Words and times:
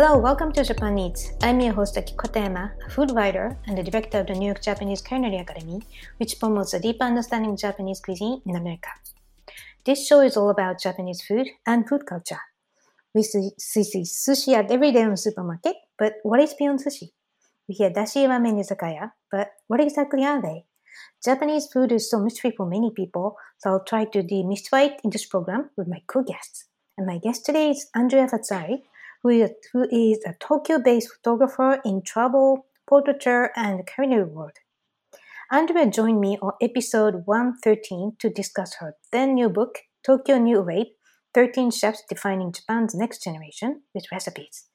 Hello, 0.00 0.16
welcome 0.16 0.50
to 0.52 0.64
Japan 0.64 0.98
Eats. 0.98 1.30
I'm 1.42 1.60
your 1.60 1.74
host 1.74 1.94
Akiko 1.94 2.16
Katayama, 2.16 2.72
a 2.86 2.88
food 2.88 3.10
writer 3.10 3.58
and 3.66 3.76
the 3.76 3.82
director 3.82 4.20
of 4.20 4.28
the 4.28 4.32
New 4.32 4.46
York 4.46 4.62
Japanese 4.62 5.02
Culinary 5.02 5.36
Academy, 5.36 5.82
which 6.16 6.38
promotes 6.38 6.72
a 6.72 6.80
deeper 6.80 7.04
understanding 7.04 7.50
of 7.50 7.58
Japanese 7.58 8.00
cuisine 8.00 8.40
in 8.46 8.56
America. 8.56 8.88
This 9.84 10.06
show 10.06 10.20
is 10.20 10.38
all 10.38 10.48
about 10.48 10.80
Japanese 10.80 11.20
food 11.20 11.48
and 11.66 11.86
food 11.86 12.06
culture. 12.06 12.40
We 13.14 13.24
see, 13.24 13.50
sushi 13.60 14.54
at 14.54 14.70
every 14.70 14.90
day 14.90 15.04
the 15.04 15.18
supermarket, 15.18 15.76
but 15.98 16.14
what 16.22 16.40
is 16.40 16.54
beyond 16.54 16.82
sushi? 16.82 17.10
We 17.68 17.74
hear 17.74 17.90
dashi 17.90 18.26
ramen 18.26 18.58
izakaya, 18.58 19.12
but 19.30 19.50
what 19.66 19.82
exactly 19.82 20.24
are 20.24 20.40
they? 20.40 20.64
Japanese 21.22 21.66
food 21.70 21.92
is 21.92 22.08
so 22.10 22.20
mystery 22.20 22.54
for 22.56 22.64
many 22.64 22.90
people, 22.90 23.36
so 23.58 23.68
I'll 23.68 23.84
try 23.84 24.06
to 24.06 24.22
demystify 24.22 24.86
it 24.92 25.00
in 25.04 25.10
this 25.10 25.26
program 25.26 25.68
with 25.76 25.88
my 25.88 26.00
co-guests. 26.06 26.68
And 26.96 27.06
my 27.06 27.18
guest 27.18 27.44
today 27.44 27.68
is 27.72 27.90
Andrea 27.94 28.28
Fazzari, 28.28 28.84
who 29.22 29.86
is, 29.90 30.24
a 30.24 30.34
Tokyo-based 30.40 31.08
photographer 31.12 31.80
in 31.84 32.02
travel, 32.02 32.66
portraiture, 32.88 33.50
and 33.56 33.86
culinary 33.86 34.24
world. 34.24 34.58
Andrea 35.52 35.90
joined 35.90 36.20
me 36.20 36.38
on 36.40 36.52
episode 36.62 37.22
113 37.24 38.16
to 38.20 38.30
discuss 38.30 38.76
her 38.76 38.94
then 39.12 39.34
new 39.34 39.48
book, 39.48 39.78
Tokyo 40.04 40.38
New 40.38 40.62
Wave 40.62 40.86
13 41.34 41.70
Chefs 41.70 42.02
Defining 42.08 42.52
Japan's 42.52 42.94
Next 42.94 43.22
Generation 43.22 43.82
with 43.94 44.06
Recipes, 44.12 44.68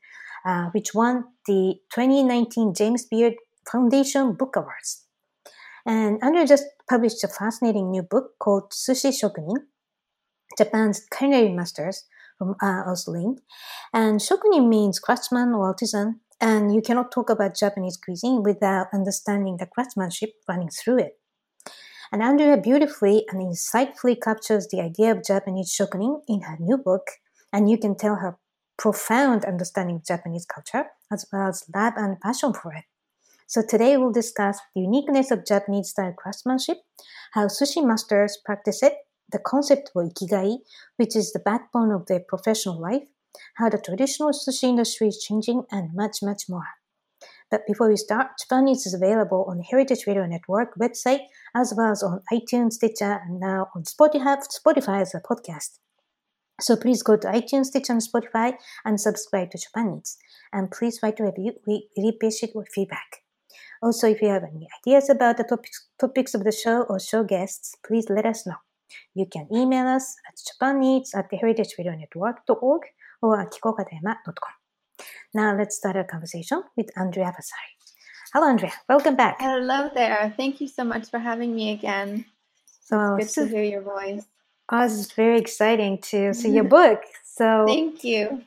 uh, 0.45 0.69
which 0.71 0.93
won 0.93 1.25
the 1.47 1.75
2019 1.93 2.73
James 2.73 3.05
Beard 3.05 3.35
Foundation 3.69 4.33
Book 4.33 4.55
Awards. 4.55 5.05
And 5.85 6.19
Andrea 6.21 6.45
just 6.45 6.65
published 6.89 7.23
a 7.23 7.27
fascinating 7.27 7.91
new 7.91 8.03
book 8.03 8.31
called 8.39 8.71
Sushi 8.71 9.11
Shokunin 9.11 9.67
Japan's 10.57 11.05
Culinary 11.11 11.51
Masters 11.53 12.05
from 12.37 12.55
uh, 12.61 12.83
Assouline. 12.87 13.37
And 13.93 14.19
shokunin 14.19 14.67
means 14.67 14.99
craftsman 14.99 15.53
or 15.53 15.67
artisan, 15.67 16.21
and 16.41 16.73
you 16.73 16.81
cannot 16.81 17.11
talk 17.11 17.29
about 17.29 17.57
Japanese 17.57 17.97
cuisine 17.97 18.43
without 18.43 18.87
understanding 18.93 19.57
the 19.57 19.65
craftsmanship 19.65 20.31
running 20.47 20.69
through 20.69 20.99
it. 20.99 21.19
And 22.11 22.21
Andrea 22.21 22.57
beautifully 22.57 23.25
and 23.29 23.41
insightfully 23.41 24.15
captures 24.21 24.67
the 24.67 24.81
idea 24.81 25.11
of 25.11 25.25
Japanese 25.25 25.75
shokunin 25.75 26.21
in 26.27 26.41
her 26.41 26.57
new 26.59 26.77
book, 26.77 27.07
and 27.51 27.69
you 27.69 27.77
can 27.77 27.95
tell 27.95 28.15
her 28.15 28.37
profound 28.77 29.45
understanding 29.45 29.97
of 29.97 30.05
Japanese 30.05 30.45
culture 30.45 30.87
as 31.11 31.25
well 31.31 31.47
as 31.47 31.63
love 31.73 31.93
and 31.95 32.19
passion 32.19 32.53
for 32.53 32.73
it. 32.73 32.83
So 33.47 33.61
today 33.61 33.95
we'll 33.95 34.11
discuss 34.11 34.59
the 34.75 34.81
uniqueness 34.81 35.29
of 35.31 35.45
Japanese 35.45 35.89
style 35.89 36.13
craftsmanship, 36.17 36.77
how 37.33 37.45
sushi 37.45 37.85
masters 37.85 38.39
practice 38.43 38.81
it, 38.81 38.93
the 39.31 39.39
concept 39.39 39.91
of 39.95 40.05
ikigai, 40.05 40.57
which 40.97 41.15
is 41.15 41.33
the 41.33 41.39
backbone 41.39 41.91
of 41.91 42.05
their 42.07 42.19
professional 42.19 42.79
life, 42.79 43.03
how 43.55 43.69
the 43.69 43.77
traditional 43.77 44.31
sushi 44.31 44.63
industry 44.63 45.07
is 45.07 45.23
changing, 45.23 45.63
and 45.71 45.93
much, 45.93 46.17
much 46.21 46.43
more. 46.49 46.67
But 47.51 47.67
before 47.67 47.89
we 47.89 47.97
start, 47.97 48.31
Japanese 48.39 48.85
is 48.85 48.93
available 48.93 49.45
on 49.47 49.59
Heritage 49.59 50.07
Radio 50.07 50.25
Network 50.25 50.75
website, 50.79 51.21
as 51.55 51.73
well 51.75 51.91
as 51.91 52.01
on 52.01 52.21
iTunes, 52.33 52.73
Stitcher, 52.73 53.21
and 53.25 53.39
now 53.39 53.67
on 53.75 53.83
Spotify, 53.83 54.37
Spotify 54.47 55.01
as 55.01 55.13
a 55.13 55.21
podcast. 55.21 55.77
So 56.61 56.75
please 56.75 57.03
go 57.03 57.17
to 57.17 57.27
iTunes, 57.27 57.65
Stitcher, 57.65 57.93
and 57.93 58.01
Spotify 58.01 58.55
and 58.83 58.99
subscribe 58.99 59.51
to 59.51 59.57
Japan 59.57 59.97
Eats. 59.97 60.17
And 60.53 60.71
please 60.71 60.99
write 61.03 61.19
a 61.19 61.25
review. 61.25 61.53
We 61.67 61.89
really 61.97 62.15
appreciate 62.15 62.53
your 62.55 62.65
feedback. 62.73 63.23
Also, 63.81 64.07
if 64.07 64.21
you 64.21 64.29
have 64.29 64.43
any 64.43 64.67
ideas 64.81 65.09
about 65.09 65.37
the 65.37 65.43
topics, 65.43 65.87
topics 65.99 66.33
of 66.33 66.43
the 66.43 66.51
show 66.51 66.83
or 66.83 66.99
show 66.99 67.23
guests, 67.23 67.75
please 67.85 68.09
let 68.09 68.25
us 68.25 68.47
know. 68.47 68.55
You 69.13 69.25
can 69.25 69.47
email 69.53 69.87
us 69.87 70.15
at 70.27 70.35
japaneats 70.37 71.15
at 71.15 71.31
heritageradionetwork.org 71.31 72.81
or 73.21 73.41
at 73.41 73.51
kikokatayama.com. 73.51 74.53
Now 75.33 75.57
let's 75.57 75.77
start 75.77 75.95
our 75.95 76.03
conversation 76.03 76.63
with 76.77 76.89
Andrea 76.97 77.27
Fazzari. 77.27 77.75
Hello, 78.33 78.47
Andrea. 78.47 78.73
Welcome 78.89 79.15
back. 79.15 79.37
Hello 79.39 79.89
there. 79.93 80.33
Thank 80.35 80.59
you 80.59 80.67
so 80.67 80.83
much 80.83 81.09
for 81.09 81.19
having 81.19 81.55
me 81.55 81.71
again. 81.71 82.25
So 82.81 83.15
it's 83.15 83.35
good 83.35 83.49
to 83.49 83.55
hear 83.55 83.63
your 83.63 83.81
voice. 83.81 84.25
Oh, 84.71 84.83
it's 84.83 85.11
very 85.11 85.39
exciting 85.39 85.99
to 86.09 86.33
see 86.33 86.51
your 86.51 86.63
book. 86.79 87.01
So 87.23 87.65
thank 87.67 88.03
you. 88.03 88.43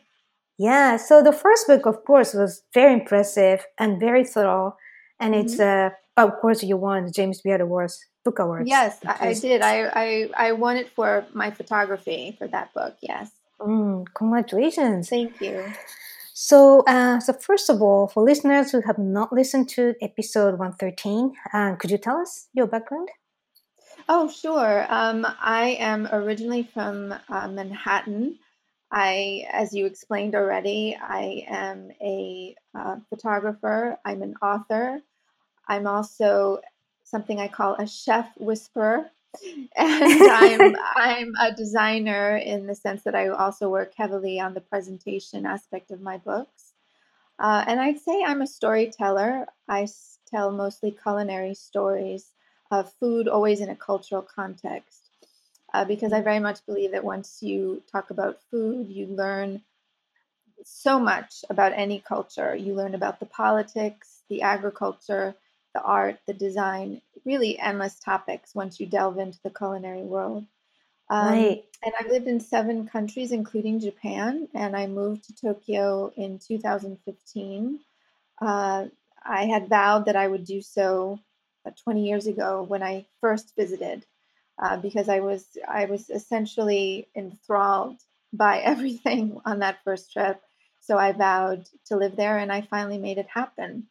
Yeah. 0.59 0.97
So 0.97 1.23
the 1.23 1.33
first 1.33 1.67
book, 1.67 1.87
of 1.87 2.05
course, 2.05 2.35
was 2.35 2.63
very 2.75 2.93
impressive 2.93 3.65
and 3.79 4.01
very 4.01 4.25
thorough, 4.25 4.77
and 5.21 5.35
mm-hmm. 5.35 5.47
it's 5.47 5.61
uh, 5.61 5.91
of 6.17 6.33
course 6.41 6.63
you 6.63 6.77
won 6.77 7.07
the 7.07 7.13
James 7.13 7.41
Beard 7.41 7.61
Awards 7.61 8.05
book 8.29 8.39
awards. 8.39 8.69
Yes, 8.69 8.99
I, 9.07 9.29
I, 9.29 9.35
did. 9.35 9.63
I, 9.63 9.77
I 10.05 10.31
I 10.49 10.53
won 10.53 10.77
it 10.77 10.91
for 10.91 11.25
my 11.33 11.51
photography 11.51 12.37
for 12.39 12.47
that 12.49 12.75
book. 12.75 12.97
Yes. 13.01 13.31
Mm, 13.61 14.07
congratulations. 14.15 15.09
Thank 15.09 15.41
you. 15.41 15.65
So, 16.35 16.85
uh, 16.87 17.19
so 17.19 17.33
first 17.33 17.69
of 17.69 17.83
all, 17.83 18.07
for 18.07 18.23
listeners 18.23 18.71
who 18.71 18.81
have 18.83 18.99
not 18.99 19.33
listened 19.33 19.69
to 19.71 19.95
episode 20.01 20.53
113, 20.59 21.33
uh, 21.53 21.75
could 21.75 21.91
you 21.91 21.99
tell 21.99 22.19
us 22.19 22.49
your 22.53 22.69
background? 22.69 23.09
Oh, 24.09 24.31
sure. 24.31 24.87
Um, 24.89 25.27
I 25.41 25.77
am 25.81 26.07
originally 26.13 26.63
from 26.63 27.13
uh, 27.29 27.49
Manhattan. 27.49 28.39
I, 28.91 29.47
as 29.53 29.75
you 29.75 29.87
explained 29.87 30.37
already, 30.37 30.97
I 30.97 31.45
am 31.49 31.91
a 32.01 32.55
uh, 32.73 32.97
photographer. 33.11 33.99
I'm 34.05 34.23
an 34.23 34.35
author. 34.41 35.03
I'm 35.67 35.87
also 35.89 36.61
something 37.09 37.41
I 37.41 37.49
call 37.49 37.75
a 37.75 37.87
chef 37.87 38.29
whisperer 38.37 39.11
and 39.77 40.23
I'm 40.23 40.77
I'm 40.97 41.33
a 41.41 41.53
designer 41.53 42.37
in 42.37 42.67
the 42.67 42.75
sense 42.75 43.03
that 43.05 43.15
I 43.15 43.29
also 43.29 43.69
work 43.69 43.93
heavily 43.97 44.41
on 44.41 44.55
the 44.55 44.61
presentation 44.61 45.47
aspect 45.47 45.91
of 45.91 46.01
my 46.01 46.19
books. 46.19 46.73
Uh, 47.39 47.65
and 47.67 47.81
I'd 47.81 48.01
say 48.01 48.23
I'm 48.25 48.43
a 48.43 48.47
storyteller. 48.47 49.47
I 49.69 49.87
tell 50.27 50.51
mostly 50.51 50.91
culinary 50.91 51.55
stories 51.55 52.33
of 52.71 52.93
food, 52.95 53.29
always 53.29 53.61
in 53.61 53.69
a 53.69 53.77
cultural 53.77 54.23
context, 54.23 55.09
uh, 55.73 55.85
because 55.85 56.13
I 56.13 56.21
very 56.21 56.41
much 56.41 56.67
believe 56.67 56.93
that 56.93 57.05
once 57.05 57.43
you 57.43 57.83
talk 57.91 58.11
about 58.11 58.41
food, 58.51 58.89
you 58.89 59.07
learn 59.07 59.63
so 60.65 60.99
much 60.99 61.45
about 61.49 61.73
any 61.75 62.01
culture. 62.01 62.55
You 62.55 62.75
learn 62.75 62.95
about 62.95 63.21
the 63.21 63.27
politics, 63.27 64.23
the 64.29 64.43
agriculture, 64.43 65.37
the 65.75 65.83
art, 65.83 66.19
the 66.27 66.35
design, 66.35 67.03
really 67.25 67.59
endless 67.59 67.99
topics 67.99 68.55
once 68.55 68.81
you 68.81 68.87
delve 68.87 69.19
into 69.19 69.39
the 69.43 69.51
culinary 69.51 70.03
world. 70.03 70.47
Um, 71.11 71.35
right. 71.35 71.65
And 71.83 71.95
I've 71.99 72.09
lived 72.11 72.27
in 72.27 72.41
seven 72.41 72.89
countries, 72.89 73.33
including 73.33 73.81
Japan, 73.81 74.49
and 74.55 74.77
I 74.77 74.87
moved 74.87 75.25
to 75.25 75.35
Tokyo 75.35 76.13
in 76.17 76.39
2015. 76.39 77.81
Uh, 78.41 78.87
I 79.25 79.47
had 79.47 79.69
vowed 79.69 80.07
that 80.07 80.17
I 80.17 80.27
would 80.27 80.45
do 80.45 80.61
so 80.61 81.21
uh, 81.67 81.71
20 81.85 82.07
years 82.07 82.27
ago 82.27 82.63
when 82.63 82.83
I 82.83 83.07
first 83.21 83.55
visited, 83.57 84.07
uh, 84.59 84.77
because 84.79 85.09
I 85.09 85.21
was 85.21 85.47
I 85.69 85.85
was 85.87 86.11
essentially 86.11 87.09
enthralled 87.15 87.99
by 88.33 88.59
everything 88.73 89.41
on 89.45 89.61
that 89.61 89.83
first 89.85 90.13
trip. 90.13 90.41
So 90.81 90.99
I 90.99 91.13
vowed 91.13 91.69
to 91.87 91.97
live 91.97 92.17
there, 92.17 92.39
and 92.39 92.53
I 92.53 92.63
finally 92.63 92.99
made 92.99 93.19
it 93.19 93.29
happen. 93.29 93.89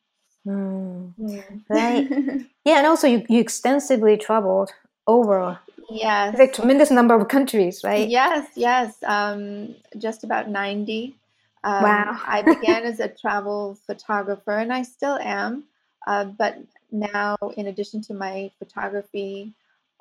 Mm. 0.48 1.14
Mm. 1.20 1.64
Right. 1.70 2.08
yeah, 2.66 2.78
and 2.78 2.88
also 2.88 3.08
you, 3.08 3.26
you 3.28 3.40
extensively 3.40 4.18
traveled 4.18 4.72
over 5.06 5.60
yes 5.90 6.38
a 6.40 6.48
tremendous 6.48 6.92
number 6.92 7.16
of 7.16 7.28
countries, 7.28 7.82
right? 7.84 8.08
Yes, 8.08 8.48
yes. 8.56 8.96
Um, 9.04 9.76
just 9.98 10.24
about 10.24 10.50
90. 10.50 11.16
Um, 11.64 11.84
wow. 11.84 12.22
I 12.26 12.42
began 12.42 12.84
as 12.84 13.00
a 13.00 13.10
travel 13.10 13.78
photographer, 13.86 14.52
and 14.52 14.72
I 14.72 14.84
still 14.84 15.18
am. 15.18 15.66
Uh, 16.06 16.26
but 16.26 16.58
now, 16.92 17.36
in 17.58 17.68
addition 17.68 18.02
to 18.04 18.14
my 18.14 18.52
photography, 18.60 19.54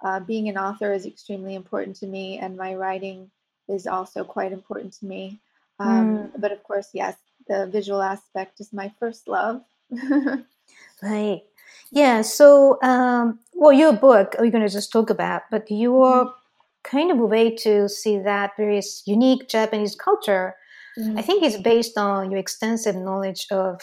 uh, 0.04 0.20
being 0.20 0.48
an 0.48 0.58
author 0.58 0.92
is 0.92 1.06
extremely 1.06 1.54
important 1.54 1.96
to 1.96 2.06
me, 2.06 2.38
and 2.38 2.56
my 2.56 2.74
writing 2.74 3.30
is 3.68 3.86
also 3.86 4.22
quite 4.22 4.52
important 4.52 4.92
to 4.92 5.06
me. 5.06 5.40
Um, 5.80 5.90
mm. 5.90 6.30
But 6.38 6.52
of 6.52 6.62
course, 6.62 6.90
yes, 6.92 7.16
the 7.48 7.66
visual 7.66 8.02
aspect 8.02 8.60
is 8.60 8.72
my 8.72 8.92
first 9.00 9.26
love. 9.26 9.62
right. 11.02 11.42
Yeah. 11.90 12.22
So, 12.22 12.78
um, 12.82 13.38
well, 13.54 13.72
your 13.72 13.92
book 13.92 14.34
we're 14.38 14.50
going 14.50 14.66
to 14.66 14.72
just 14.72 14.92
talk 14.92 15.10
about, 15.10 15.42
but 15.50 15.70
your 15.70 16.26
mm. 16.26 16.32
kind 16.84 17.10
of 17.10 17.18
a 17.18 17.26
way 17.26 17.54
to 17.56 17.88
see 17.88 18.18
that 18.18 18.52
various 18.56 19.02
unique 19.06 19.48
Japanese 19.48 19.94
culture, 19.94 20.56
mm. 20.98 21.18
I 21.18 21.22
think, 21.22 21.42
is 21.42 21.56
based 21.56 21.96
on 21.96 22.30
your 22.30 22.40
extensive 22.40 22.96
knowledge 22.96 23.46
of 23.50 23.80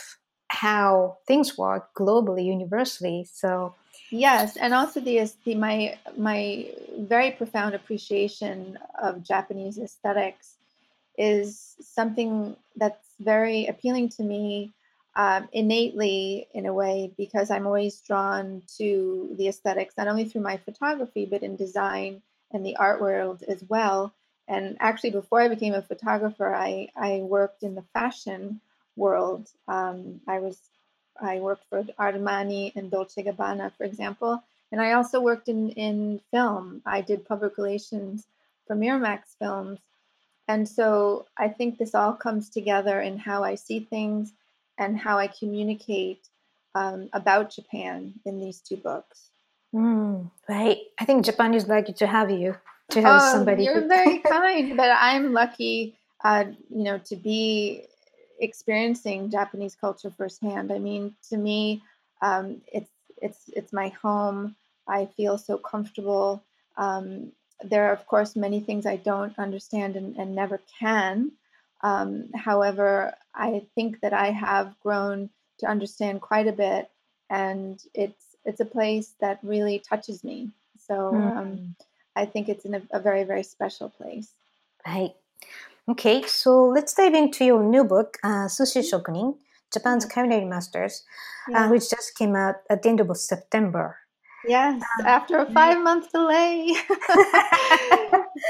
how 0.49 1.17
things 1.27 1.57
work 1.57 1.89
globally, 1.97 2.45
universally. 2.45 3.27
So. 3.31 3.73
Yes, 4.11 4.57
and 4.57 4.75
also 4.75 4.99
the, 4.99 5.27
the 5.43 5.55
my 5.55 5.97
my 6.15 6.67
very 6.99 7.31
profound 7.31 7.73
appreciation 7.73 8.77
of 9.01 9.23
Japanese 9.23 9.79
aesthetics 9.79 10.55
is 11.17 11.75
something 11.81 12.55
that's 12.75 13.07
very 13.19 13.65
appealing 13.65 14.09
to 14.09 14.23
me 14.23 14.71
um, 15.15 15.47
innately 15.51 16.47
in 16.53 16.65
a 16.65 16.73
way 16.73 17.11
because 17.17 17.51
I'm 17.51 17.67
always 17.67 18.01
drawn 18.01 18.63
to 18.77 19.35
the 19.37 19.47
aesthetics, 19.47 19.95
not 19.97 20.07
only 20.07 20.25
through 20.25 20.41
my 20.41 20.57
photography, 20.57 21.25
but 21.25 21.43
in 21.43 21.55
design 21.55 22.21
and 22.51 22.65
the 22.65 22.75
art 22.77 22.99
world 23.01 23.43
as 23.47 23.63
well. 23.67 24.13
And 24.47 24.77
actually, 24.79 25.11
before 25.11 25.41
I 25.41 25.47
became 25.47 25.73
a 25.73 25.81
photographer, 25.81 26.53
I, 26.53 26.89
I 26.95 27.17
worked 27.17 27.63
in 27.63 27.75
the 27.75 27.85
fashion 27.93 28.59
world. 28.95 29.49
Um, 29.67 30.21
I 30.27 30.39
was 30.39 30.57
I 31.21 31.39
worked 31.39 31.65
for 31.69 31.83
Armani 31.99 32.75
and 32.75 32.89
Dolce 32.89 33.23
Gabbana, 33.23 33.71
for 33.77 33.83
example, 33.83 34.43
and 34.71 34.81
I 34.81 34.93
also 34.93 35.21
worked 35.21 35.47
in 35.47 35.69
in 35.71 36.19
film. 36.31 36.81
I 36.85 37.01
did 37.01 37.25
public 37.25 37.57
relations 37.57 38.25
for 38.67 38.75
Miramax 38.75 39.37
Films, 39.39 39.79
and 40.47 40.67
so 40.67 41.27
I 41.37 41.49
think 41.49 41.77
this 41.77 41.95
all 41.95 42.13
comes 42.13 42.49
together 42.49 42.99
in 43.01 43.17
how 43.17 43.43
I 43.43 43.55
see 43.55 43.79
things 43.79 44.33
and 44.77 44.97
how 44.97 45.17
I 45.17 45.27
communicate 45.27 46.27
um, 46.75 47.09
about 47.13 47.51
Japan 47.51 48.13
in 48.25 48.39
these 48.39 48.59
two 48.59 48.77
books. 48.77 49.29
Mm, 49.73 50.29
right. 50.47 50.77
I 50.99 51.05
think 51.05 51.25
Japan 51.25 51.53
is 51.53 51.67
lucky 51.67 51.93
to 51.93 52.07
have 52.07 52.29
you, 52.29 52.55
to 52.91 53.01
have 53.01 53.21
oh, 53.21 53.31
somebody. 53.31 53.63
You're 53.63 53.87
very 53.87 54.19
kind, 54.29 54.77
but 54.77 54.89
I'm 54.91 55.33
lucky, 55.33 55.95
uh, 56.23 56.45
you 56.69 56.83
know, 56.83 56.99
to 56.99 57.15
be 57.15 57.85
experiencing 58.39 59.29
Japanese 59.29 59.75
culture 59.75 60.11
firsthand. 60.11 60.71
I 60.71 60.79
mean, 60.79 61.15
to 61.29 61.37
me, 61.37 61.81
um, 62.21 62.61
it's 62.71 62.91
it's 63.21 63.49
it's 63.55 63.73
my 63.73 63.89
home. 63.89 64.55
I 64.87 65.05
feel 65.05 65.37
so 65.37 65.57
comfortable. 65.57 66.43
Um, 66.77 67.31
there 67.63 67.87
are, 67.87 67.93
of 67.93 68.05
course, 68.05 68.35
many 68.35 68.59
things 68.59 68.85
I 68.85 68.97
don't 68.97 69.37
understand 69.39 69.95
and, 69.95 70.17
and 70.17 70.35
never 70.35 70.59
can. 70.79 71.31
Um, 71.81 72.29
however, 72.35 73.13
I 73.35 73.65
think 73.75 74.01
that 74.01 74.13
I 74.13 74.31
have 74.31 74.79
grown 74.81 75.29
to 75.59 75.67
understand 75.67 76.21
quite 76.21 76.47
a 76.47 76.51
bit, 76.51 76.89
and 77.29 77.81
it's 77.93 78.35
it's 78.45 78.59
a 78.59 78.65
place 78.65 79.13
that 79.21 79.39
really 79.43 79.79
touches 79.79 80.23
me. 80.23 80.51
So 80.77 80.93
mm. 80.93 81.37
um, 81.37 81.75
I 82.15 82.25
think 82.25 82.49
it's 82.49 82.65
in 82.65 82.75
a, 82.75 82.81
a, 82.91 82.99
very 82.99 83.23
very 83.23 83.43
special 83.43 83.89
place. 83.89 84.33
Right. 84.85 85.15
Okay, 85.89 86.23
so 86.27 86.67
let's 86.67 86.93
dive 86.93 87.13
into 87.13 87.43
your 87.43 87.63
new 87.63 87.83
book, 87.83 88.17
uh, 88.23 88.47
Sushi 88.47 88.79
mm-hmm. 88.79 88.95
Shokunin, 88.95 89.37
Japan's 89.73 90.05
Culinary 90.05 90.45
Masters, 90.45 91.03
uh, 91.49 91.51
yeah. 91.51 91.65
uh, 91.65 91.69
which 91.69 91.89
just 91.89 92.15
came 92.17 92.35
out 92.35 92.55
at 92.69 92.83
the 92.83 92.89
end 92.89 93.01
of 93.01 93.15
September. 93.17 93.97
Yes, 94.45 94.81
um, 94.99 95.05
after 95.05 95.37
a 95.37 95.51
five 95.51 95.81
month 95.81 96.11
delay. 96.11 96.75
so 96.93 97.07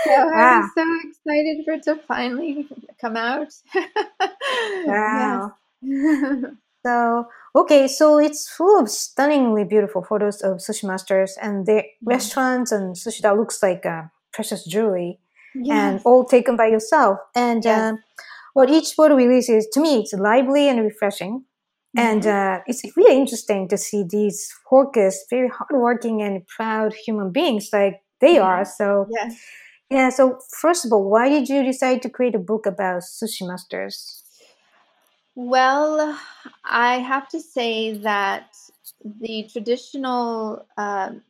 wow. 0.07 0.62
I'm 0.62 0.72
so 0.75 0.86
excited 1.04 1.66
for 1.66 1.74
it 1.74 1.84
to 1.84 1.95
finally 2.07 2.68
come 3.00 3.16
out. 3.16 3.54
wow. 4.86 5.54
so, 6.86 7.28
okay, 7.56 7.88
so 7.88 8.18
it's 8.18 8.50
full 8.50 8.80
of 8.80 8.90
stunningly 8.90 9.63
beautiful 9.63 10.04
photos 10.04 10.42
of 10.42 10.57
sushi 10.57 10.86
masters 10.86 11.38
and 11.42 11.66
their 11.66 11.81
mm-hmm. 11.81 12.10
restaurants 12.10 12.72
and 12.72 12.95
sushi 12.95 13.22
that 13.22 13.38
looks 13.38 13.62
like 13.62 13.86
uh, 13.86 14.04
precious 14.31 14.66
jewelry 14.66 15.19
yes. 15.56 15.78
and 15.78 16.01
all 16.06 16.25
taken 16.25 16.57
by 16.57 16.68
yourself. 16.68 17.19
And 17.36 17.63
yes. 17.63 17.94
uh, 17.94 17.95
what 18.54 18.69
each 18.69 18.94
photo 18.94 19.16
releases, 19.16 19.68
to 19.74 19.81
me, 19.81 20.00
it's 20.00 20.13
lively 20.13 20.68
and 20.69 20.80
refreshing. 20.80 21.45
And 21.95 22.24
mm-hmm. 22.24 22.60
uh, 22.60 22.63
it's 22.66 22.84
really 22.98 23.18
interesting 23.18 23.68
to 23.68 23.78
see 23.78 24.04
these 24.07 24.51
focused, 24.69 25.30
very 25.30 25.50
hardworking 25.50 26.22
and 26.22 26.45
proud 26.48 26.94
human 26.94 27.31
beings 27.31 27.69
like 27.72 28.01
they 28.19 28.40
are. 28.40 28.66
So, 28.66 29.07
yes. 29.12 29.40
yeah. 29.92 30.10
So, 30.10 30.40
first 30.60 30.86
of 30.86 30.92
all, 30.92 31.07
why 31.07 31.30
did 31.30 31.50
you 31.50 31.63
decide 31.63 32.01
to 32.01 32.10
create 32.10 32.36
a 32.36 32.40
book 32.40 32.66
about 32.66 33.04
sushi 33.04 33.48
masters? 33.48 34.24
Well, 35.36 36.18
I 36.63 37.00
have 37.00 37.28
to 37.30 37.40
say 37.40 37.98
that 37.98 38.56
the 39.04 39.50
traditional 39.51 40.66
um, 40.78 41.22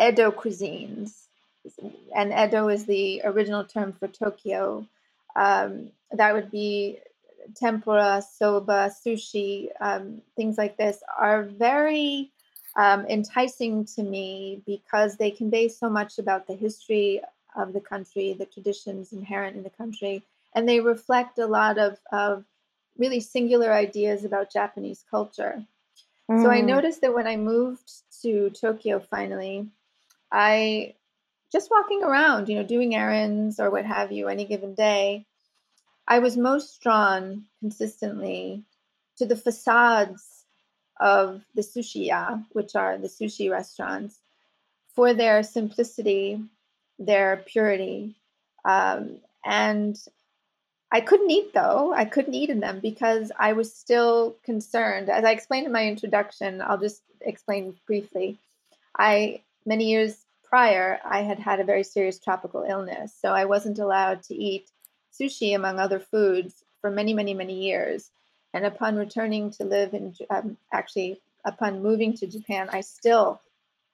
Edo 0.00 0.30
cuisines, 0.30 1.26
and 2.14 2.32
Edo 2.32 2.68
is 2.68 2.86
the 2.86 3.20
original 3.24 3.64
term 3.64 3.92
for 3.92 4.08
Tokyo, 4.08 4.86
um, 5.36 5.90
that 6.12 6.34
would 6.34 6.50
be 6.50 6.98
tempura, 7.54 8.22
soba, 8.22 8.90
sushi, 9.04 9.68
um, 9.80 10.20
things 10.36 10.58
like 10.58 10.76
this 10.76 11.02
are 11.18 11.44
very 11.44 12.30
um, 12.76 13.06
enticing 13.06 13.84
to 13.84 14.02
me 14.02 14.62
because 14.66 15.16
they 15.16 15.30
convey 15.30 15.68
so 15.68 15.88
much 15.88 16.18
about 16.18 16.46
the 16.46 16.54
history 16.54 17.20
of 17.54 17.72
the 17.72 17.80
country, 17.80 18.34
the 18.38 18.46
traditions 18.46 19.12
inherent 19.12 19.56
in 19.56 19.62
the 19.62 19.70
country, 19.70 20.22
and 20.54 20.68
they 20.68 20.80
reflect 20.80 21.38
a 21.38 21.46
lot 21.46 21.78
of, 21.78 21.98
of 22.10 22.44
really 22.98 23.20
singular 23.20 23.72
ideas 23.72 24.24
about 24.24 24.52
Japanese 24.52 25.04
culture. 25.10 25.64
Mm. 26.30 26.42
So 26.42 26.50
I 26.50 26.62
mm. 26.62 26.66
noticed 26.66 27.00
that 27.02 27.14
when 27.14 27.26
I 27.26 27.36
moved 27.36 27.90
to 28.22 28.50
Tokyo 28.50 29.00
finally, 29.00 29.68
I 30.30 30.94
just 31.50 31.70
walking 31.70 32.02
around, 32.02 32.48
you 32.48 32.56
know, 32.56 32.62
doing 32.62 32.94
errands 32.94 33.60
or 33.60 33.70
what 33.70 33.84
have 33.84 34.10
you 34.12 34.28
any 34.28 34.46
given 34.46 34.74
day, 34.74 35.26
I 36.06 36.18
was 36.18 36.36
most 36.36 36.80
drawn 36.80 37.44
consistently 37.60 38.64
to 39.16 39.26
the 39.26 39.36
facades 39.36 40.44
of 41.00 41.42
the 41.54 41.62
sushiya, 41.62 42.44
which 42.52 42.74
are 42.74 42.98
the 42.98 43.08
sushi 43.08 43.50
restaurants, 43.50 44.18
for 44.94 45.14
their 45.14 45.42
simplicity, 45.42 46.40
their 46.98 47.42
purity. 47.46 48.14
Um, 48.64 49.18
and 49.44 49.96
I 50.90 51.00
couldn't 51.00 51.30
eat 51.30 51.54
though. 51.54 51.92
I 51.94 52.04
couldn't 52.04 52.34
eat 52.34 52.50
in 52.50 52.60
them 52.60 52.80
because 52.80 53.32
I 53.38 53.54
was 53.54 53.74
still 53.74 54.36
concerned. 54.44 55.08
As 55.08 55.24
I 55.24 55.32
explained 55.32 55.66
in 55.66 55.72
my 55.72 55.86
introduction, 55.86 56.60
I'll 56.60 56.78
just 56.78 57.02
explain 57.22 57.74
briefly. 57.86 58.38
I 58.98 59.40
many 59.64 59.90
years 59.90 60.18
prior, 60.44 61.00
I 61.04 61.22
had 61.22 61.38
had 61.38 61.60
a 61.60 61.64
very 61.64 61.82
serious 61.82 62.18
tropical 62.18 62.62
illness, 62.68 63.14
so 63.18 63.32
I 63.32 63.46
wasn't 63.46 63.78
allowed 63.78 64.22
to 64.24 64.34
eat 64.34 64.68
sushi, 65.12 65.54
among 65.54 65.78
other 65.78 66.00
foods, 66.00 66.64
for 66.80 66.90
many, 66.90 67.14
many, 67.14 67.34
many 67.34 67.62
years. 67.64 68.10
And 68.54 68.66
upon 68.66 68.96
returning 68.96 69.50
to 69.52 69.64
live 69.64 69.94
in, 69.94 70.14
um, 70.28 70.56
actually, 70.72 71.20
upon 71.44 71.82
moving 71.82 72.14
to 72.14 72.26
Japan, 72.26 72.68
I 72.72 72.82
still 72.82 73.40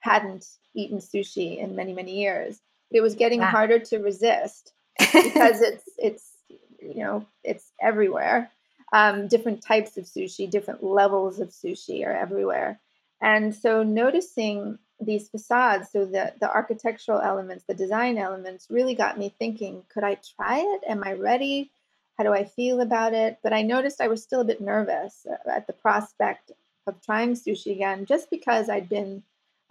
hadn't 0.01 0.47
eaten 0.75 0.99
sushi 0.99 1.59
in 1.59 1.77
many, 1.77 1.93
many 1.93 2.21
years. 2.21 2.61
But 2.91 2.99
it 2.99 3.03
was 3.03 3.15
getting 3.15 3.43
ah. 3.43 3.47
harder 3.47 3.79
to 3.79 3.99
resist 3.99 4.73
because 4.99 5.63
it's, 5.63 5.85
it's, 5.99 6.33
you 6.81 7.05
know, 7.05 7.27
it's 7.45 7.71
everywhere. 7.81 8.51
Um, 8.93 9.29
different 9.29 9.63
types 9.63 9.97
of 9.97 10.05
sushi, 10.05 10.51
different 10.51 10.83
levels 10.83 11.41
of 11.41 11.51
sushi 11.51 12.07
are 12.07 12.17
everywhere. 12.17 12.81
And 13.21 13.55
so 13.55 13.83
noticing 13.83 14.79
these 15.01 15.29
facades, 15.29 15.91
so 15.93 16.05
the, 16.05 16.33
the 16.41 16.51
architectural 16.51 17.21
elements, 17.21 17.65
the 17.67 17.75
design 17.75 18.19
elements 18.19 18.67
really 18.71 18.95
got 18.95 19.19
me 19.19 19.33
thinking, 19.39 19.83
could 19.93 20.05
I 20.05 20.19
try 20.37 20.59
it? 20.59 20.83
Am 20.89 21.03
I 21.05 21.13
ready? 21.13 21.71
How 22.17 22.25
do 22.25 22.33
I 22.33 22.45
feel 22.45 22.81
about 22.81 23.15
it? 23.15 23.39
But 23.43 23.53
I 23.53 23.63
noticed 23.63 24.01
I 24.01 24.09
was 24.09 24.23
still 24.23 24.41
a 24.41 24.45
bit 24.45 24.61
nervous 24.61 25.27
uh, 25.31 25.51
at 25.51 25.67
the 25.67 25.73
prospect 25.73 26.51
of 26.87 27.01
trying 27.03 27.35
sushi 27.35 27.73
again, 27.73 28.07
just 28.07 28.31
because 28.31 28.69
I'd 28.69 28.89
been 28.89 29.23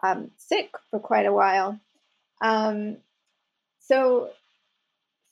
um, 0.02 0.32
sick 0.38 0.76
for 0.90 1.00
quite 1.00 1.26
a 1.26 1.34
while. 1.34 1.80
Um, 2.42 2.98
so 3.80 4.30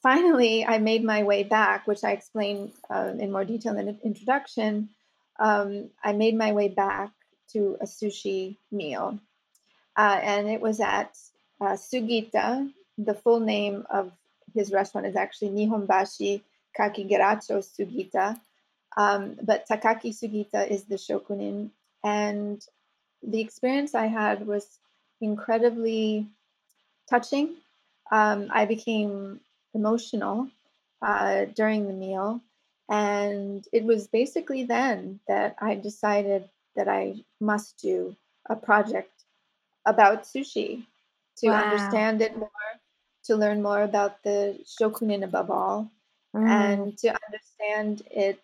finally, 0.01 0.65
I 0.65 0.79
made 0.79 1.03
my 1.03 1.23
way 1.23 1.43
back, 1.43 1.87
which 1.87 2.03
I 2.03 2.11
explained 2.11 2.71
uh, 2.89 3.13
in 3.17 3.31
more 3.31 3.45
detail 3.45 3.77
in 3.77 3.85
the 3.85 3.97
introduction. 4.03 4.89
Um, 5.39 5.89
I 6.03 6.13
made 6.13 6.37
my 6.37 6.51
way 6.51 6.69
back 6.69 7.11
to 7.53 7.77
a 7.79 7.85
sushi 7.85 8.57
meal, 8.71 9.19
uh, 9.97 10.19
and 10.21 10.49
it 10.49 10.61
was 10.61 10.79
at 10.79 11.17
uh, 11.61 11.73
Sugita. 11.73 12.71
The 12.97 13.13
full 13.13 13.39
name 13.39 13.85
of 13.89 14.11
his 14.53 14.71
restaurant 14.71 15.07
is 15.07 15.15
actually 15.15 15.49
Nihonbashi 15.49 16.41
Kakigaracho 16.77 17.63
Sugita. 17.63 18.39
Um, 18.97 19.37
but 19.41 19.67
Takaki 19.67 20.11
Sugita 20.11 20.69
is 20.69 20.83
the 20.83 20.95
shokunin. 20.95 21.69
And 22.03 22.63
the 23.21 23.41
experience 23.41 23.95
I 23.95 24.07
had 24.07 24.47
was 24.47 24.79
incredibly 25.21 26.27
touching. 27.09 27.55
Um, 28.11 28.49
I 28.51 28.65
became 28.65 29.39
emotional 29.73 30.47
uh, 31.01 31.45
during 31.45 31.87
the 31.87 31.93
meal. 31.93 32.41
And 32.89 33.65
it 33.73 33.83
was 33.83 34.07
basically 34.07 34.63
then 34.63 35.19
that 35.27 35.55
I 35.59 35.75
decided 35.75 36.47
that 36.75 36.87
I 36.87 37.23
must 37.39 37.77
do 37.81 38.15
a 38.47 38.55
project 38.55 39.14
about 39.85 40.23
sushi 40.23 40.85
to 41.37 41.49
wow. 41.49 41.63
understand 41.63 42.21
it 42.21 42.37
more, 42.37 42.49
to 43.25 43.35
learn 43.35 43.61
more 43.61 43.83
about 43.83 44.23
the 44.23 44.57
shokunin 44.65 45.23
above 45.23 45.49
all, 45.51 45.91
mm. 46.35 46.47
and 46.47 46.97
to 46.97 47.15
understand 47.27 48.03
it 48.11 48.39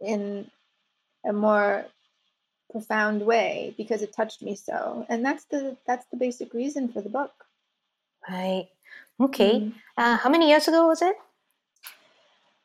in 0.00 0.50
a 1.24 1.32
more 1.32 1.86
profound 2.70 3.24
way 3.24 3.72
because 3.76 4.02
it 4.02 4.12
touched 4.12 4.42
me 4.42 4.56
so 4.56 5.06
and 5.08 5.24
that's 5.24 5.44
the 5.44 5.76
that's 5.86 6.06
the 6.06 6.16
basic 6.16 6.52
reason 6.52 6.88
for 6.88 7.00
the 7.00 7.08
book 7.08 7.32
right 8.28 8.66
okay 9.20 9.60
mm-hmm. 9.60 9.78
uh, 9.96 10.16
how 10.16 10.28
many 10.28 10.48
years 10.48 10.66
ago 10.66 10.88
was 10.88 11.00
it 11.00 11.14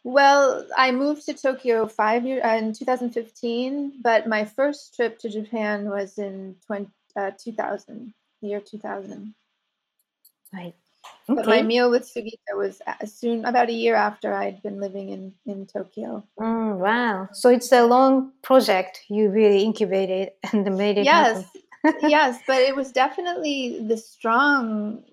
well 0.03 0.65
i 0.75 0.89
moved 0.89 1.23
to 1.23 1.33
tokyo 1.35 1.85
five 1.85 2.25
years 2.25 2.41
uh, 2.43 2.57
in 2.57 2.73
2015 2.73 4.01
but 4.01 4.27
my 4.27 4.43
first 4.43 4.95
trip 4.95 5.19
to 5.19 5.29
japan 5.29 5.87
was 5.87 6.17
in 6.17 6.55
20, 6.65 6.89
uh, 7.15 7.31
2000 7.37 8.13
year 8.41 8.59
2000 8.59 9.33
right 10.53 10.75
Okay. 11.29 11.35
But 11.35 11.45
my 11.45 11.61
meal 11.61 11.91
with 11.91 12.11
Sugita 12.11 12.55
was 12.55 12.81
soon 13.05 13.45
about 13.45 13.69
a 13.69 13.73
year 13.73 13.93
after 13.93 14.33
I'd 14.33 14.63
been 14.63 14.79
living 14.79 15.09
in 15.09 15.33
in 15.45 15.67
Tokyo. 15.67 16.23
Mm, 16.39 16.77
wow! 16.77 17.29
So 17.33 17.49
it's 17.49 17.71
a 17.71 17.85
long 17.85 18.31
project 18.41 19.03
you 19.09 19.29
really 19.29 19.61
incubated 19.63 20.31
and 20.51 20.75
made 20.75 20.97
it. 20.97 21.05
Yes, 21.05 21.45
yes, 22.01 22.39
but 22.47 22.61
it 22.61 22.75
was 22.75 22.91
definitely 22.91 23.79
the 23.79 23.95
strong, 23.95 25.03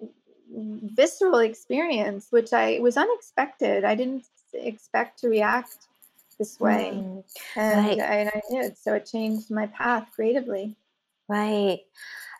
visceral 0.50 1.41
experience, 1.41 2.29
which 2.31 2.55
I 2.55 2.79
was 2.81 2.97
unexpected. 2.97 3.85
I 3.85 3.95
didn't 3.95 4.25
expect 4.55 5.21
to 5.21 5.29
react 5.29 5.76
this 6.38 6.59
way, 6.59 6.93
mm, 6.95 7.25
and, 7.57 7.87
right. 7.87 7.99
and 7.99 8.31
I 8.31 8.41
did. 8.50 8.79
So 8.79 8.95
it 8.95 9.05
changed 9.05 9.50
my 9.50 9.67
path 9.67 10.09
creatively. 10.15 10.76
Right. 11.28 11.80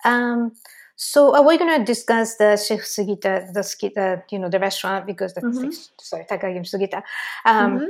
Um, 0.05 0.52
so 0.97 1.35
uh, 1.35 1.43
we're 1.43 1.59
going 1.59 1.78
to 1.78 1.85
discuss 1.85 2.37
the 2.37 2.57
Chef 2.57 2.81
Sugita, 2.81 3.52
the, 3.52 3.90
the 3.95 4.23
you 4.31 4.38
know 4.38 4.49
the 4.49 4.59
restaurant 4.59 5.07
because 5.07 5.35
the 5.35 5.43
mm-hmm. 5.43 5.71
sorry 6.00 6.25
Takagi 6.25 6.61
Sugita. 6.61 7.02
Um, 7.45 7.78
mm-hmm. 7.78 7.85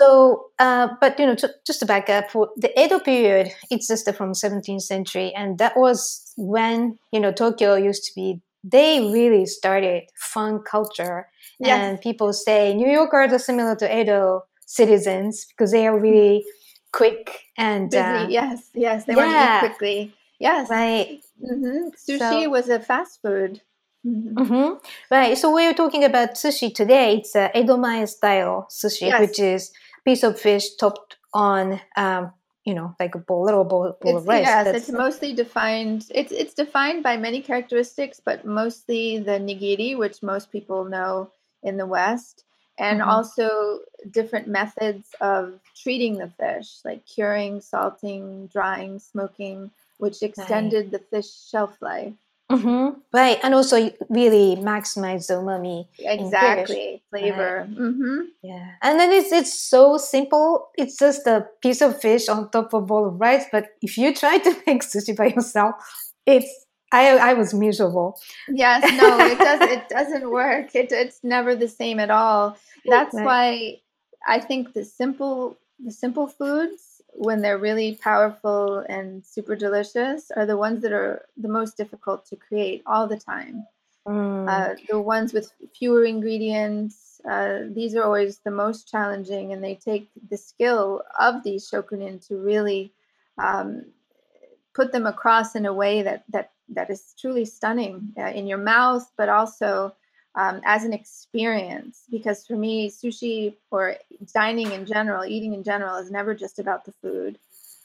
So, 0.00 0.50
uh, 0.60 0.88
but 1.00 1.18
you 1.18 1.26
know, 1.26 1.34
to, 1.34 1.50
just 1.66 1.80
to 1.80 1.86
back 1.86 2.08
up, 2.08 2.30
for 2.30 2.50
the 2.56 2.70
Edo 2.80 3.00
period, 3.00 3.50
it's 3.70 3.88
just 3.88 4.12
from 4.14 4.32
17th 4.32 4.82
century, 4.82 5.32
and 5.36 5.58
that 5.58 5.76
was 5.76 6.32
when 6.36 6.98
you 7.12 7.20
know 7.20 7.32
Tokyo 7.32 7.74
used 7.74 8.04
to 8.04 8.12
be. 8.14 8.40
They 8.64 9.00
really 9.12 9.46
started 9.46 10.04
fun 10.16 10.60
culture, 10.62 11.28
yes. 11.60 11.78
and 11.78 12.00
people 12.00 12.32
say 12.32 12.74
New 12.74 12.90
Yorkers 12.90 13.32
are 13.32 13.38
similar 13.38 13.76
to 13.76 14.00
Edo 14.00 14.44
citizens 14.66 15.46
because 15.46 15.70
they 15.70 15.86
are 15.86 15.98
really 15.98 16.44
quick 16.92 17.44
and 17.56 17.90
busy. 17.90 18.02
Uh, 18.02 18.28
yes, 18.28 18.70
yes, 18.74 19.04
they 19.04 19.14
yeah. 19.14 19.18
want 19.18 19.32
to 19.32 19.66
eat 19.66 19.70
quickly. 19.70 20.14
Yes. 20.38 20.70
Right. 20.70 21.20
Mm-hmm. 21.42 21.88
Sushi 21.88 22.18
so, 22.44 22.48
was 22.50 22.68
a 22.68 22.80
fast 22.80 23.20
food. 23.22 23.60
Mm-hmm. 24.06 24.38
Mm-hmm. 24.38 24.74
Right. 25.10 25.36
So 25.36 25.52
we're 25.52 25.74
talking 25.74 26.04
about 26.04 26.34
sushi 26.34 26.74
today. 26.74 27.16
It's 27.18 27.34
a 27.34 27.50
Edomae 27.54 28.08
style 28.08 28.68
sushi, 28.70 29.08
yes. 29.08 29.20
which 29.20 29.38
is 29.40 29.72
piece 30.04 30.22
of 30.22 30.38
fish 30.38 30.76
topped 30.76 31.16
on, 31.34 31.80
um, 31.96 32.32
you 32.64 32.74
know, 32.74 32.94
like 33.00 33.14
a 33.14 33.18
bowl, 33.18 33.44
little 33.44 33.64
bowl, 33.64 33.96
bowl 34.00 34.18
of 34.18 34.28
rice. 34.28 34.44
Yes, 34.44 34.64
That's, 34.64 34.88
it's 34.88 34.90
mostly 34.90 35.34
defined. 35.34 36.06
It's 36.14 36.32
it's 36.32 36.54
defined 36.54 37.02
by 37.02 37.16
many 37.16 37.40
characteristics, 37.40 38.20
but 38.24 38.44
mostly 38.44 39.18
the 39.18 39.38
nigiri, 39.40 39.98
which 39.98 40.22
most 40.22 40.52
people 40.52 40.84
know 40.84 41.30
in 41.62 41.76
the 41.76 41.86
West, 41.86 42.44
and 42.78 43.00
mm-hmm. 43.00 43.10
also 43.10 43.80
different 44.10 44.46
methods 44.46 45.08
of 45.20 45.58
treating 45.74 46.18
the 46.18 46.28
fish, 46.28 46.78
like 46.84 47.04
curing, 47.04 47.60
salting, 47.60 48.46
drying, 48.46 48.98
smoking 49.00 49.70
which 49.98 50.22
extended 50.22 50.84
right. 50.84 50.92
the 50.92 50.98
fish 50.98 51.30
shelf 51.50 51.76
life. 51.80 52.14
Mm-hmm. 52.50 53.00
Right, 53.12 53.38
and 53.42 53.54
also 53.54 53.90
really 54.08 54.56
maximize 54.56 55.26
the 55.26 55.34
umami. 55.34 55.86
Exactly, 55.98 57.02
flavor. 57.10 57.66
Right. 57.68 57.78
Mm-hmm. 57.78 58.20
Yeah, 58.42 58.70
and 58.80 58.98
then 58.98 59.12
it's 59.12 59.30
it's 59.32 59.52
so 59.52 59.98
simple. 59.98 60.70
It's 60.78 60.96
just 60.96 61.26
a 61.26 61.46
piece 61.60 61.82
of 61.82 62.00
fish 62.00 62.26
on 62.28 62.50
top 62.50 62.72
of 62.72 62.82
a 62.82 62.86
bowl 62.86 63.06
of 63.06 63.20
rice. 63.20 63.44
But 63.52 63.66
if 63.82 63.98
you 63.98 64.14
try 64.14 64.38
to 64.38 64.56
make 64.66 64.82
sushi 64.82 65.14
by 65.14 65.26
yourself, 65.26 65.74
it's 66.24 66.48
I 66.90 67.18
I 67.18 67.34
was 67.34 67.52
miserable. 67.52 68.18
Yes, 68.48 68.80
no, 68.98 69.18
it 69.26 69.38
does 69.38 69.60
it 69.60 69.88
doesn't 69.90 70.30
work. 70.40 70.74
It, 70.74 70.90
it's 70.90 71.20
never 71.22 71.54
the 71.54 71.68
same 71.68 72.00
at 72.00 72.10
all. 72.10 72.56
That's 72.86 73.14
right. 73.14 73.26
why 73.26 73.80
I 74.26 74.40
think 74.40 74.72
the 74.72 74.86
simple 74.86 75.58
the 75.78 75.92
simple 75.92 76.26
foods 76.26 76.87
when 77.18 77.42
they're 77.42 77.58
really 77.58 77.96
powerful 77.96 78.78
and 78.88 79.24
super 79.26 79.56
delicious 79.56 80.30
are 80.36 80.46
the 80.46 80.56
ones 80.56 80.82
that 80.82 80.92
are 80.92 81.26
the 81.36 81.48
most 81.48 81.76
difficult 81.76 82.24
to 82.26 82.36
create 82.36 82.82
all 82.86 83.08
the 83.08 83.18
time. 83.18 83.66
Mm. 84.06 84.48
Uh, 84.48 84.74
the 84.88 85.00
ones 85.00 85.32
with 85.32 85.52
fewer 85.76 86.04
ingredients, 86.04 87.20
uh, 87.28 87.62
these 87.70 87.96
are 87.96 88.04
always 88.04 88.38
the 88.38 88.50
most 88.50 88.88
challenging, 88.88 89.52
and 89.52 89.62
they 89.62 89.74
take 89.74 90.08
the 90.30 90.36
skill 90.36 91.02
of 91.18 91.42
these 91.42 91.68
shokunin 91.68 92.24
to 92.28 92.36
really 92.36 92.92
um, 93.36 93.84
put 94.72 94.92
them 94.92 95.06
across 95.06 95.56
in 95.56 95.66
a 95.66 95.74
way 95.74 96.02
that 96.02 96.22
that 96.28 96.52
that 96.68 96.88
is 96.88 97.14
truly 97.18 97.44
stunning 97.44 98.12
uh, 98.16 98.26
in 98.26 98.46
your 98.46 98.58
mouth, 98.58 99.10
but 99.16 99.28
also 99.28 99.94
um, 100.38 100.60
as 100.64 100.84
an 100.84 100.92
experience 100.92 102.04
because 102.10 102.46
for 102.46 102.56
me 102.56 102.88
sushi 102.88 103.54
or 103.70 103.96
dining 104.32 104.70
in 104.70 104.86
general 104.86 105.24
eating 105.24 105.52
in 105.52 105.64
general 105.64 105.96
is 105.96 106.10
never 106.10 106.34
just 106.34 106.58
about 106.58 106.84
the 106.84 106.92
food 107.02 107.38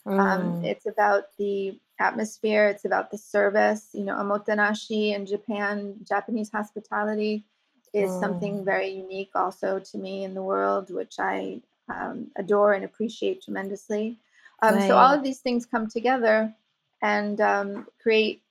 um, 0.05 0.13
mm. 0.13 0.19
um, 0.19 0.63
it's 0.63 0.85
about 0.85 1.23
the 1.37 1.77
atmosphere 1.99 2.67
it's 2.67 2.85
about 2.85 3.09
the 3.09 3.17
service 3.17 3.89
you 3.93 4.03
know 4.03 4.15
omotenashi 4.15 5.15
in 5.15 5.25
japan 5.25 5.95
japanese 6.07 6.51
hospitality 6.51 7.43
is 7.91 8.11
mm. 8.11 8.19
something 8.19 8.63
very 8.63 8.89
unique 8.89 9.31
also 9.35 9.79
to 9.79 9.97
me 9.97 10.23
in 10.23 10.33
the 10.33 10.43
world 10.43 10.91
which 10.91 11.15
i 11.19 11.59
um, 11.89 12.27
adore 12.37 12.73
and 12.73 12.85
appreciate 12.85 13.41
tremendously 13.41 14.17
um, 14.61 14.75
right. 14.75 14.87
so 14.87 14.95
all 14.95 15.13
of 15.13 15.23
these 15.23 15.39
things 15.39 15.65
come 15.65 15.87
together 15.87 16.53
and 17.01 17.41
um, 17.41 17.87
create 18.01 18.41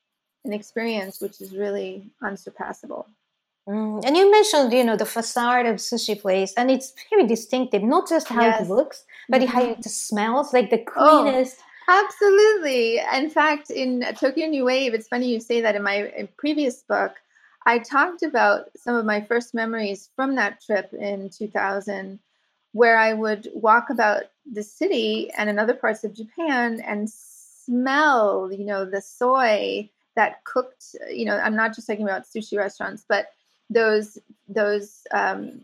an 0.45 0.53
experience 0.53 1.21
which 1.21 1.41
is 1.41 1.57
really 1.57 2.11
unsurpassable 2.23 3.07
Mm. 3.69 4.05
And 4.05 4.17
you 4.17 4.31
mentioned, 4.31 4.73
you 4.73 4.85
know, 4.85 4.97
the 4.97 5.07
facade 5.07 5.67
of 5.67 5.77
sushi 5.77 6.21
place, 6.21 6.53
and 6.57 6.71
it's 6.71 6.93
very 7.11 7.27
distinctive. 7.27 7.83
Not 7.83 8.09
just 8.09 8.29
how 8.29 8.43
yes. 8.43 8.63
it 8.63 8.69
looks, 8.69 9.05
but 9.29 9.41
mm-hmm. 9.41 9.53
how 9.53 9.63
it 9.63 9.85
smells, 9.85 10.53
like 10.53 10.71
the 10.71 10.83
oh, 10.97 11.23
cleanest. 11.23 11.59
Oh, 11.89 12.05
absolutely. 12.05 13.01
In 13.15 13.31
fact, 13.31 13.71
in 13.71 14.05
Tokyo 14.19 14.49
New 14.49 14.65
Wave, 14.65 14.95
it's 14.95 15.09
funny 15.09 15.29
you 15.29 15.41
say 15.41 15.61
that. 15.61 15.77
In 15.77 15.83
my 15.83 16.29
previous 16.37 16.83
book, 16.83 17.13
I 17.65 17.79
talked 17.79 18.25
about 18.25 18.71
some 18.77 18.97
of 18.97 19.05
my 19.05 19.21
first 19.21 19.55
memories 19.55 20.11
from 20.17 20.35
that 20.37 20.61
trip 20.61 20.93
in 20.93 21.31
2000, 21.31 22.19
where 22.73 22.99
I 22.99 23.13
would 23.13 23.49
walk 23.55 23.91
about 23.91 24.25
the 24.51 24.65
city 24.65 25.31
and 25.37 25.49
in 25.49 25.61
other 25.61 25.75
parts 25.75 26.03
of 26.03 26.15
Japan 26.15 26.83
and 26.85 27.09
smell, 27.09 28.51
you 28.53 28.65
know, 28.65 28.85
the 28.85 29.01
soy 29.01 29.89
that 30.17 30.43
cooked. 30.45 30.97
You 31.09 31.27
know, 31.27 31.37
I'm 31.37 31.55
not 31.55 31.77
just 31.77 31.87
talking 31.87 32.05
about 32.05 32.25
sushi 32.25 32.59
restaurants, 32.59 33.05
but 33.09 33.29
those 33.71 34.19
those 34.49 35.03
um, 35.13 35.63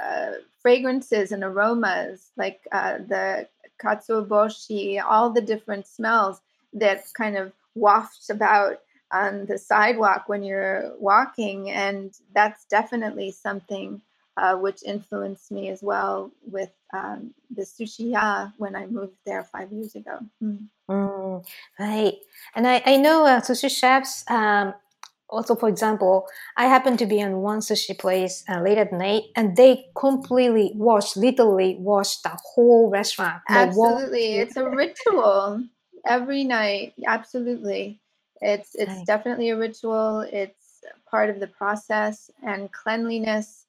uh, 0.00 0.32
fragrances 0.60 1.32
and 1.32 1.44
aromas 1.44 2.30
like 2.36 2.66
uh, 2.72 2.98
the 3.08 3.48
katsuobushi, 3.82 5.02
all 5.02 5.30
the 5.30 5.40
different 5.40 5.86
smells 5.86 6.40
that 6.72 7.04
kind 7.14 7.36
of 7.36 7.52
wafts 7.74 8.30
about 8.30 8.80
on 9.12 9.44
the 9.46 9.58
sidewalk 9.58 10.28
when 10.28 10.42
you're 10.42 10.94
walking, 10.98 11.70
and 11.70 12.14
that's 12.34 12.64
definitely 12.64 13.30
something 13.30 14.00
uh, 14.36 14.56
which 14.56 14.82
influenced 14.82 15.50
me 15.52 15.68
as 15.68 15.82
well 15.82 16.30
with 16.46 16.70
um, 16.94 17.34
the 17.54 17.62
sushi 17.62 18.12
ya 18.12 18.48
when 18.56 18.74
I 18.74 18.86
moved 18.86 19.16
there 19.26 19.44
five 19.44 19.70
years 19.72 19.94
ago. 19.94 20.18
Mm. 20.42 20.68
Mm, 20.90 21.46
right. 21.78 22.14
And 22.54 22.66
I, 22.66 22.82
I 22.86 22.96
know 22.96 23.26
uh, 23.26 23.40
sushi 23.40 23.70
chefs, 23.70 24.24
um, 24.30 24.74
also, 25.32 25.56
for 25.56 25.68
example, 25.68 26.26
I 26.56 26.66
happened 26.66 26.98
to 26.98 27.06
be 27.06 27.18
in 27.18 27.38
one 27.38 27.60
sushi 27.60 27.98
place 27.98 28.44
uh, 28.48 28.60
late 28.60 28.78
at 28.78 28.92
night, 28.92 29.24
and 29.34 29.56
they 29.56 29.86
completely 29.96 30.72
wash, 30.74 31.16
literally 31.16 31.76
wash 31.80 32.18
the 32.18 32.36
whole 32.44 32.90
restaurant. 32.90 33.42
Absolutely, 33.48 34.36
it's 34.36 34.56
a 34.56 34.68
ritual 34.68 35.64
every 36.06 36.44
night. 36.44 36.92
Absolutely, 37.06 37.98
it's 38.40 38.74
it's 38.74 38.92
right. 38.92 39.06
definitely 39.06 39.48
a 39.48 39.56
ritual. 39.56 40.20
It's 40.20 40.84
part 41.10 41.30
of 41.30 41.40
the 41.40 41.46
process, 41.48 42.30
and 42.42 42.70
cleanliness 42.70 43.64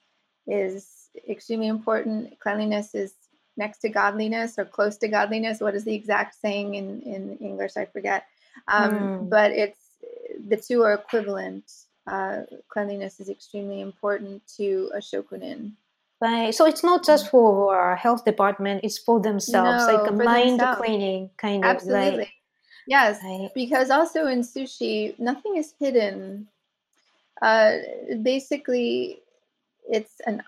is 0.46 1.10
extremely 1.29 1.67
important. 1.67 2.38
Cleanliness 2.39 2.93
is 2.93 3.13
next 3.55 3.79
to 3.79 3.89
godliness 3.89 4.60
or 4.60 4.65
close 4.65 4.98
to 4.98 5.08
godliness. 5.08 5.62
What 5.62 5.75
is 5.75 5.86
the 5.86 5.96
exact 5.96 6.36
saying 6.39 6.75
in 6.75 7.01
in 7.03 7.38
English? 7.38 7.77
I 7.77 7.86
forget. 7.86 8.25
Um, 8.67 8.91
mm. 8.91 9.29
But 9.29 9.51
it's 9.51 9.83
the 10.48 10.58
two 10.58 10.84
are 10.84 10.94
equivalent. 10.94 11.72
Uh, 12.06 12.42
cleanliness 12.70 13.20
is 13.20 13.30
extremely 13.30 13.82
important 13.82 14.42
to 14.58 14.92
a 14.94 14.98
shokunin. 14.98 15.72
Right. 16.22 16.54
So 16.54 16.66
it's 16.66 16.84
not 16.84 17.06
just 17.06 17.30
for 17.30 17.76
our 17.76 17.96
health 17.96 18.26
department; 18.26 18.82
it's 18.84 18.98
for 18.98 19.20
themselves, 19.20 19.88
no, 19.88 19.94
like 19.94 20.10
a 20.10 20.14
mind 20.14 20.60
themselves. 20.60 20.80
cleaning 20.80 21.30
kind 21.38 21.64
of. 21.64 21.70
Absolutely. 21.70 22.18
Right? 22.18 22.28
Yes, 22.88 23.20
right. 23.24 23.50
because 23.56 23.90
also 23.90 24.28
in 24.28 24.42
sushi, 24.42 25.18
nothing 25.20 25.56
is 25.56 25.74
hidden. 25.80 26.48
Uh, 27.42 27.78
basically, 28.22 29.22
it's 29.90 30.22
an 30.26 30.44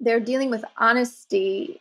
they're 0.00 0.20
dealing 0.20 0.50
with 0.50 0.64
honesty 0.78 1.80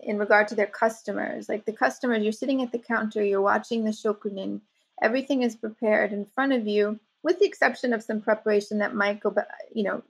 in 0.00 0.18
regard 0.18 0.48
to 0.48 0.54
their 0.54 0.66
customers. 0.66 1.48
Like 1.48 1.64
the 1.64 1.72
customers, 1.72 2.22
you're 2.22 2.32
sitting 2.32 2.62
at 2.62 2.72
the 2.72 2.78
counter, 2.78 3.22
you're 3.22 3.40
watching 3.40 3.84
the 3.84 3.90
shokunin, 3.90 4.60
everything 5.02 5.42
is 5.42 5.56
prepared 5.56 6.12
in 6.12 6.24
front 6.24 6.52
of 6.52 6.66
you, 6.66 6.98
with 7.22 7.38
the 7.38 7.46
exception 7.46 7.92
of 7.92 8.02
some 8.02 8.20
preparation 8.20 8.78
that 8.78 8.94
might 8.94 9.20
go, 9.20 9.34
you 9.72 9.84
know, 9.84 10.02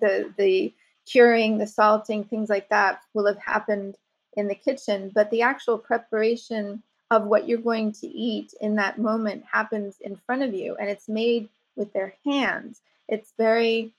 the 0.00 0.32
the 0.36 0.72
curing, 1.06 1.58
the 1.58 1.66
salting, 1.66 2.24
things 2.24 2.50
like 2.50 2.68
that 2.68 3.00
will 3.14 3.26
have 3.26 3.38
happened 3.38 3.96
in 4.34 4.48
the 4.48 4.54
kitchen, 4.54 5.10
but 5.14 5.30
the 5.30 5.42
actual 5.42 5.78
preparation 5.78 6.82
of 7.10 7.24
what 7.24 7.48
you're 7.48 7.58
going 7.58 7.90
to 7.90 8.06
eat 8.06 8.52
in 8.60 8.76
that 8.76 8.98
moment 8.98 9.42
happens 9.50 9.96
in 10.00 10.14
front 10.14 10.42
of 10.42 10.54
you, 10.54 10.76
and 10.76 10.90
it's 10.90 11.08
made 11.08 11.48
with 11.76 11.92
their 11.92 12.14
hands. 12.24 12.80
It's 13.08 13.32
very 13.38 13.92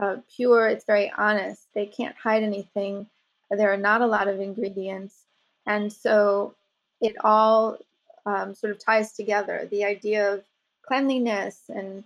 uh, 0.00 0.16
pure. 0.34 0.66
It's 0.66 0.84
very 0.84 1.12
honest. 1.16 1.68
They 1.74 1.86
can't 1.86 2.16
hide 2.16 2.42
anything 2.42 3.06
there 3.50 3.72
are 3.72 3.78
not 3.78 4.00
a 4.00 4.06
lot 4.06 4.28
of 4.28 4.40
ingredients. 4.40 5.22
And 5.66 5.92
so 5.92 6.54
it 7.00 7.16
all 7.22 7.78
um, 8.26 8.54
sort 8.54 8.72
of 8.72 8.78
ties 8.78 9.12
together 9.12 9.66
the 9.70 9.84
idea 9.84 10.34
of 10.34 10.44
cleanliness 10.82 11.62
and 11.68 12.04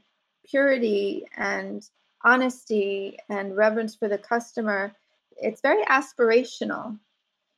purity 0.49 1.27
and 1.37 1.89
honesty 2.25 3.19
and 3.29 3.57
reverence 3.57 3.95
for 3.95 4.09
the 4.09 4.19
customer. 4.19 4.93
It's 5.37 5.61
very 5.61 5.85
aspirational. 5.85 6.99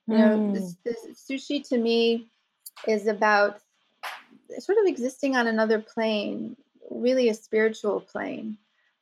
You 0.07 0.19
know, 0.19 0.37
mm. 0.37 0.55
this, 0.55 0.77
this 0.85 1.29
sushi 1.31 1.67
to 1.69 1.79
me 1.79 2.27
is 2.87 3.07
about 3.07 3.61
sort 4.59 4.79
of 4.79 4.87
existing 4.87 5.37
on 5.37 5.47
another 5.47 5.81
plane, 5.81 6.57
really 6.91 7.29
a 7.29 7.35
spiritual 7.35 8.01
plane. 8.01 8.57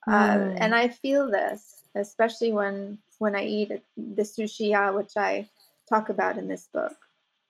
Mm. 0.09 0.13
Uh, 0.13 0.55
and 0.59 0.75
I 0.75 0.89
feel 0.89 1.31
this, 1.31 1.83
especially 1.95 2.53
when 2.53 2.99
when 3.19 3.37
I 3.37 3.45
eat 3.45 3.83
the 3.97 4.23
sushi 4.23 4.95
which 4.95 5.17
I 5.17 5.49
talk 5.89 6.09
about 6.09 6.39
in 6.39 6.49
this 6.49 6.69
book. 6.73 6.97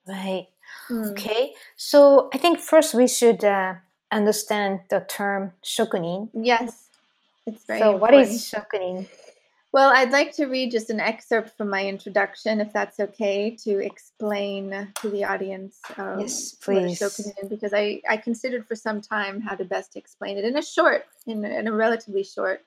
Right. 0.07 0.49
Mm. 0.89 1.13
Okay. 1.13 1.55
So 1.77 2.29
I 2.33 2.39
think 2.39 2.59
first 2.59 2.95
we 2.95 3.07
should 3.07 3.45
uh, 3.45 3.75
understand 4.11 4.81
the 4.91 5.01
term 5.09 5.53
shokunin. 5.65 6.31
Yes, 6.35 6.89
it's 7.47 7.65
very. 7.65 7.81
So 7.81 7.95
important. 7.95 8.01
what 8.01 8.15
is 8.15 8.43
shokunin? 8.45 9.07
Well, 9.73 9.93
I'd 9.95 10.11
like 10.11 10.35
to 10.37 10.47
read 10.47 10.73
just 10.73 10.91
an 10.91 10.99
excerpt 10.99 11.57
from 11.57 11.71
my 11.71 11.87
introduction, 11.87 12.61
if 12.61 12.73
that's 12.73 12.99
okay, 12.99 13.57
to 13.63 13.79
explain 13.79 14.89
to 15.01 15.11
the 15.11 15.23
audience. 15.23 15.79
Um, 15.97 16.21
yes, 16.21 16.55
please. 16.55 16.99
Shokunin, 16.99 17.49
because 17.49 17.73
I, 17.73 18.03
I 18.09 18.17
considered 18.17 18.67
for 18.67 18.75
some 18.75 19.01
time 19.01 19.41
how 19.41 19.55
to 19.55 19.65
best 19.65 19.95
explain 19.95 20.39
it 20.39 20.45
in 20.45 20.57
a 20.57 20.63
short, 20.63 21.07
in, 21.25 21.45
in 21.45 21.69
a 21.69 21.73
relatively 21.73 22.25
short, 22.25 22.65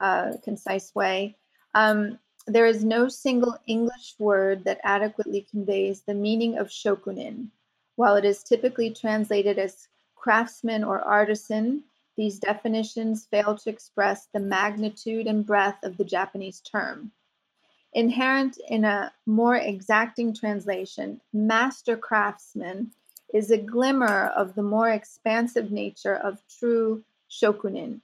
uh, 0.00 0.32
concise 0.42 0.92
way. 0.92 1.36
Um, 1.74 2.18
there 2.46 2.66
is 2.66 2.84
no 2.84 3.08
single 3.08 3.56
English 3.66 4.14
word 4.18 4.64
that 4.64 4.80
adequately 4.82 5.46
conveys 5.50 6.00
the 6.02 6.14
meaning 6.14 6.58
of 6.58 6.68
shokunin. 6.68 7.48
While 7.96 8.16
it 8.16 8.24
is 8.24 8.42
typically 8.42 8.90
translated 8.90 9.58
as 9.58 9.88
craftsman 10.14 10.84
or 10.84 11.00
artisan, 11.00 11.84
these 12.16 12.38
definitions 12.38 13.26
fail 13.26 13.56
to 13.56 13.70
express 13.70 14.26
the 14.26 14.40
magnitude 14.40 15.26
and 15.26 15.46
breadth 15.46 15.82
of 15.84 15.96
the 15.96 16.04
Japanese 16.04 16.60
term. 16.60 17.12
Inherent 17.92 18.58
in 18.68 18.84
a 18.84 19.12
more 19.26 19.56
exacting 19.56 20.32
translation, 20.34 21.20
master 21.32 21.96
craftsman 21.96 22.92
is 23.32 23.50
a 23.50 23.58
glimmer 23.58 24.28
of 24.36 24.54
the 24.54 24.62
more 24.62 24.90
expansive 24.90 25.70
nature 25.70 26.16
of 26.16 26.42
true 26.48 27.02
shokunin. 27.30 28.00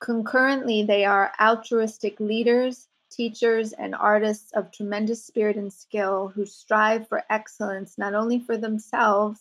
Concurrently, 0.00 0.82
they 0.82 1.04
are 1.04 1.32
altruistic 1.40 2.20
leaders, 2.20 2.88
teachers, 3.10 3.72
and 3.72 3.94
artists 3.94 4.52
of 4.52 4.70
tremendous 4.70 5.24
spirit 5.24 5.56
and 5.56 5.72
skill 5.72 6.28
who 6.28 6.44
strive 6.44 7.08
for 7.08 7.24
excellence 7.30 7.96
not 7.98 8.14
only 8.14 8.38
for 8.38 8.56
themselves, 8.56 9.40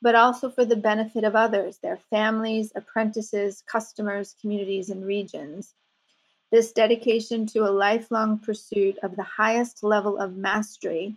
but 0.00 0.14
also 0.14 0.50
for 0.50 0.64
the 0.64 0.76
benefit 0.76 1.24
of 1.24 1.36
others, 1.36 1.78
their 1.78 1.96
families, 1.96 2.72
apprentices, 2.74 3.62
customers, 3.66 4.34
communities, 4.40 4.90
and 4.90 5.04
regions. 5.04 5.74
This 6.50 6.72
dedication 6.72 7.46
to 7.46 7.60
a 7.60 7.70
lifelong 7.70 8.38
pursuit 8.38 8.98
of 9.02 9.16
the 9.16 9.22
highest 9.22 9.82
level 9.82 10.18
of 10.18 10.36
mastery, 10.36 11.16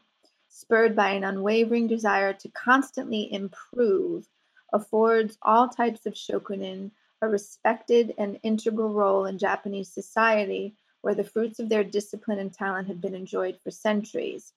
spurred 0.50 0.96
by 0.96 1.10
an 1.10 1.24
unwavering 1.24 1.88
desire 1.88 2.34
to 2.34 2.50
constantly 2.50 3.34
improve, 3.34 4.28
affords 4.72 5.38
all 5.42 5.68
types 5.68 6.06
of 6.06 6.14
shokunin 6.14 6.92
a 7.22 7.28
respected 7.28 8.14
and 8.18 8.40
integral 8.44 8.90
role 8.90 9.26
in 9.26 9.38
Japanese 9.38 9.90
society 9.90 10.76
where 11.06 11.14
the 11.14 11.24
fruits 11.24 11.60
of 11.60 11.70
their 11.70 11.84
discipline 11.84 12.40
and 12.40 12.52
talent 12.52 12.88
have 12.88 13.00
been 13.00 13.14
enjoyed 13.14 13.56
for 13.64 13.70
centuries. 13.70 14.54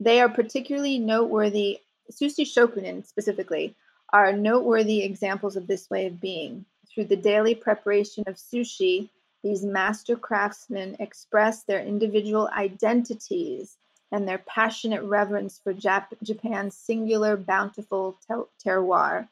They 0.00 0.18
are 0.18 0.28
particularly 0.30 0.98
noteworthy, 0.98 1.80
Sushi 2.10 2.46
Shokunin 2.46 3.06
specifically, 3.06 3.76
are 4.10 4.32
noteworthy 4.32 5.02
examples 5.02 5.56
of 5.56 5.66
this 5.66 5.90
way 5.90 6.06
of 6.06 6.22
being. 6.22 6.64
Through 6.88 7.04
the 7.04 7.16
daily 7.16 7.54
preparation 7.54 8.24
of 8.26 8.36
sushi, 8.36 9.10
these 9.42 9.62
master 9.62 10.16
craftsmen 10.16 10.96
express 11.00 11.64
their 11.64 11.80
individual 11.80 12.48
identities 12.56 13.76
and 14.10 14.26
their 14.26 14.38
passionate 14.38 15.02
reverence 15.02 15.60
for 15.62 15.74
Jap- 15.74 16.16
Japan's 16.22 16.78
singular, 16.78 17.36
bountiful 17.36 18.16
terroir. 18.64 19.28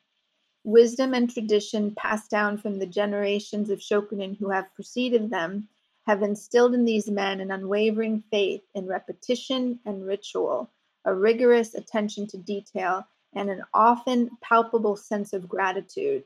Wisdom 0.64 1.14
and 1.14 1.30
tradition 1.30 1.94
passed 1.94 2.30
down 2.30 2.58
from 2.58 2.78
the 2.78 2.84
generations 2.84 3.70
of 3.70 3.78
shokunin 3.78 4.36
who 4.36 4.50
have 4.50 4.74
preceded 4.74 5.30
them 5.30 5.68
have 6.06 6.22
instilled 6.22 6.74
in 6.74 6.84
these 6.84 7.10
men 7.10 7.40
an 7.40 7.50
unwavering 7.50 8.22
faith 8.30 8.62
in 8.74 8.86
repetition 8.86 9.80
and 9.84 10.06
ritual, 10.06 10.70
a 11.04 11.14
rigorous 11.14 11.74
attention 11.74 12.26
to 12.28 12.38
detail, 12.38 13.06
and 13.34 13.50
an 13.50 13.62
often 13.74 14.30
palpable 14.40 14.96
sense 14.96 15.32
of 15.32 15.48
gratitude. 15.48 16.24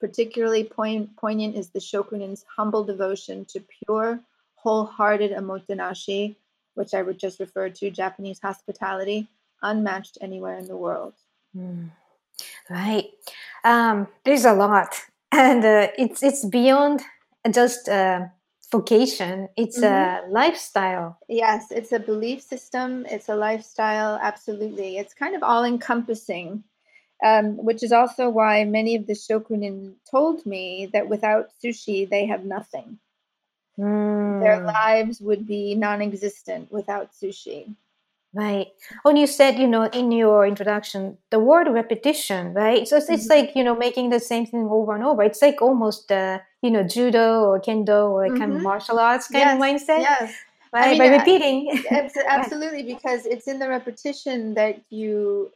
Particularly 0.00 0.64
poignant 0.64 1.56
is 1.56 1.70
the 1.70 1.80
shokunin's 1.80 2.44
humble 2.56 2.84
devotion 2.84 3.44
to 3.46 3.64
pure, 3.84 4.20
wholehearted 4.54 5.32
omotenashi, 5.32 6.36
which 6.74 6.94
I 6.94 7.02
would 7.02 7.18
just 7.18 7.40
refer 7.40 7.70
to 7.70 7.90
Japanese 7.90 8.38
hospitality, 8.40 9.28
unmatched 9.62 10.18
anywhere 10.20 10.58
in 10.58 10.66
the 10.66 10.76
world. 10.76 11.14
Mm. 11.56 11.90
Right. 12.68 13.06
Um, 13.64 14.08
there's 14.24 14.44
a 14.44 14.52
lot, 14.52 14.94
and 15.32 15.64
uh, 15.64 15.88
it's 15.98 16.22
it's 16.22 16.44
beyond 16.44 17.02
just 17.50 17.88
uh, 17.88 18.26
vocation 18.70 19.48
it's 19.56 19.78
mm-hmm. 19.78 20.26
a 20.26 20.30
lifestyle 20.30 21.18
yes 21.28 21.66
it's 21.70 21.92
a 21.92 21.98
belief 21.98 22.42
system 22.42 23.06
it's 23.08 23.28
a 23.28 23.34
lifestyle 23.34 24.18
absolutely 24.20 24.98
it's 24.98 25.14
kind 25.14 25.36
of 25.36 25.42
all 25.42 25.64
encompassing 25.64 26.62
um, 27.24 27.56
which 27.64 27.82
is 27.82 27.92
also 27.92 28.28
why 28.28 28.64
many 28.64 28.94
of 28.94 29.06
the 29.06 29.14
shokunin 29.14 29.94
told 30.10 30.44
me 30.44 30.88
that 30.92 31.08
without 31.08 31.50
sushi 31.62 32.08
they 32.08 32.26
have 32.26 32.44
nothing 32.44 32.98
mm. 33.78 34.42
their 34.42 34.62
lives 34.64 35.20
would 35.20 35.46
be 35.46 35.74
non-existent 35.74 36.70
without 36.72 37.12
sushi 37.12 37.74
Right. 38.36 38.66
When 39.02 39.16
you 39.16 39.26
said, 39.26 39.58
you 39.58 39.66
know, 39.66 39.84
in 39.84 40.12
your 40.12 40.46
introduction, 40.46 41.16
the 41.30 41.38
word 41.38 41.68
repetition, 41.72 42.52
right? 42.52 42.86
So 42.86 42.98
it's, 42.98 43.08
it's 43.08 43.28
mm-hmm. 43.28 43.46
like, 43.46 43.56
you 43.56 43.64
know, 43.64 43.74
making 43.74 44.10
the 44.10 44.20
same 44.20 44.44
thing 44.44 44.68
over 44.70 44.94
and 44.94 45.02
over. 45.02 45.22
It's 45.22 45.40
like 45.40 45.62
almost, 45.62 46.12
uh, 46.12 46.40
you 46.60 46.70
know, 46.70 46.82
judo 46.82 47.44
or 47.44 47.58
kendo 47.58 48.10
or 48.10 48.26
mm-hmm. 48.26 48.36
kind 48.36 48.52
of 48.52 48.60
martial 48.60 48.98
arts 48.98 49.28
kind 49.28 49.40
yes, 49.40 49.54
of 49.54 49.62
mindset. 49.62 50.00
Yes. 50.00 50.34
Right? 50.70 50.84
I 50.84 50.90
mean, 50.90 50.98
By 50.98 51.16
repeating. 51.16 51.82
absolutely, 52.28 52.82
because 52.82 53.24
it's 53.24 53.48
in 53.48 53.58
the 53.58 53.70
repetition 53.70 54.52
that 54.52 54.82
you 54.90 55.50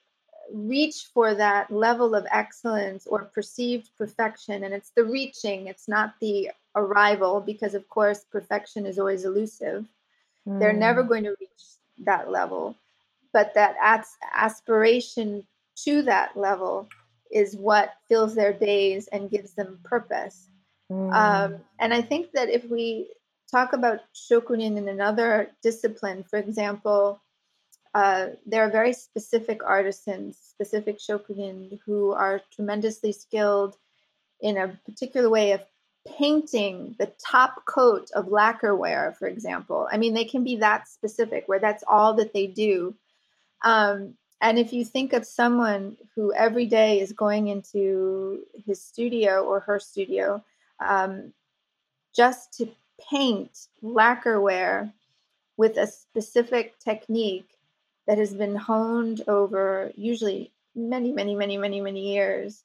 reach 0.50 1.08
for 1.12 1.34
that 1.34 1.70
level 1.70 2.14
of 2.14 2.26
excellence 2.32 3.06
or 3.06 3.24
perceived 3.24 3.90
perfection. 3.98 4.64
And 4.64 4.72
it's 4.72 4.92
the 4.96 5.04
reaching, 5.04 5.66
it's 5.66 5.86
not 5.86 6.14
the 6.22 6.50
arrival, 6.74 7.42
because 7.42 7.74
of 7.74 7.86
course, 7.90 8.24
perfection 8.32 8.86
is 8.86 8.98
always 8.98 9.26
elusive. 9.26 9.84
Mm. 10.48 10.60
They're 10.60 10.72
never 10.72 11.04
mm. 11.04 11.08
going 11.08 11.24
to 11.24 11.36
reach 11.38 11.50
that 12.04 12.30
level. 12.30 12.76
But 13.32 13.54
that 13.54 13.76
as- 13.80 14.16
aspiration 14.34 15.46
to 15.84 16.02
that 16.02 16.36
level 16.36 16.88
is 17.30 17.56
what 17.56 17.94
fills 18.08 18.34
their 18.34 18.52
days 18.52 19.08
and 19.08 19.30
gives 19.30 19.54
them 19.54 19.80
purpose. 19.84 20.48
Mm. 20.90 21.12
Um, 21.14 21.60
and 21.78 21.94
I 21.94 22.02
think 22.02 22.32
that 22.32 22.48
if 22.50 22.64
we 22.68 23.08
talk 23.50 23.72
about 23.72 24.00
shokunin 24.14 24.76
in 24.76 24.88
another 24.88 25.50
discipline, 25.62 26.24
for 26.24 26.38
example, 26.38 27.20
uh, 27.94 28.28
there 28.46 28.64
are 28.64 28.70
very 28.70 28.92
specific 28.92 29.64
artisans, 29.64 30.38
specific 30.38 30.98
shokunin, 30.98 31.78
who 31.84 32.12
are 32.12 32.40
tremendously 32.52 33.12
skilled 33.12 33.76
in 34.40 34.56
a 34.56 34.78
particular 34.86 35.28
way 35.28 35.52
of 35.52 35.60
painting 36.06 36.94
the 36.98 37.12
top 37.18 37.64
coat 37.66 38.10
of 38.14 38.26
lacquerware, 38.26 39.16
for 39.16 39.28
example. 39.28 39.88
I 39.90 39.98
mean, 39.98 40.14
they 40.14 40.24
can 40.24 40.44
be 40.44 40.56
that 40.56 40.88
specific, 40.88 41.44
where 41.46 41.58
that's 41.58 41.84
all 41.86 42.14
that 42.14 42.32
they 42.32 42.46
do. 42.46 42.94
Um, 43.62 44.14
and 44.40 44.58
if 44.58 44.72
you 44.72 44.84
think 44.84 45.12
of 45.12 45.26
someone 45.26 45.96
who 46.14 46.32
every 46.32 46.66
day 46.66 47.00
is 47.00 47.12
going 47.12 47.48
into 47.48 48.40
his 48.66 48.82
studio 48.82 49.44
or 49.44 49.60
her 49.60 49.78
studio 49.78 50.42
um, 50.80 51.32
just 52.16 52.54
to 52.54 52.68
paint 53.10 53.68
lacquerware 53.82 54.92
with 55.56 55.76
a 55.76 55.86
specific 55.86 56.78
technique 56.78 57.58
that 58.06 58.16
has 58.16 58.32
been 58.32 58.56
honed 58.56 59.22
over 59.28 59.92
usually 59.94 60.50
many, 60.74 61.12
many, 61.12 61.34
many, 61.34 61.58
many, 61.58 61.80
many 61.80 62.14
years, 62.14 62.64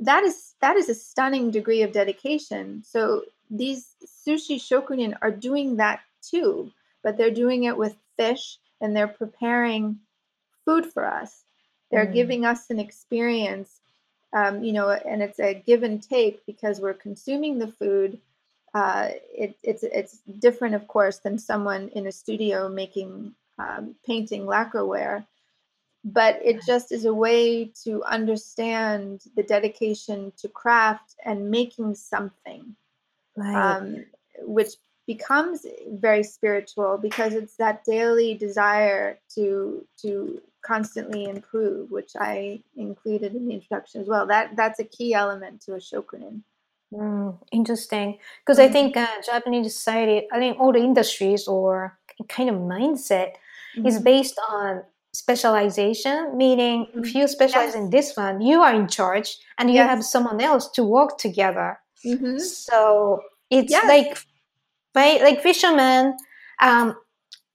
that 0.00 0.24
is 0.24 0.54
that 0.60 0.76
is 0.76 0.88
a 0.88 0.94
stunning 0.94 1.50
degree 1.50 1.82
of 1.82 1.92
dedication. 1.92 2.82
So 2.84 3.24
these 3.50 3.94
sushi 4.26 4.56
shokunin 4.56 5.16
are 5.22 5.30
doing 5.30 5.76
that 5.76 6.00
too, 6.22 6.72
but 7.02 7.16
they're 7.16 7.30
doing 7.30 7.64
it 7.64 7.76
with 7.76 7.96
fish 8.16 8.58
and 8.80 8.94
they're 8.94 9.08
preparing 9.08 9.98
food 10.64 10.86
for 10.86 11.06
us. 11.06 11.44
They're 11.90 12.06
mm. 12.06 12.14
giving 12.14 12.44
us 12.44 12.70
an 12.70 12.78
experience, 12.78 13.80
um, 14.32 14.62
you 14.62 14.72
know, 14.72 14.90
and 14.90 15.22
it's 15.22 15.40
a 15.40 15.54
give 15.54 15.82
and 15.82 16.02
take 16.02 16.44
because 16.46 16.80
we're 16.80 16.94
consuming 16.94 17.58
the 17.58 17.68
food. 17.68 18.20
Uh, 18.74 19.08
it, 19.32 19.56
it's 19.62 19.82
it's 19.82 20.18
different, 20.38 20.74
of 20.74 20.86
course, 20.86 21.18
than 21.18 21.38
someone 21.38 21.88
in 21.94 22.06
a 22.06 22.12
studio 22.12 22.68
making 22.68 23.34
um, 23.58 23.94
painting 24.06 24.42
lacquerware 24.42 25.26
but 26.04 26.38
it 26.44 26.60
just 26.66 26.92
is 26.92 27.04
a 27.04 27.14
way 27.14 27.72
to 27.84 28.02
understand 28.04 29.22
the 29.36 29.42
dedication 29.42 30.32
to 30.38 30.48
craft 30.48 31.16
and 31.24 31.50
making 31.50 31.94
something 31.94 32.76
right. 33.36 33.76
um, 33.76 34.04
which 34.42 34.74
becomes 35.06 35.64
very 35.90 36.22
spiritual 36.22 36.98
because 36.98 37.32
it's 37.32 37.56
that 37.56 37.82
daily 37.84 38.34
desire 38.34 39.18
to 39.34 39.84
to 40.00 40.40
constantly 40.62 41.24
improve 41.24 41.90
which 41.90 42.12
i 42.18 42.62
included 42.76 43.34
in 43.34 43.48
the 43.48 43.54
introduction 43.54 44.00
as 44.02 44.06
well 44.06 44.26
that 44.26 44.54
that's 44.54 44.78
a 44.78 44.84
key 44.84 45.14
element 45.14 45.60
to 45.62 45.72
a 45.72 45.78
shokunin 45.78 46.42
mm, 46.92 47.36
interesting 47.52 48.18
because 48.44 48.58
mm-hmm. 48.58 48.68
i 48.68 48.72
think 48.72 48.96
uh, 48.96 49.06
japanese 49.24 49.74
society 49.74 50.28
i 50.30 50.38
think 50.38 50.58
all 50.60 50.72
the 50.72 50.78
industries 50.78 51.48
or 51.48 51.98
kind 52.28 52.50
of 52.50 52.56
mindset 52.56 53.32
mm-hmm. 53.76 53.86
is 53.86 53.98
based 53.98 54.38
on 54.50 54.82
specialization, 55.18 56.36
meaning 56.36 56.86
mm-hmm. 56.86 57.04
if 57.04 57.14
you 57.14 57.26
specialize 57.26 57.74
yes. 57.74 57.74
in 57.74 57.90
this 57.90 58.16
one, 58.16 58.40
you 58.40 58.60
are 58.62 58.74
in 58.74 58.86
charge 58.86 59.36
and 59.58 59.68
you 59.68 59.76
yes. 59.76 59.88
have 59.90 60.04
someone 60.04 60.40
else 60.40 60.70
to 60.70 60.84
work 60.84 61.18
together. 61.18 61.80
Mm-hmm. 62.06 62.38
So 62.38 63.20
it's 63.50 63.72
yes. 63.72 63.86
like, 63.88 64.18
right, 64.94 65.20
like 65.20 65.42
fisherman 65.42 66.16
um, 66.62 66.94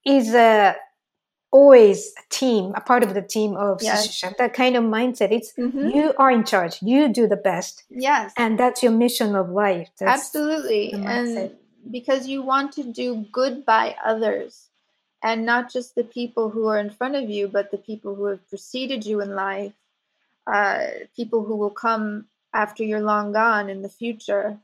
is 0.05 0.33
a, 0.33 0.75
always 1.51 2.11
a 2.17 2.25
team, 2.29 2.73
a 2.75 2.81
part 2.81 3.03
of 3.03 3.13
the 3.13 3.21
team 3.21 3.55
of 3.55 3.81
yes. 3.81 4.21
that 4.37 4.53
kind 4.53 4.75
of 4.75 4.83
mindset. 4.83 5.31
It's 5.31 5.53
mm-hmm. 5.53 5.87
you 5.87 6.13
are 6.17 6.31
in 6.31 6.43
charge, 6.43 6.81
you 6.81 7.07
do 7.07 7.27
the 7.27 7.37
best. 7.37 7.83
Yes. 7.89 8.33
And 8.37 8.59
that's 8.59 8.83
your 8.83 8.91
mission 8.91 9.35
of 9.35 9.49
life. 9.49 9.89
That's 9.99 10.19
Absolutely. 10.19 10.91
And 10.91 11.55
because 11.89 12.27
you 12.27 12.41
want 12.41 12.73
to 12.73 12.83
do 12.83 13.25
good 13.31 13.65
by 13.65 13.95
others 14.03 14.69
and 15.23 15.45
not 15.45 15.71
just 15.71 15.95
the 15.95 16.03
people 16.03 16.49
who 16.49 16.67
are 16.67 16.77
in 16.77 16.89
front 16.89 17.15
of 17.15 17.29
you, 17.29 17.47
but 17.47 17.71
the 17.71 17.77
people 17.77 18.13
who 18.13 18.25
have 18.25 18.47
preceded 18.49 19.05
you 19.05 19.21
in 19.21 19.33
life, 19.33 19.71
uh, 20.45 20.87
people 21.15 21.45
who 21.45 21.55
will 21.55 21.69
come 21.69 22.25
after 22.53 22.83
you're 22.83 23.01
long 23.01 23.31
gone 23.31 23.69
in 23.69 23.81
the 23.81 23.89
future. 23.89 24.57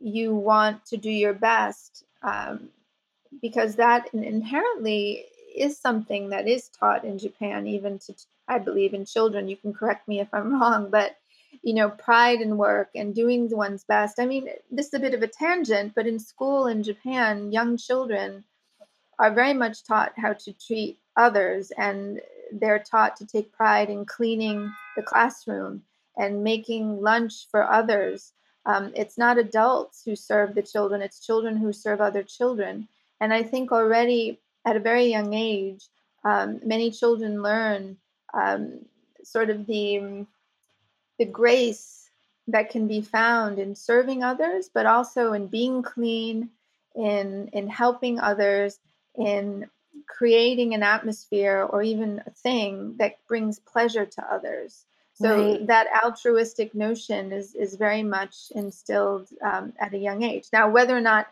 You 0.00 0.34
want 0.34 0.86
to 0.86 0.96
do 0.96 1.10
your 1.10 1.34
best 1.34 2.04
um, 2.22 2.70
because 3.42 3.76
that 3.76 4.12
inherently 4.14 5.26
is 5.54 5.78
something 5.78 6.30
that 6.30 6.48
is 6.48 6.68
taught 6.68 7.04
in 7.04 7.18
Japan, 7.18 7.66
even 7.66 7.98
to, 8.00 8.14
I 8.46 8.58
believe, 8.58 8.94
in 8.94 9.04
children. 9.04 9.48
You 9.48 9.56
can 9.56 9.74
correct 9.74 10.08
me 10.08 10.20
if 10.20 10.28
I'm 10.32 10.52
wrong, 10.60 10.88
but 10.90 11.16
you 11.62 11.74
know, 11.74 11.90
pride 11.90 12.40
in 12.40 12.56
work 12.56 12.90
and 12.94 13.14
doing 13.14 13.50
one's 13.50 13.84
best. 13.84 14.20
I 14.20 14.26
mean, 14.26 14.48
this 14.70 14.86
is 14.88 14.94
a 14.94 15.00
bit 15.00 15.14
of 15.14 15.22
a 15.22 15.26
tangent, 15.26 15.92
but 15.94 16.06
in 16.06 16.18
school 16.18 16.66
in 16.66 16.82
Japan, 16.82 17.52
young 17.52 17.76
children 17.76 18.44
are 19.18 19.32
very 19.32 19.54
much 19.54 19.84
taught 19.84 20.12
how 20.16 20.32
to 20.32 20.52
treat 20.52 20.98
others 21.16 21.72
and 21.76 22.20
they're 22.52 22.78
taught 22.78 23.16
to 23.16 23.26
take 23.26 23.52
pride 23.52 23.90
in 23.90 24.04
cleaning 24.04 24.72
the 24.96 25.02
classroom 25.02 25.82
and 26.16 26.42
making 26.42 27.00
lunch 27.00 27.46
for 27.50 27.70
others. 27.70 28.32
Um, 28.66 28.92
it's 28.94 29.18
not 29.18 29.38
adults 29.38 30.02
who 30.04 30.16
serve 30.16 30.54
the 30.54 30.62
children, 30.62 31.02
it's 31.02 31.24
children 31.24 31.56
who 31.56 31.72
serve 31.72 32.00
other 32.00 32.22
children. 32.22 32.88
And 33.20 33.32
I 33.32 33.42
think 33.42 33.72
already 33.72 34.40
at 34.64 34.76
a 34.76 34.80
very 34.80 35.06
young 35.06 35.34
age, 35.34 35.88
um, 36.24 36.60
many 36.64 36.90
children 36.90 37.42
learn 37.42 37.96
um, 38.34 38.80
sort 39.22 39.50
of 39.50 39.66
the, 39.66 40.26
the 41.18 41.24
grace 41.24 42.10
that 42.48 42.70
can 42.70 42.86
be 42.86 43.00
found 43.00 43.58
in 43.58 43.74
serving 43.74 44.22
others, 44.22 44.70
but 44.72 44.86
also 44.86 45.32
in 45.32 45.46
being 45.46 45.82
clean, 45.82 46.50
in, 46.94 47.48
in 47.52 47.68
helping 47.68 48.18
others, 48.18 48.78
in 49.18 49.68
creating 50.06 50.74
an 50.74 50.82
atmosphere 50.82 51.66
or 51.70 51.82
even 51.82 52.22
a 52.26 52.30
thing 52.30 52.96
that 52.98 53.18
brings 53.26 53.58
pleasure 53.58 54.06
to 54.06 54.32
others. 54.32 54.84
So 55.14 55.50
right. 55.50 55.66
that 55.66 55.88
altruistic 56.04 56.74
notion 56.74 57.32
is 57.32 57.54
is 57.54 57.74
very 57.74 58.04
much 58.04 58.52
instilled 58.54 59.28
um, 59.42 59.72
at 59.80 59.92
a 59.92 59.98
young 59.98 60.22
age. 60.22 60.48
Now, 60.52 60.70
whether 60.70 60.96
or 60.96 61.00
not 61.00 61.26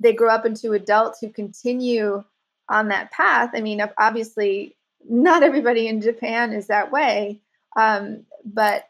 they 0.00 0.12
grow 0.12 0.28
up 0.28 0.44
into 0.44 0.72
adults 0.72 1.20
who 1.20 1.30
continue 1.30 2.24
on 2.68 2.88
that 2.88 3.10
path, 3.10 3.50
I 3.54 3.62
mean, 3.62 3.82
obviously, 3.96 4.76
not 5.08 5.42
everybody 5.42 5.88
in 5.88 6.02
Japan 6.02 6.52
is 6.52 6.66
that 6.66 6.92
way, 6.92 7.40
um, 7.76 8.26
but 8.44 8.86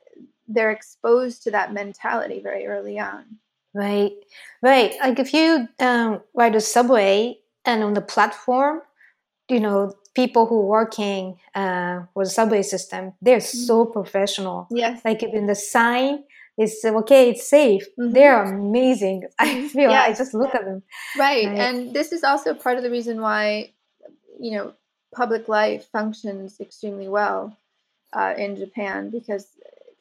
they're 0.49 0.73
exposed 0.73 1.45
to 1.45 1.53
that 1.53 1.73
mentality 1.73 2.41
very 2.41 2.67
early 2.67 2.99
on. 2.99 3.25
Right, 3.75 4.13
right. 4.61 4.95
Like 5.01 5.19
if 5.19 5.33
you 5.33 5.69
um, 5.79 6.21
ride 6.35 6.57
a 6.57 6.61
subway 6.61 7.39
and 7.65 7.83
on 7.83 7.95
the 7.95 8.01
platform 8.01 8.81
you 9.49 9.61
know 9.61 9.93
people 10.15 10.47
who 10.47 10.61
working 10.67 11.37
uh, 11.55 12.01
with 12.15 12.29
the 12.29 12.35
subway 12.35 12.63
system 12.63 13.13
they're 13.23 13.39
mm-hmm. 13.39 13.67
so 13.67 13.85
professional 13.85 14.67
yes 14.71 15.01
like 15.05 15.23
even 15.23 15.47
the 15.47 15.55
sign 15.55 16.25
is 16.59 16.81
okay 16.85 17.31
it's 17.31 17.47
safe 17.47 17.87
mm-hmm. 17.99 18.13
they're 18.13 18.43
amazing 18.43 19.25
i 19.39 19.67
feel 19.69 19.91
yes. 19.91 20.09
i 20.09 20.13
just 20.19 20.35
look 20.35 20.55
at 20.55 20.65
them 20.65 20.83
right. 21.19 21.47
right 21.47 21.59
and 21.59 21.95
this 21.95 22.13
is 22.13 22.23
also 22.25 22.55
part 22.55 22.77
of 22.77 22.83
the 22.83 22.91
reason 22.91 23.21
why 23.21 23.71
you 24.41 24.53
know 24.53 24.73
public 25.15 25.49
life 25.49 25.87
functions 25.93 26.59
extremely 26.61 27.09
well 27.09 27.57
uh, 28.13 28.35
in 28.37 28.57
japan 28.57 29.11
because 29.11 29.47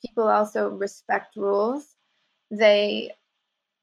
people 0.06 0.28
also 0.28 0.70
respect 0.70 1.36
rules 1.36 1.96
they 2.50 3.12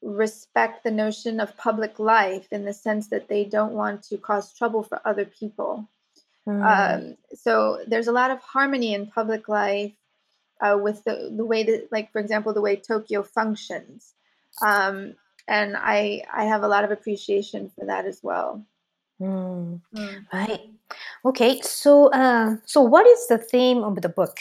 respect 0.03 0.85
the 0.85 0.91
notion 0.91 1.41
of 1.41 1.57
public 1.57 1.99
life 1.99 2.47
in 2.53 2.65
the 2.65 2.73
sense 2.73 3.09
that 3.09 3.29
they 3.29 3.45
don't 3.45 3.73
want 3.73 4.03
to 4.05 4.17
cause 4.17 4.55
trouble 4.55 4.83
for 4.83 5.01
other 5.05 5.25
people. 5.25 5.89
Mm. 6.47 6.63
Um, 6.65 7.17
so 7.35 7.83
there's 7.87 8.07
a 8.07 8.13
lot 8.13 8.31
of 8.31 8.41
harmony 8.41 8.95
in 8.95 9.07
public 9.07 9.49
life 9.49 9.93
uh, 10.61 10.79
with 10.81 11.05
the, 11.05 11.33
the 11.37 11.45
way 11.45 11.63
that, 11.65 11.89
like, 11.91 12.13
for 12.13 12.21
example, 12.21 12.53
the 12.53 12.61
way 12.61 12.77
Tokyo 12.77 13.23
functions. 13.23 14.15
Um, 14.63 15.15
and 15.47 15.77
I, 15.77 16.23
I 16.33 16.45
have 16.45 16.63
a 16.63 16.69
lot 16.69 16.85
of 16.85 16.91
appreciation 16.91 17.71
for 17.77 17.87
that 17.87 18.07
as 18.07 18.21
well. 18.23 18.65
Mm. 19.21 19.81
Mm. 19.95 20.27
Right. 20.33 20.71
Okay. 21.25 21.61
So, 21.63 22.11
uh, 22.13 22.57
so 22.65 22.83
what 22.83 23.07
is 23.07 23.27
the 23.27 23.39
theme 23.39 23.83
of 23.83 24.01
the 24.01 24.09
book? 24.09 24.39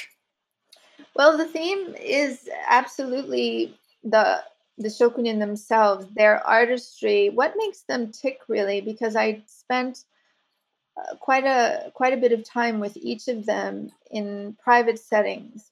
Well, 1.15 1.35
the 1.35 1.45
theme 1.45 1.95
is 1.99 2.47
absolutely 2.67 3.75
the 4.03 4.43
the 4.77 4.89
shokunin 4.89 5.39
themselves, 5.39 6.07
their 6.15 6.45
artistry, 6.45 7.29
what 7.29 7.53
makes 7.57 7.81
them 7.81 8.11
tick 8.11 8.41
really? 8.47 8.81
Because 8.81 9.15
I 9.15 9.43
spent 9.47 10.05
uh, 10.97 11.15
quite 11.15 11.45
a 11.45 11.91
quite 11.93 12.13
a 12.13 12.17
bit 12.17 12.31
of 12.31 12.43
time 12.43 12.79
with 12.79 12.97
each 12.97 13.27
of 13.27 13.45
them 13.45 13.91
in 14.11 14.55
private 14.63 14.99
settings. 14.99 15.71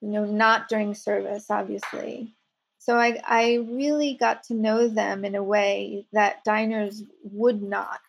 You 0.00 0.08
know, 0.08 0.24
not 0.24 0.68
during 0.68 0.94
service, 0.94 1.50
obviously. 1.50 2.34
So 2.78 2.98
I, 2.98 3.18
I 3.26 3.54
really 3.66 4.14
got 4.14 4.42
to 4.44 4.54
know 4.54 4.88
them 4.88 5.24
in 5.24 5.34
a 5.34 5.42
way 5.42 6.06
that 6.12 6.44
diners 6.44 7.02
would 7.22 7.62
not. 7.62 8.02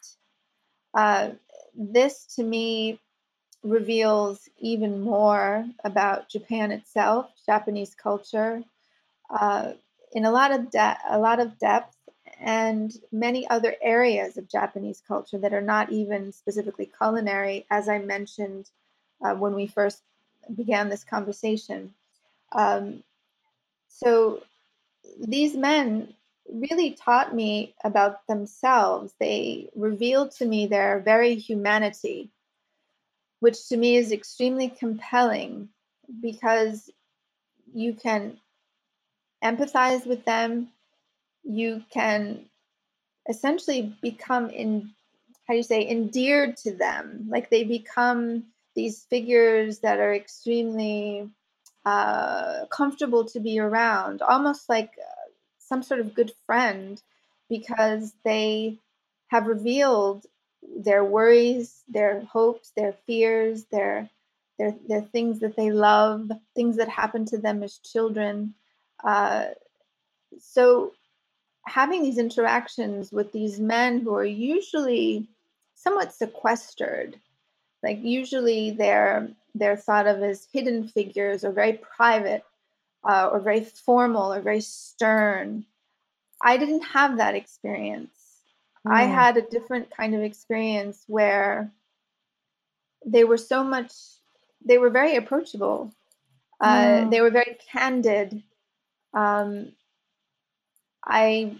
Uh, 0.93 1.29
this 1.73 2.25
to 2.35 2.43
me 2.43 2.99
reveals 3.63 4.49
even 4.57 4.99
more 5.01 5.65
about 5.85 6.29
Japan 6.29 6.71
itself, 6.71 7.31
Japanese 7.45 7.95
culture, 7.95 8.63
uh, 9.29 9.73
in 10.13 10.25
a 10.25 10.31
lot 10.31 10.51
of 10.51 10.71
de- 10.71 10.97
a 11.09 11.19
lot 11.19 11.39
of 11.39 11.57
depth, 11.59 11.95
and 12.39 12.93
many 13.11 13.47
other 13.47 13.75
areas 13.81 14.37
of 14.37 14.49
Japanese 14.49 15.01
culture 15.07 15.37
that 15.37 15.53
are 15.53 15.61
not 15.61 15.91
even 15.91 16.31
specifically 16.31 16.89
culinary, 16.97 17.65
as 17.69 17.87
I 17.89 17.99
mentioned 17.99 18.69
uh, 19.23 19.35
when 19.35 19.55
we 19.55 19.67
first 19.67 20.01
began 20.53 20.89
this 20.89 21.03
conversation. 21.03 21.93
Um, 22.51 23.03
so 23.87 24.43
these 25.19 25.55
men 25.55 26.13
really 26.51 26.91
taught 26.91 27.33
me 27.33 27.75
about 27.83 28.27
themselves. 28.27 29.13
They 29.19 29.69
revealed 29.75 30.31
to 30.31 30.45
me 30.45 30.67
their 30.67 30.99
very 30.99 31.35
humanity, 31.35 32.29
which 33.39 33.67
to 33.69 33.77
me 33.77 33.95
is 33.95 34.11
extremely 34.11 34.69
compelling 34.69 35.69
because 36.21 36.89
you 37.73 37.93
can 37.93 38.37
empathize 39.49 40.05
with 40.05 40.25
them, 40.25 40.69
you 41.43 41.83
can 41.91 42.45
essentially 43.29 43.95
become 44.01 44.49
in 44.49 44.91
how 45.47 45.53
do 45.53 45.57
you 45.57 45.63
say 45.63 45.87
endeared 45.87 46.57
to 46.57 46.73
them. 46.73 47.27
Like 47.29 47.49
they 47.49 47.63
become 47.63 48.45
these 48.75 49.05
figures 49.09 49.79
that 49.79 49.99
are 49.99 50.13
extremely 50.13 51.29
uh, 51.85 52.65
comfortable 52.71 53.25
to 53.25 53.39
be 53.39 53.59
around 53.59 54.21
almost 54.21 54.67
like 54.67 54.91
uh, 54.99 55.29
some 55.59 55.83
sort 55.83 55.99
of 55.99 56.15
good 56.15 56.31
friend 56.45 57.01
because 57.47 58.13
they 58.23 58.79
have 59.27 59.47
revealed 59.47 60.25
their 60.77 61.03
worries 61.03 61.83
their 61.87 62.21
hopes 62.21 62.71
their 62.75 62.93
fears 63.05 63.65
their 63.65 64.09
their, 64.57 64.73
their 64.87 65.01
things 65.01 65.39
that 65.39 65.55
they 65.55 65.69
love 65.71 66.31
things 66.55 66.77
that 66.77 66.89
happened 66.89 67.27
to 67.27 67.37
them 67.37 67.61
as 67.61 67.77
children 67.77 68.55
uh, 69.05 69.45
so 70.39 70.91
having 71.67 72.03
these 72.03 72.17
interactions 72.17 73.11
with 73.11 73.31
these 73.31 73.59
men 73.59 73.99
who 73.99 74.13
are 74.13 74.25
usually 74.25 75.27
somewhat 75.75 76.13
sequestered 76.13 77.19
like 77.83 78.03
usually 78.03 78.71
they're 78.71 79.29
they're 79.53 79.77
thought 79.77 80.07
of 80.07 80.21
as 80.23 80.47
hidden 80.51 80.87
figures 80.87 81.43
or 81.43 81.51
very 81.51 81.73
private 81.73 82.43
uh, 83.07 83.29
or 83.31 83.39
very 83.39 83.63
formal 83.63 84.33
or 84.33 84.41
very 84.41 84.61
stern 84.61 85.65
i 86.41 86.57
didn't 86.57 86.81
have 86.81 87.17
that 87.17 87.35
experience 87.35 88.41
mm. 88.85 88.91
i 88.91 89.03
had 89.03 89.37
a 89.37 89.41
different 89.41 89.89
kind 89.95 90.15
of 90.15 90.21
experience 90.21 91.03
where 91.07 91.71
they 93.05 93.23
were 93.23 93.37
so 93.37 93.63
much 93.63 93.91
they 94.63 94.77
were 94.77 94.89
very 94.89 95.15
approachable 95.15 95.91
uh, 96.61 96.77
mm. 96.77 97.11
they 97.11 97.21
were 97.21 97.29
very 97.29 97.57
candid 97.71 98.41
um, 99.15 99.71
I 101.03 101.55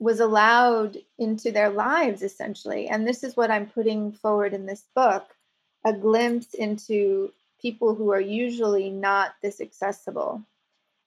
was 0.00 0.18
allowed 0.18 0.96
into 1.18 1.52
their 1.52 1.70
lives 1.70 2.22
essentially. 2.22 2.88
And 2.88 3.06
this 3.06 3.22
is 3.22 3.36
what 3.36 3.50
I'm 3.50 3.66
putting 3.66 4.12
forward 4.12 4.54
in 4.54 4.66
this 4.66 4.84
book 4.96 5.26
a 5.86 5.92
glimpse 5.94 6.52
into 6.52 7.32
people 7.60 7.94
who 7.94 8.10
are 8.10 8.20
usually 8.20 8.90
not 8.90 9.32
this 9.42 9.62
accessible. 9.62 10.42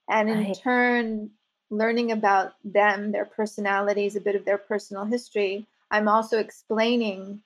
And 0.08 0.28
in 0.28 0.44
right. 0.44 0.58
turn, 0.60 1.30
learning 1.70 2.10
about 2.10 2.54
them, 2.64 3.12
their 3.12 3.24
personalities, 3.24 4.16
a 4.16 4.20
bit 4.20 4.34
of 4.34 4.44
their 4.44 4.58
personal 4.58 5.04
history, 5.04 5.66
I'm 5.90 6.08
also 6.08 6.38
explaining 6.38 7.40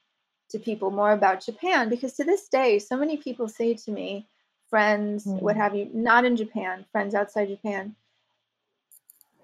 to 0.51 0.59
people 0.59 0.91
more 0.91 1.13
about 1.13 1.45
Japan 1.45 1.91
because 1.91 2.15
to 2.15 2.25
this 2.25 2.49
day, 2.49 2.79
so 2.79 2.97
many 2.97 3.19
people 3.19 3.47
say 3.47 3.75
to 3.75 3.91
me, 3.91 4.27
friends, 4.71 5.27
mm. 5.27 5.41
what 5.43 5.57
have 5.57 5.75
you, 5.75 5.91
not 5.93 6.25
in 6.25 6.37
Japan, 6.37 6.87
friends 6.91 7.15
outside 7.15 7.49
Japan, 7.49 7.95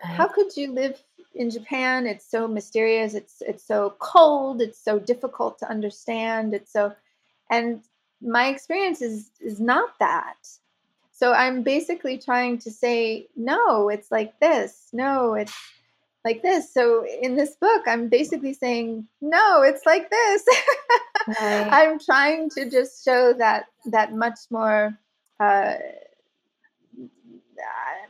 how 0.04 0.28
could 0.28 0.56
you 0.56 0.72
live 0.72 1.02
in 1.34 1.50
Japan? 1.50 2.06
It's 2.06 2.28
so 2.28 2.46
mysterious. 2.46 3.14
It's 3.14 3.42
it's 3.42 3.64
so 3.64 3.94
cold. 3.98 4.60
It's 4.60 4.82
so 4.82 4.98
difficult 4.98 5.58
to 5.58 5.68
understand. 5.68 6.54
It's 6.54 6.72
so, 6.72 6.94
and 7.50 7.80
my 8.20 8.48
experience 8.48 9.02
is 9.02 9.30
is 9.40 9.60
not 9.60 9.98
that. 10.00 10.36
So 11.12 11.32
I'm 11.32 11.62
basically 11.62 12.18
trying 12.18 12.58
to 12.58 12.70
say 12.70 13.28
no. 13.36 13.88
It's 13.88 14.10
like 14.10 14.38
this. 14.40 14.88
No, 14.92 15.34
it's 15.34 15.54
like 16.24 16.42
this. 16.42 16.72
So 16.72 17.06
in 17.06 17.36
this 17.36 17.54
book, 17.56 17.82
I'm 17.86 18.08
basically 18.08 18.54
saying 18.54 19.06
no. 19.20 19.62
It's 19.62 19.86
like 19.86 20.10
this. 20.10 20.44
right. 21.40 21.68
I'm 21.70 21.98
trying 21.98 22.50
to 22.50 22.68
just 22.70 23.04
show 23.04 23.32
that 23.34 23.66
that 23.86 24.12
much 24.12 24.38
more. 24.50 24.98
Uh, 25.40 25.74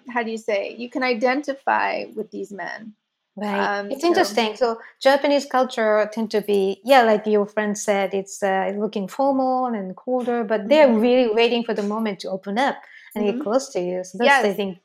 how 0.08 0.22
do 0.22 0.30
you 0.30 0.38
say 0.38 0.74
you 0.76 0.88
can 0.90 1.02
identify 1.02 2.04
with 2.14 2.30
these 2.30 2.52
men 2.52 2.94
Right. 3.36 3.78
Um, 3.78 3.90
it's 3.90 4.02
so. 4.02 4.08
interesting. 4.08 4.56
So 4.56 4.80
Japanese 5.00 5.44
culture 5.44 6.08
tend 6.12 6.30
to 6.30 6.40
be, 6.40 6.80
yeah, 6.84 7.02
like 7.02 7.26
your 7.26 7.46
friend 7.46 7.76
said, 7.76 8.14
it's 8.14 8.42
uh, 8.42 8.72
looking 8.76 9.08
formal 9.08 9.66
and 9.66 9.96
colder, 9.96 10.44
but 10.44 10.68
they're 10.68 10.86
mm-hmm. 10.86 11.00
really 11.00 11.34
waiting 11.34 11.64
for 11.64 11.74
the 11.74 11.82
moment 11.82 12.20
to 12.20 12.30
open 12.30 12.58
up 12.58 12.76
and 13.14 13.24
mm-hmm. 13.24 13.38
get 13.38 13.42
close 13.42 13.70
to 13.70 13.80
you. 13.80 14.04
So 14.04 14.18
that's, 14.18 14.28
yes. 14.28 14.44
I 14.44 14.52
think, 14.52 14.78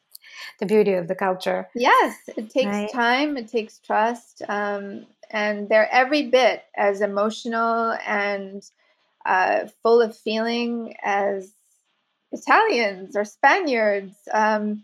the 0.59 0.65
beauty 0.65 0.93
of 0.93 1.07
the 1.07 1.15
culture. 1.15 1.69
Yes, 1.75 2.15
it 2.35 2.49
takes 2.49 2.65
right? 2.65 2.91
time. 2.91 3.37
It 3.37 3.49
takes 3.49 3.79
trust, 3.79 4.41
um, 4.49 5.05
and 5.29 5.69
they're 5.69 5.89
every 5.91 6.29
bit 6.29 6.63
as 6.75 7.01
emotional 7.01 7.95
and 8.05 8.63
uh, 9.25 9.67
full 9.83 10.01
of 10.01 10.17
feeling 10.17 10.95
as 11.03 11.53
Italians 12.31 13.15
or 13.15 13.25
Spaniards. 13.25 14.15
Um, 14.33 14.83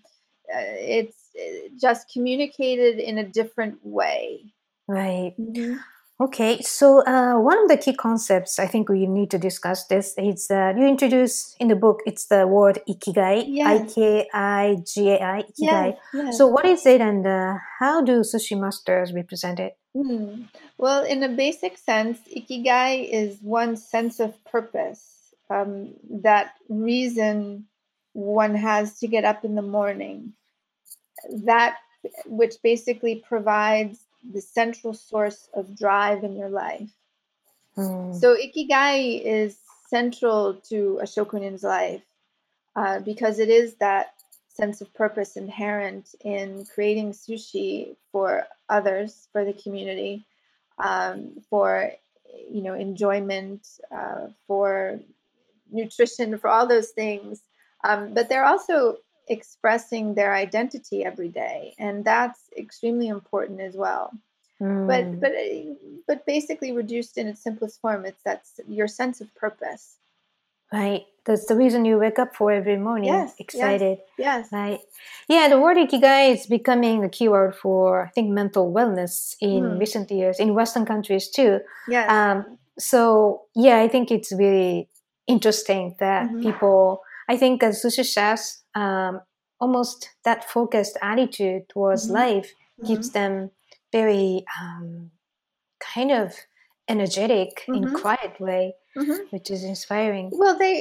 uh, 0.54 0.60
it's 0.80 1.30
uh, 1.38 1.70
just 1.80 2.12
communicated 2.12 3.00
in 3.00 3.18
a 3.18 3.24
different 3.24 3.80
way. 3.84 4.54
Right. 4.88 5.34
Mm-hmm. 5.40 5.78
Okay, 6.18 6.62
so 6.62 7.06
uh, 7.06 7.38
one 7.38 7.62
of 7.62 7.68
the 7.68 7.76
key 7.76 7.94
concepts 7.94 8.58
I 8.58 8.68
think 8.68 8.88
we 8.88 9.06
need 9.06 9.30
to 9.32 9.38
discuss 9.38 9.88
this 9.88 10.14
is 10.18 10.50
uh, 10.50 10.72
you 10.78 10.88
introduce 10.88 11.58
in 11.60 11.68
the 11.68 11.76
book. 11.76 12.00
It's 12.06 12.28
the 12.28 12.48
word 12.48 12.80
ikigai, 12.88 13.44
yes. 13.46 13.68
I 13.68 13.94
K 13.94 14.30
I 14.34 14.78
G 14.88 15.10
A 15.10 15.22
I, 15.22 15.44
ikigai. 15.44 15.52
Yes, 15.58 15.98
yes. 16.14 16.38
So 16.38 16.48
what 16.48 16.66
is 16.66 16.86
it, 16.86 17.02
and 17.02 17.28
uh, 17.28 17.56
how 17.82 18.02
do 18.02 18.22
sushi 18.22 18.58
masters 18.58 19.12
represent 19.12 19.60
it? 19.60 19.78
Mm. 19.94 20.48
Well, 20.78 21.04
in 21.04 21.22
a 21.22 21.28
basic 21.28 21.78
sense, 21.78 22.20
ikigai 22.34 23.10
is 23.12 23.40
one 23.42 23.76
sense 23.76 24.22
of 24.22 24.42
purpose, 24.46 25.15
um, 25.50 25.94
that 26.22 26.56
reason 26.70 27.66
one 28.14 28.56
has 28.56 29.00
to 29.00 29.08
get 29.08 29.26
up 29.26 29.44
in 29.44 29.56
the 29.56 29.62
morning 29.62 30.34
that 31.44 31.78
which 32.26 32.56
basically 32.64 33.24
provides 33.28 34.00
the 34.32 34.42
central 34.42 34.94
source 34.94 35.50
of 35.54 35.78
drive 35.78 36.24
in 36.24 36.36
your 36.36 36.50
life. 36.50 36.90
Mm. 37.78 38.20
So 38.20 38.36
ikigai 38.36 39.22
is 39.24 39.58
central 39.90 40.56
to 40.70 41.00
a 41.02 41.06
shokunin's 41.06 41.64
life 41.64 42.02
uh, 42.76 43.00
because 43.00 43.40
it 43.40 43.50
is 43.50 43.76
that 43.76 44.14
sense 44.48 44.82
of 44.82 44.94
purpose 44.94 45.36
inherent 45.36 46.16
in 46.22 46.66
creating 46.74 47.12
sushi 47.12 47.96
for 48.12 48.46
others, 48.70 49.28
for 49.32 49.44
the 49.44 49.54
community, 49.54 50.26
um, 50.80 51.42
for 51.50 51.92
you 52.50 52.62
know 52.62 52.74
enjoyment, 52.74 53.68
uh, 53.92 54.28
for 54.48 55.00
nutrition, 55.72 56.38
for 56.38 56.50
all 56.50 56.68
those 56.68 56.90
things. 56.90 57.42
Um, 57.84 58.14
but 58.14 58.30
they're 58.30 58.46
also 58.46 58.98
expressing 59.28 60.14
their 60.14 60.34
identity 60.34 61.04
every 61.04 61.30
day 61.30 61.74
and 61.80 62.06
that's 62.06 62.42
extremely 62.58 63.08
important 63.08 63.60
as 63.60 63.76
well 63.76 64.12
mm. 64.62 64.88
but 64.88 65.20
but 65.20 65.32
but 66.08 66.26
basically 66.26 66.72
reduced 66.72 67.18
in 67.18 67.28
its 67.28 67.42
simplest 67.42 67.82
form 67.82 68.06
it's 68.06 68.24
that 68.24 68.44
your 68.68 68.88
sense 68.88 69.22
of 69.22 69.34
purpose 69.36 69.98
right 70.72 71.06
that's 71.26 71.48
the 71.48 71.56
reason 71.56 71.86
you 71.86 71.98
wake 71.98 72.20
up 72.20 72.36
for 72.36 72.52
every 72.52 72.78
morning 72.78 73.06
yes, 73.06 73.34
excited 73.40 73.98
yes, 74.18 74.48
yes 74.52 74.52
right 74.52 74.80
yeah 75.28 75.48
the 75.50 75.60
word 75.60 75.78
ikigai 75.78 76.32
is 76.32 76.46
becoming 76.46 77.04
a 77.04 77.10
keyword 77.10 77.56
for 77.56 78.06
i 78.06 78.10
think 78.10 78.30
mental 78.30 78.72
wellness 78.72 79.36
in 79.42 79.64
mm. 79.64 79.80
recent 79.80 80.12
years 80.12 80.40
in 80.40 80.54
western 80.54 80.86
countries 80.86 81.30
too 81.30 81.60
yes. 81.88 82.10
Um, 82.12 82.58
so 82.78 83.42
yeah 83.56 83.80
i 83.80 83.88
think 83.88 84.12
it's 84.12 84.32
really 84.32 84.88
interesting 85.28 85.96
that 86.00 86.28
mm-hmm. 86.28 86.44
people 86.44 87.02
i 87.30 87.38
think 87.38 87.64
as 87.64 87.84
sushi 87.84 88.06
chefs 88.06 88.64
um, 88.76 89.22
almost 89.60 90.10
that 90.24 90.50
focused 90.50 90.98
attitude 91.02 91.68
towards 91.70 92.06
mm-hmm. 92.06 92.16
life 92.16 92.50
mm-hmm. 92.52 92.88
keeps 92.88 93.10
them 93.10 93.52
very 93.92 94.46
um, 94.60 95.12
kind 95.80 96.12
of 96.12 96.34
energetic 96.88 97.64
in 97.68 97.84
Mhm. 97.86 98.02
quiet 98.02 98.40
way, 98.40 98.76
Mhm. 98.96 99.32
which 99.32 99.50
is 99.50 99.64
inspiring. 99.64 100.30
Well, 100.32 100.58
they 100.58 100.76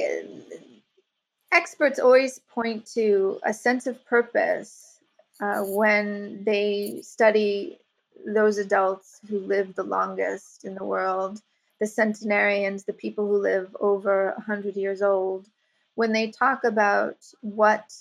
experts 1.51 1.99
always 1.99 2.39
point 2.39 2.85
to 2.93 3.39
a 3.43 3.53
sense 3.53 3.87
of 3.87 4.03
purpose 4.05 4.99
uh, 5.39 5.61
when 5.63 6.43
they 6.43 7.01
study 7.01 7.79
those 8.25 8.57
adults 8.57 9.19
who 9.27 9.39
live 9.39 9.75
the 9.75 9.83
longest 9.83 10.65
in 10.65 10.75
the 10.75 10.83
world, 10.83 11.41
the 11.79 11.87
centenarians, 11.87 12.85
the 12.85 12.93
people 12.93 13.27
who 13.27 13.37
live 13.37 13.75
over 13.79 14.33
100 14.37 14.75
years 14.75 15.01
old. 15.01 15.47
When 15.95 16.11
they 16.11 16.31
talk 16.31 16.63
about 16.63 17.17
what 17.41 17.93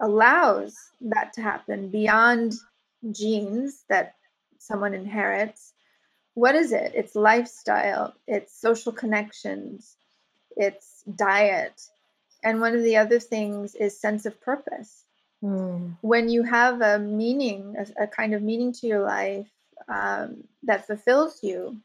allows 0.00 0.76
that 1.00 1.32
to 1.34 1.42
happen 1.42 1.88
beyond 1.88 2.54
genes 3.12 3.84
that 3.88 4.14
someone 4.58 4.94
inherits, 4.94 5.72
what 6.34 6.54
is 6.54 6.72
it? 6.72 6.92
It's 6.94 7.14
lifestyle, 7.14 8.14
it's 8.26 8.58
social 8.58 8.92
connections, 8.92 9.96
it's 10.56 11.02
diet. 11.14 11.82
And 12.44 12.60
one 12.60 12.74
of 12.74 12.82
the 12.82 12.96
other 12.96 13.18
things 13.18 13.74
is 13.74 13.98
sense 13.98 14.26
of 14.26 14.40
purpose. 14.40 15.04
Mm. 15.42 15.96
When 16.02 16.28
you 16.28 16.42
have 16.42 16.80
a 16.80 16.98
meaning, 16.98 17.76
a, 17.78 18.04
a 18.04 18.06
kind 18.06 18.34
of 18.34 18.42
meaning 18.42 18.72
to 18.74 18.86
your 18.86 19.02
life 19.02 19.48
um, 19.88 20.44
that 20.62 20.86
fulfills 20.86 21.42
you, 21.42 21.80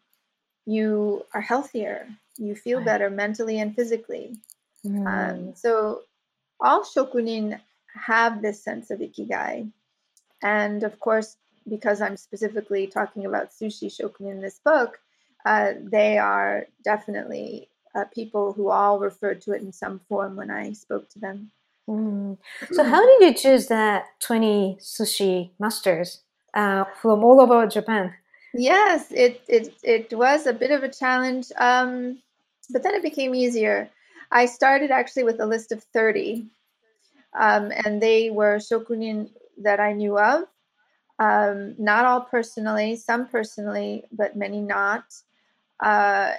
you 0.66 1.26
are 1.34 1.42
healthier. 1.42 2.08
You 2.38 2.56
feel 2.56 2.78
Right. 2.80 2.86
better 2.86 3.10
mentally 3.10 3.60
and 3.60 3.76
physically. 3.76 4.38
Mm. 4.86 5.08
Um, 5.08 5.56
so 5.56 6.04
all 6.60 6.84
shokunin 6.84 7.60
have 7.94 8.42
this 8.42 8.64
sense 8.64 8.90
of 8.92 9.00
ikigai. 9.00 9.72
And 10.42 10.84
of 10.84 11.00
course, 11.00 11.38
because 11.68 12.02
I'm 12.02 12.18
specifically 12.18 12.88
talking 12.88 13.26
about 13.26 13.52
sushi 13.52 13.88
shokunin 13.88 14.32
in 14.32 14.42
this 14.42 14.60
book, 14.60 15.00
uh, 15.46 15.74
they 15.80 16.18
are 16.18 16.68
definitely 16.84 17.70
uh, 17.94 18.06
people 18.06 18.54
who 18.54 18.70
all 18.70 19.00
referred 19.00 19.42
to 19.42 19.54
it 19.54 19.62
in 19.62 19.72
some 19.72 20.00
form 20.08 20.36
when 20.36 20.50
I 20.50 20.74
spoke 20.74 21.10
to 21.10 21.20
them. 21.20 21.52
Mm. 21.90 22.38
So, 22.72 22.84
how 22.84 23.06
did 23.06 23.28
you 23.28 23.34
choose 23.34 23.68
that 23.68 24.06
20 24.22 24.78
sushi 24.80 25.52
masters 25.60 26.22
uh, 26.54 26.86
from 27.02 27.24
all 27.24 27.42
over 27.42 27.68
Japan? 27.68 28.14
Yes, 28.54 29.12
it, 29.12 29.42
it, 29.48 29.74
it 29.84 30.14
was 30.18 30.46
a 30.46 30.54
bit 30.54 30.72
of 30.72 30.84
a 30.84 30.90
challenge, 30.90 31.52
um, 31.58 32.20
but 32.70 32.84
then 32.84 32.96
it 32.96 33.02
became 33.04 33.34
easier. 33.34 33.90
I 34.32 34.46
started 34.46 34.92
actually 34.92 35.24
with 35.24 35.40
a 35.40 35.46
list 35.46 35.72
of 35.72 35.84
30, 35.84 36.48
um, 37.40 37.72
and 37.86 38.02
they 38.02 38.30
were 38.32 38.58
shokunin 38.58 39.30
that 39.60 39.80
I 39.80 39.94
knew 39.94 40.20
of. 40.20 40.46
Um, 41.20 41.76
not 41.80 42.06
all 42.06 42.22
personally, 42.22 42.96
some 42.98 43.28
personally, 43.28 44.06
but 44.12 44.36
many 44.38 44.62
not. 44.62 45.06
Uh, 45.80 46.34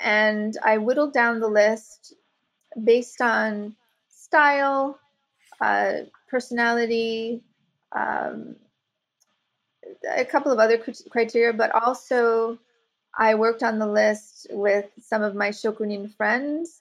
and 0.00 0.56
I 0.64 0.78
whittled 0.78 1.12
down 1.14 1.40
the 1.40 1.48
list 1.48 2.14
based 2.82 3.20
on 3.20 3.76
style, 4.08 4.98
uh, 5.60 5.92
personality, 6.30 7.42
um, 7.92 8.56
a 10.08 10.24
couple 10.24 10.52
of 10.52 10.58
other 10.58 10.78
criteria, 11.10 11.52
but 11.52 11.70
also 11.74 12.58
I 13.16 13.34
worked 13.34 13.62
on 13.62 13.78
the 13.78 13.86
list 13.86 14.46
with 14.50 14.86
some 15.00 15.22
of 15.22 15.34
my 15.34 15.50
shokunin 15.50 16.14
friends, 16.14 16.80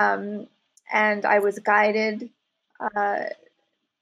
um, 0.00 0.46
and 0.92 1.24
I 1.24 1.38
was 1.40 1.58
guided 1.58 2.30
uh, 2.80 3.24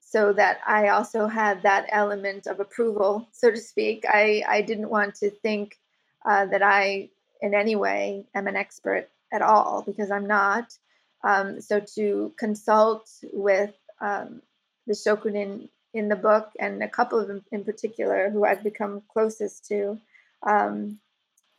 so 0.00 0.32
that 0.32 0.60
I 0.66 0.88
also 0.88 1.26
had 1.26 1.62
that 1.62 1.86
element 1.90 2.46
of 2.46 2.60
approval, 2.60 3.26
so 3.32 3.50
to 3.50 3.56
speak. 3.56 4.04
I, 4.08 4.42
I 4.48 4.62
didn't 4.62 4.88
want 4.88 5.16
to 5.16 5.30
think 5.30 5.78
uh, 6.24 6.46
that 6.46 6.62
I, 6.62 7.08
in 7.42 7.54
any 7.54 7.76
way, 7.76 8.24
am 8.34 8.46
an 8.46 8.56
expert 8.56 9.08
at 9.32 9.42
all 9.42 9.82
because 9.82 10.10
I'm 10.10 10.26
not. 10.26 10.76
Um, 11.24 11.60
so 11.60 11.80
to 11.96 12.32
consult 12.38 13.10
with 13.32 13.74
um, 14.00 14.42
the 14.86 14.92
shokunin 14.92 15.68
in 15.96 16.08
the 16.08 16.16
book 16.16 16.50
and 16.58 16.82
a 16.82 16.88
couple 16.88 17.18
of 17.18 17.28
them 17.28 17.42
in 17.50 17.64
particular 17.64 18.30
who 18.30 18.44
I've 18.44 18.62
become 18.62 19.02
closest 19.08 19.66
to, 19.68 19.98
um, 20.42 20.98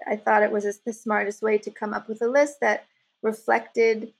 I 0.05 0.15
thought 0.15 0.43
it 0.43 0.51
was 0.51 0.63
just 0.63 0.85
the 0.85 0.93
smartest 0.93 1.41
way 1.41 1.57
to 1.57 1.71
come 1.71 1.93
up 1.93 2.07
with 2.07 2.21
a 2.21 2.27
list 2.27 2.59
that 2.61 2.85
reflected 3.23 4.13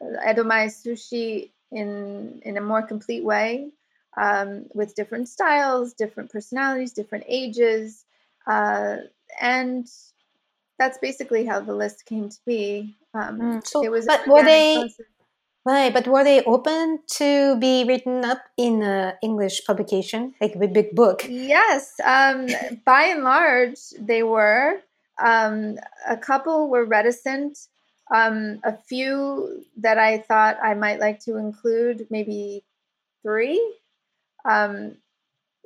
uh, 0.00 0.20
Edomae 0.26 0.66
sushi 0.66 1.50
in 1.70 2.42
in 2.44 2.56
a 2.56 2.60
more 2.60 2.82
complete 2.82 3.24
way, 3.24 3.70
um, 4.16 4.66
with 4.74 4.94
different 4.94 5.28
styles, 5.28 5.92
different 5.92 6.30
personalities, 6.30 6.92
different 6.92 7.24
ages, 7.28 8.04
uh, 8.46 8.96
and 9.40 9.88
that's 10.78 10.98
basically 10.98 11.44
how 11.46 11.60
the 11.60 11.74
list 11.74 12.04
came 12.04 12.28
to 12.28 12.38
be. 12.46 12.94
Um, 13.14 13.40
Mm, 13.40 13.66
so, 13.66 13.82
it 13.84 13.90
was, 13.90 14.06
but 14.06 14.26
were 14.26 14.42
they 14.42 14.74
process. 14.74 15.06
Right? 15.66 15.92
But 15.92 16.06
were 16.06 16.22
they 16.22 16.42
open 16.44 17.00
to 17.18 17.58
be 17.58 17.84
written 17.84 18.24
up 18.24 18.38
in 18.56 18.82
a 18.82 19.18
English 19.20 19.66
publication, 19.66 20.32
like 20.40 20.54
a 20.54 20.68
big 20.68 20.94
book? 20.94 21.26
Yes, 21.28 21.92
um, 22.04 22.46
by 22.84 23.02
and 23.02 23.24
large, 23.24 23.78
they 23.98 24.22
were. 24.22 24.80
Um, 25.18 25.78
a 26.08 26.16
couple 26.16 26.68
were 26.70 26.84
reticent. 26.84 27.58
Um, 28.14 28.60
a 28.62 28.76
few 28.76 29.64
that 29.78 29.98
I 29.98 30.18
thought 30.18 30.56
I 30.62 30.74
might 30.74 31.00
like 31.00 31.18
to 31.24 31.36
include, 31.36 32.06
maybe 32.10 32.62
three, 33.22 33.60
um, 34.44 34.96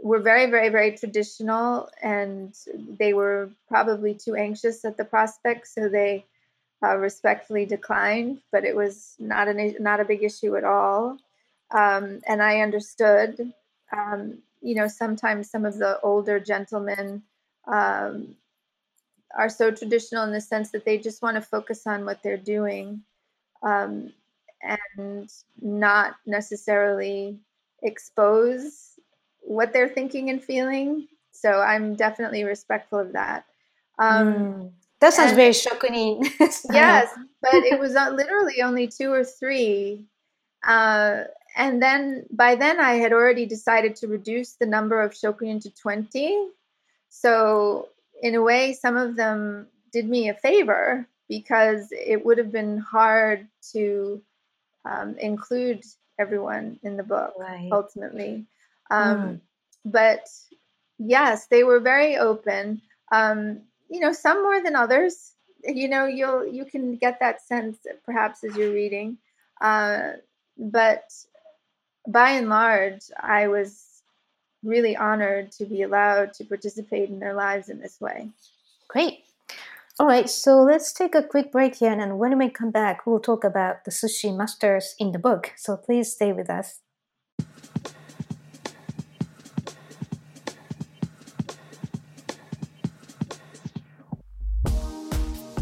were 0.03 0.21
very, 0.21 0.51
very, 0.51 0.71
very 0.71 0.97
traditional, 0.97 1.91
and 2.03 2.55
they 2.99 3.13
were 3.13 3.51
probably 3.69 4.15
too 4.15 4.35
anxious 4.35 4.83
at 4.87 4.97
the 4.97 5.05
prospect, 5.05 5.69
so 5.69 5.91
they 5.91 6.25
uh, 6.83 6.97
respectfully 6.97 7.67
declined. 7.67 8.41
But 8.53 8.65
it 8.65 8.77
was 8.77 9.17
not 9.19 9.49
an 9.49 9.77
not 9.81 10.01
a 10.01 10.05
big 10.05 10.23
issue 10.23 10.57
at 10.57 10.65
all, 10.65 11.19
um, 11.71 12.21
and 12.27 12.43
I 12.43 12.61
understood. 12.61 13.53
Um, 13.97 14.39
you 14.63 14.75
know, 14.75 14.89
sometimes 14.89 15.51
some 15.51 15.65
of 15.65 15.79
the 15.79 16.01
older 16.03 16.39
gentlemen 16.39 17.23
um, 17.67 18.37
are 19.37 19.49
so 19.49 19.71
traditional 19.71 20.25
in 20.25 20.33
the 20.33 20.41
sense 20.41 20.71
that 20.71 20.85
they 20.85 20.99
just 20.99 21.23
want 21.23 21.37
to 21.37 21.41
focus 21.41 21.87
on 21.87 22.05
what 22.05 22.23
they're 22.23 22.37
doing 22.37 23.03
um, 23.63 24.13
and 24.63 25.31
not 25.61 26.17
necessarily 26.27 27.39
expose 27.83 28.99
what 29.41 29.73
they're 29.73 29.89
thinking 29.89 30.31
and 30.31 30.43
feeling. 30.43 31.09
So 31.33 31.61
I'm 31.61 31.95
definitely 31.95 32.45
respectful 32.45 32.99
of 32.99 33.13
that. 33.13 33.45
Um, 33.99 34.27
Mm. 34.35 34.73
That 35.01 35.13
sounds 35.15 35.31
and- 35.33 35.37
very 35.37 35.53
shokunin. 35.53 36.25
yes, 36.73 37.09
but 37.43 37.55
it 37.55 37.79
was 37.79 37.97
uh, 37.97 38.11
literally 38.11 38.63
only 38.63 38.87
two 38.87 39.13
or 39.13 39.25
three. 39.25 40.05
Uh, 40.67 41.25
and 41.57 41.83
then 41.83 42.27
by 42.31 42.55
then 42.55 42.79
I 42.79 42.95
had 42.95 43.13
already 43.13 43.47
decided 43.47 43.97
to 43.97 44.09
reduce 44.09 44.53
the 44.55 44.67
number 44.67 45.01
of 45.01 45.13
shokunin 45.13 45.61
to 45.63 45.71
20. 45.75 46.49
So 47.09 47.89
in 48.23 48.35
a 48.35 48.43
way, 48.43 48.73
some 48.75 48.97
of 48.97 49.17
them 49.17 49.67
did 49.93 50.09
me 50.09 50.29
a 50.29 50.35
favor 50.35 51.09
because 51.29 51.89
it 51.93 52.25
would 52.25 52.39
have 52.39 52.53
been 52.53 52.79
hard 52.79 53.49
to 53.73 54.21
um, 54.85 55.17
include 55.19 55.83
everyone 56.19 56.79
in 56.83 56.97
the 56.97 57.03
book 57.03 57.33
Right. 57.39 57.69
ultimately. 57.73 58.45
Um, 58.91 59.41
But 59.85 60.29
yes, 60.99 61.47
they 61.47 61.65
were 61.65 61.81
very 61.81 62.19
open. 62.19 62.83
Um, 63.11 63.63
you 63.91 64.01
know, 64.01 64.13
some 64.13 64.43
more 64.43 64.63
than 64.63 64.77
others. 64.77 65.35
You 65.65 65.89
know, 65.89 66.07
you'll 66.07 66.47
you 66.47 66.65
can 66.65 66.97
get 66.97 67.21
that 67.21 67.43
sense 67.43 67.79
perhaps 68.07 68.45
as 68.45 68.57
you're 68.57 68.73
reading. 68.73 69.19
Uh, 69.61 70.13
but 70.57 71.05
by 72.09 72.31
and 72.31 72.49
large, 72.49 73.03
I 73.19 73.49
was 73.49 74.03
really 74.63 74.97
honored 74.97 75.53
to 75.53 75.65
be 75.65 75.83
allowed 75.83 76.33
to 76.35 76.45
participate 76.45 77.11
in 77.11 77.19
their 77.19 77.35
lives 77.35 77.69
in 77.69 77.81
this 77.81 78.01
way. 78.01 78.29
Great. 78.89 79.25
All 79.99 80.07
right, 80.07 80.31
so 80.31 80.63
let's 80.63 80.95
take 80.95 81.15
a 81.15 81.23
quick 81.23 81.53
break 81.53 81.75
here, 81.77 81.93
and 81.93 82.19
when 82.19 82.39
we 82.39 82.49
come 82.49 82.71
back, 82.71 83.07
we'll 83.07 83.21
talk 83.21 83.45
about 83.45 83.85
the 83.85 83.91
sushi 83.91 84.35
masters 84.35 84.95
in 84.99 85.13
the 85.13 85.19
book. 85.19 85.53
So 85.57 85.77
please 85.77 86.13
stay 86.13 86.33
with 86.33 86.49
us. 86.49 86.81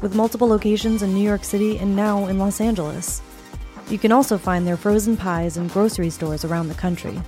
with 0.00 0.14
multiple 0.14 0.48
locations 0.48 1.02
in 1.02 1.14
New 1.14 1.22
York 1.22 1.44
City 1.44 1.78
and 1.78 1.94
now 1.94 2.26
in 2.26 2.38
Los 2.38 2.60
Angeles. 2.60 3.22
You 3.88 3.98
can 3.98 4.12
also 4.12 4.36
find 4.36 4.66
their 4.66 4.76
frozen 4.76 5.16
pies 5.16 5.56
in 5.56 5.68
grocery 5.68 6.10
stores 6.10 6.44
around 6.44 6.68
the 6.68 6.74
country. 6.74 7.20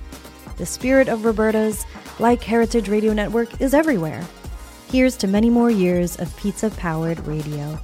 The 0.57 0.65
spirit 0.65 1.07
of 1.07 1.23
Roberta's, 1.23 1.85
like 2.19 2.43
Heritage 2.43 2.89
Radio 2.89 3.13
Network, 3.13 3.61
is 3.61 3.73
everywhere. 3.73 4.27
Here's 4.89 5.15
to 5.17 5.27
many 5.27 5.49
more 5.49 5.71
years 5.71 6.19
of 6.19 6.35
pizza 6.35 6.69
powered 6.71 7.25
radio. 7.25 7.79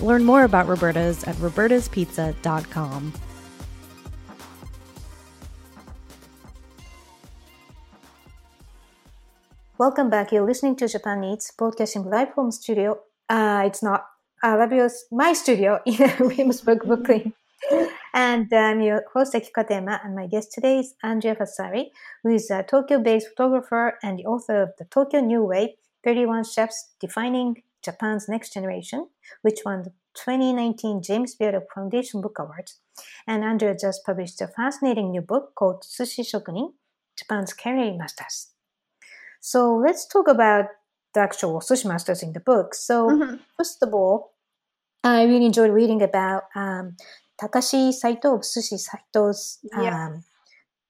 Learn 0.00 0.24
more 0.24 0.44
about 0.44 0.66
Roberta's 0.66 1.22
at 1.24 1.36
robertaspizza.com. 1.36 3.12
Welcome 9.78 10.10
back. 10.10 10.32
You're 10.32 10.46
listening 10.46 10.76
to 10.76 10.88
Japan 10.88 11.24
Eats, 11.24 11.50
broadcasting 11.50 12.04
live 12.04 12.34
from 12.34 12.50
studio. 12.50 13.00
Uh, 13.32 13.62
it's 13.64 13.82
not 13.82 14.04
uh, 14.44 14.58
Labio's 14.58 15.06
my 15.10 15.32
studio 15.32 15.80
in 15.86 15.96
Williamsburg, 16.20 16.80
Brooklyn. 16.84 17.32
and 18.12 18.52
I'm 18.52 18.82
your 18.82 19.04
host, 19.14 19.32
Akiko 19.32 19.52
Katayama, 19.56 20.04
and 20.04 20.14
my 20.14 20.26
guest 20.26 20.52
today 20.52 20.80
is 20.80 20.92
Andrea 21.02 21.34
Fazzari, 21.34 21.86
who 22.22 22.34
is 22.34 22.50
a 22.50 22.62
Tokyo-based 22.62 23.28
photographer 23.28 23.98
and 24.02 24.18
the 24.18 24.26
author 24.26 24.60
of 24.60 24.72
the 24.78 24.84
Tokyo 24.84 25.20
New 25.20 25.44
Wave, 25.44 25.70
31 26.04 26.44
Chefs 26.44 26.90
Defining 27.00 27.62
Japan's 27.82 28.28
Next 28.28 28.52
Generation, 28.52 29.08
which 29.40 29.60
won 29.64 29.84
the 29.84 29.92
2019 30.12 31.00
James 31.00 31.34
Beard 31.34 31.54
Foundation 31.74 32.20
Book 32.20 32.38
Awards. 32.38 32.80
And 33.26 33.44
Andrea 33.44 33.74
just 33.80 34.04
published 34.04 34.42
a 34.42 34.46
fascinating 34.46 35.10
new 35.10 35.22
book 35.22 35.54
called 35.54 35.84
Sushi 35.84 36.20
Shokunin, 36.20 36.74
Japan's 37.18 37.54
Culinary 37.54 37.96
Masters. 37.96 38.48
So 39.40 39.74
let's 39.74 40.06
talk 40.06 40.28
about 40.28 40.66
the 41.14 41.20
actual 41.20 41.60
sushi 41.60 41.86
masters 41.86 42.22
in 42.22 42.32
the 42.32 42.40
book. 42.40 42.74
So 42.74 43.08
mm-hmm. 43.08 43.36
first 43.56 43.82
of 43.82 43.92
all, 43.94 44.32
I 45.04 45.24
really 45.24 45.46
enjoyed 45.46 45.70
reading 45.70 46.02
about 46.02 46.44
um, 46.54 46.96
Takashi 47.40 47.92
Saito 47.92 48.36
of 48.36 48.42
Sushi 48.42 48.78
Saito's 48.78 49.58
um, 49.74 49.82
yeah. 49.82 50.10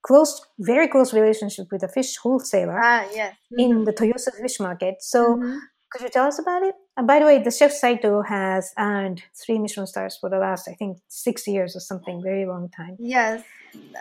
close, 0.03 0.39
very 0.59 0.87
close 0.87 1.13
relationship 1.13 1.67
with 1.71 1.83
a 1.83 1.87
fish 1.87 2.17
wholesaler 2.17 2.79
ah, 2.81 3.05
yes. 3.13 3.33
mm-hmm. 3.51 3.59
in 3.59 3.83
the 3.85 3.93
Toyosu 3.93 4.33
fish 4.39 4.59
market. 4.59 4.95
So 4.99 5.35
mm-hmm. 5.35 5.57
could 5.91 6.01
you 6.03 6.09
tell 6.09 6.27
us 6.27 6.39
about 6.39 6.63
it? 6.63 6.75
And 6.95 7.07
by 7.07 7.19
the 7.19 7.25
way, 7.25 7.41
the 7.41 7.49
chef 7.49 7.71
Saito 7.71 8.21
has 8.21 8.71
earned 8.77 9.23
three 9.33 9.57
Michelin 9.57 9.87
stars 9.87 10.15
for 10.19 10.29
the 10.29 10.37
last, 10.37 10.67
I 10.67 10.73
think, 10.73 10.99
six 11.07 11.47
years 11.47 11.75
or 11.75 11.79
something, 11.79 12.21
very 12.21 12.45
long 12.45 12.69
time. 12.69 12.97
Yes, 12.99 13.43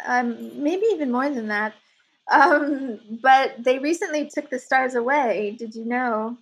um, 0.06 0.62
maybe 0.62 0.84
even 0.92 1.10
more 1.10 1.30
than 1.30 1.48
that. 1.48 1.72
Um, 2.32 2.98
but 3.22 3.54
they 3.58 3.78
recently 3.78 4.28
took 4.28 4.50
the 4.50 4.58
stars 4.58 4.94
away. 4.94 5.54
Did 5.58 5.74
you 5.74 5.84
know? 5.84 6.38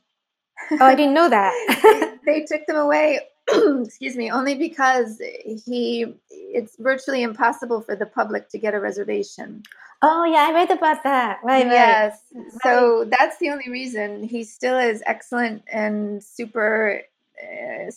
Oh, 0.70 0.78
I 0.80 0.94
didn't 0.94 1.14
know 1.14 1.28
that. 1.28 2.18
they, 2.26 2.44
took 2.44 2.66
them 2.66 2.76
away. 2.76 3.20
excuse 3.48 4.16
me, 4.16 4.30
only 4.30 4.54
because 4.54 5.20
he. 5.66 6.14
It's 6.30 6.76
virtually 6.78 7.22
impossible 7.22 7.80
for 7.80 7.94
the 7.94 8.06
public 8.06 8.48
to 8.50 8.58
get 8.58 8.74
a 8.74 8.80
reservation. 8.80 9.62
Oh 10.02 10.24
yeah, 10.24 10.48
I 10.48 10.52
read 10.52 10.70
about 10.70 11.02
that. 11.04 11.40
Right. 11.44 11.66
Yes. 11.66 12.20
Right. 12.34 12.46
So 12.62 13.04
that's 13.08 13.38
the 13.38 13.50
only 13.50 13.70
reason 13.70 14.22
he 14.22 14.44
still 14.44 14.78
is 14.78 15.02
excellent 15.06 15.62
and 15.70 16.22
super 16.22 17.02
uh, 17.42 17.90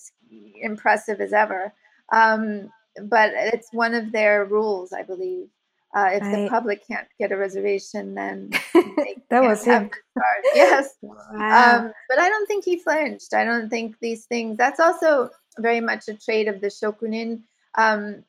impressive 0.61 1.21
as 1.21 1.33
ever. 1.33 1.73
Um, 2.11 2.69
but 3.01 3.31
it's 3.33 3.69
one 3.71 3.93
of 3.93 4.11
their 4.11 4.45
rules, 4.45 4.93
I 4.93 5.03
believe. 5.03 5.47
Uh, 5.95 6.09
if 6.13 6.23
right. 6.23 6.43
the 6.43 6.49
public 6.49 6.85
can't 6.87 7.07
get 7.19 7.31
a 7.31 7.37
reservation, 7.37 8.15
then 8.15 8.49
that 9.29 9.43
was 9.43 9.63
him. 9.63 9.91
yes, 10.55 10.95
wow. 11.01 11.85
um, 11.85 11.93
but 12.09 12.19
I 12.19 12.29
don't 12.29 12.47
think 12.47 12.65
he 12.65 12.79
flinched. 12.79 13.33
I 13.33 13.45
don't 13.45 13.69
think 13.69 13.99
these 13.99 14.25
things. 14.25 14.57
That's 14.57 14.79
also 14.79 15.29
very 15.59 15.81
much 15.81 16.07
a 16.07 16.15
trait 16.15 16.47
of 16.47 16.61
the 16.61 16.67
shokunin. 16.67 17.41
Um, 17.75 18.23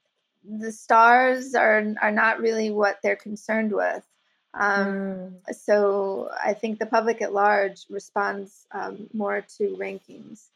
the 0.44 0.72
stars 0.72 1.54
are 1.54 1.94
are 2.02 2.10
not 2.10 2.38
really 2.38 2.70
what 2.70 2.98
they're 3.02 3.16
concerned 3.16 3.72
with. 3.72 4.04
Um, 4.52 4.86
mm. 4.86 5.54
So 5.54 6.28
I 6.44 6.52
think 6.52 6.78
the 6.78 6.86
public 6.86 7.22
at 7.22 7.32
large 7.32 7.86
responds 7.88 8.66
um, 8.72 9.08
more 9.14 9.40
to 9.56 9.76
rankings. 9.80 10.48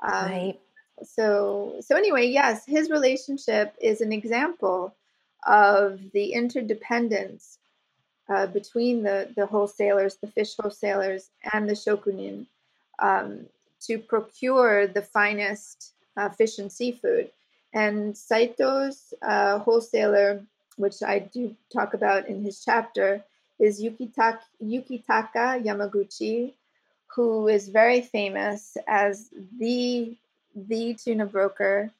Um, 0.00 0.30
right. 0.30 0.60
So 1.02 1.80
so 1.80 1.96
anyway, 1.96 2.28
yes, 2.28 2.64
his 2.66 2.88
relationship 2.88 3.74
is 3.80 4.00
an 4.00 4.12
example 4.12 4.94
of 5.44 6.00
the 6.12 6.32
interdependence 6.32 7.58
uh, 8.28 8.46
between 8.46 9.02
the, 9.02 9.28
the 9.36 9.46
wholesalers, 9.46 10.16
the 10.16 10.26
fish 10.26 10.54
wholesalers, 10.58 11.30
and 11.52 11.68
the 11.68 11.74
shokunin 11.74 12.46
um, 12.98 13.46
to 13.80 13.98
procure 13.98 14.86
the 14.86 15.02
finest 15.02 15.92
uh, 16.16 16.28
fish 16.28 16.58
and 16.58 16.70
seafood. 16.70 17.30
And 17.74 18.14
Saito's 18.14 19.14
uh, 19.22 19.58
wholesaler, 19.58 20.42
which 20.76 21.02
I 21.02 21.20
do 21.20 21.56
talk 21.72 21.94
about 21.94 22.28
in 22.28 22.42
his 22.42 22.64
chapter, 22.64 23.22
is 23.58 23.82
Yukitaka, 23.82 24.40
Yukitaka 24.62 25.64
Yamaguchi, 25.64 26.52
who 27.14 27.48
is 27.48 27.68
very 27.68 28.00
famous 28.00 28.76
as 28.86 29.28
the 29.58 30.16
the 30.54 30.94
tuna 30.94 31.24
broker 31.24 31.90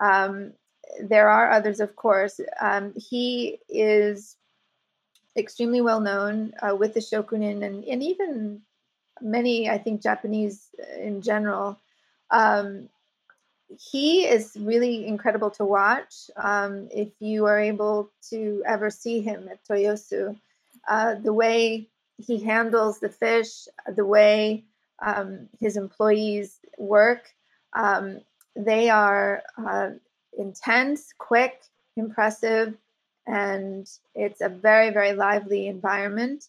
um, 0.00 0.52
there 1.00 1.28
are 1.28 1.50
others, 1.50 1.80
of 1.80 1.96
course. 1.96 2.40
Um, 2.60 2.92
he 2.96 3.58
is 3.68 4.36
extremely 5.36 5.80
well 5.80 6.00
known 6.00 6.52
uh, 6.60 6.74
with 6.74 6.94
the 6.94 7.00
shokunin 7.00 7.64
and, 7.64 7.84
and 7.84 8.02
even 8.02 8.60
many, 9.20 9.68
I 9.68 9.78
think, 9.78 10.02
Japanese 10.02 10.68
in 10.98 11.22
general. 11.22 11.78
Um, 12.30 12.88
he 13.76 14.26
is 14.26 14.56
really 14.58 15.06
incredible 15.06 15.50
to 15.52 15.64
watch. 15.64 16.30
Um, 16.36 16.88
if 16.90 17.08
you 17.20 17.44
are 17.46 17.60
able 17.60 18.10
to 18.30 18.62
ever 18.66 18.90
see 18.90 19.20
him 19.20 19.48
at 19.50 19.64
Toyosu, 19.64 20.36
uh, 20.88 21.16
the 21.16 21.32
way 21.32 21.88
he 22.16 22.38
handles 22.38 22.98
the 22.98 23.10
fish, 23.10 23.68
the 23.94 24.04
way 24.04 24.64
um, 25.04 25.48
his 25.60 25.76
employees 25.76 26.58
work, 26.78 27.30
um, 27.74 28.20
they 28.56 28.88
are 28.88 29.42
uh, 29.56 29.90
intense, 30.38 31.12
quick, 31.18 31.62
impressive, 31.96 32.74
and 33.26 33.90
it's 34.14 34.40
a 34.40 34.48
very, 34.48 34.90
very 34.90 35.12
lively 35.12 35.66
environment. 35.66 36.46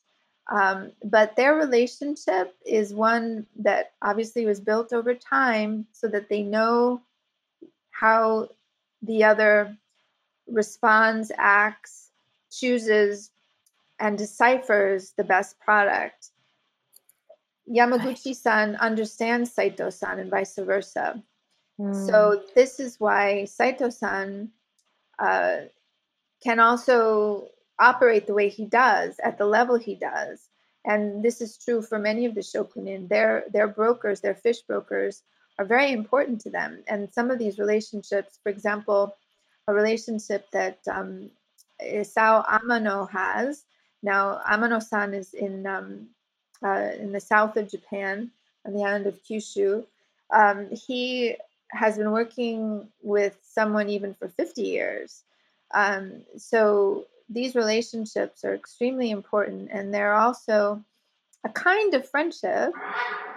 Um, 0.49 0.91
but 1.03 1.35
their 1.35 1.55
relationship 1.55 2.55
is 2.65 2.93
one 2.93 3.45
that 3.57 3.91
obviously 4.01 4.45
was 4.45 4.59
built 4.59 4.93
over 4.93 5.13
time 5.13 5.85
so 5.91 6.07
that 6.07 6.29
they 6.29 6.41
know 6.41 7.01
how 7.91 8.49
the 9.01 9.23
other 9.25 9.77
responds, 10.47 11.31
acts, 11.37 12.09
chooses, 12.49 13.29
and 13.99 14.17
deciphers 14.17 15.11
the 15.17 15.23
best 15.23 15.59
product. 15.59 16.29
Yamaguchi 17.69 18.35
san 18.35 18.75
understands 18.77 19.51
Saito 19.51 19.89
san 19.89 20.17
and 20.17 20.31
vice 20.31 20.55
versa. 20.55 21.21
So 21.79 22.37
hmm. 22.37 22.45
this 22.55 22.79
is 22.79 22.99
why 22.99 23.45
Saito-san 23.45 24.49
uh, 25.17 25.57
can 26.43 26.59
also 26.59 27.47
operate 27.79 28.27
the 28.27 28.33
way 28.33 28.49
he 28.49 28.65
does 28.65 29.17
at 29.23 29.37
the 29.37 29.45
level 29.45 29.77
he 29.77 29.95
does. 29.95 30.49
And 30.83 31.23
this 31.23 31.39
is 31.39 31.57
true 31.57 31.81
for 31.81 31.97
many 31.97 32.25
of 32.25 32.35
the 32.35 32.41
shokunin. 32.41 33.07
Their 33.07 33.45
their 33.51 33.67
brokers, 33.67 34.19
their 34.19 34.35
fish 34.35 34.61
brokers, 34.61 35.23
are 35.57 35.65
very 35.65 35.91
important 35.91 36.41
to 36.41 36.49
them. 36.49 36.83
And 36.87 37.13
some 37.13 37.31
of 37.31 37.39
these 37.39 37.59
relationships, 37.59 38.39
for 38.43 38.49
example, 38.49 39.15
a 39.67 39.73
relationship 39.73 40.49
that 40.51 40.79
um, 40.89 41.29
Isao 41.81 42.45
Amano 42.45 43.09
has. 43.09 43.63
Now, 44.01 44.41
Amano-san 44.49 45.13
is 45.13 45.33
in 45.33 45.65
um, 45.65 46.07
uh, 46.63 46.91
in 46.99 47.11
the 47.11 47.19
south 47.19 47.55
of 47.55 47.69
Japan, 47.69 48.31
on 48.65 48.73
the 48.73 48.83
island 48.83 49.07
of 49.07 49.21
Kyushu. 49.23 49.85
Um, 50.33 50.69
he 50.71 51.35
has 51.71 51.97
been 51.97 52.11
working 52.11 52.87
with 53.01 53.37
someone 53.43 53.89
even 53.89 54.13
for 54.13 54.27
50 54.27 54.61
years. 54.61 55.23
Um, 55.73 56.23
so 56.37 57.05
these 57.29 57.55
relationships 57.55 58.43
are 58.43 58.55
extremely 58.55 59.11
important, 59.11 59.69
and 59.71 59.93
they're 59.93 60.15
also 60.15 60.83
a 61.43 61.49
kind 61.49 61.93
of 61.93 62.09
friendship. 62.09 62.73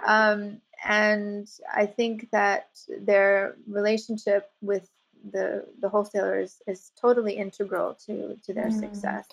Um, 0.05 0.61
and 0.85 1.47
I 1.73 1.85
think 1.85 2.29
that 2.31 2.69
their 2.99 3.55
relationship 3.67 4.51
with 4.61 4.89
the 5.31 5.65
the 5.79 5.87
wholesaler 5.87 6.39
is, 6.39 6.61
is 6.67 6.91
totally 6.99 7.33
integral 7.33 7.93
to 8.05 8.37
to 8.43 8.53
their 8.53 8.69
mm. 8.69 8.79
success. 8.79 9.27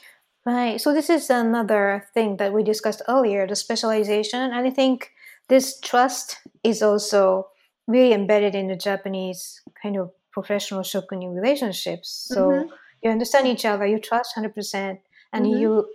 Right. 0.47 0.81
So 0.81 0.95
this 0.95 1.11
is 1.11 1.29
another 1.29 2.07
thing 2.15 2.37
that 2.39 2.53
we 2.53 2.63
discussed 2.63 3.03
earlier, 3.09 3.47
the 3.47 3.57
specialization. 3.57 4.41
And 4.41 4.67
I 4.67 4.71
think 4.71 5.11
this 5.49 5.79
trust 5.81 6.39
is 6.65 6.83
also 6.83 7.49
really 7.87 8.13
embedded 8.13 8.55
in 8.55 8.69
the 8.69 8.77
Japanese 8.77 9.61
kind 9.83 9.97
of 9.97 10.11
professional 10.33 10.83
shokunin 10.83 11.35
relationships. 11.35 12.09
So 12.29 12.49
mm-hmm. 12.49 12.69
you 13.03 13.11
understand 13.11 13.47
each 13.47 13.65
other, 13.65 13.87
you 13.87 13.99
trust 13.99 14.37
100%, 14.37 14.99
and 15.33 15.45
mm-hmm. 15.45 15.61
you 15.61 15.89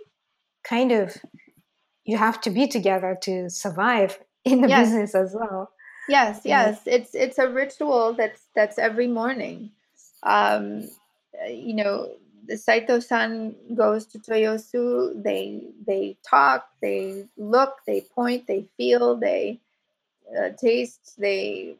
kind 0.64 0.92
of 0.92 1.16
you 2.04 2.16
have 2.16 2.40
to 2.42 2.50
be 2.50 2.68
together 2.68 3.18
to 3.22 3.50
survive 3.50 4.18
in 4.44 4.60
the 4.60 4.68
yes. 4.68 4.88
business 4.88 5.14
as 5.14 5.34
well. 5.38 5.70
Yes, 6.08 6.42
yes, 6.44 6.80
it's 6.86 7.16
it's 7.16 7.38
a 7.38 7.48
ritual 7.48 8.12
that's 8.12 8.42
that's 8.54 8.78
every 8.78 9.08
morning. 9.08 9.72
Um, 10.22 10.88
you 11.48 11.74
know, 11.74 12.12
the 12.46 12.56
Saito-san 12.56 13.56
goes 13.74 14.06
to 14.06 14.20
Toyosu. 14.20 15.20
They 15.20 15.62
they 15.84 16.16
talk, 16.28 16.68
they 16.80 17.24
look, 17.36 17.78
they 17.88 18.02
point, 18.02 18.46
they 18.46 18.68
feel, 18.76 19.16
they 19.16 19.60
uh, 20.38 20.50
taste. 20.58 21.14
They 21.18 21.76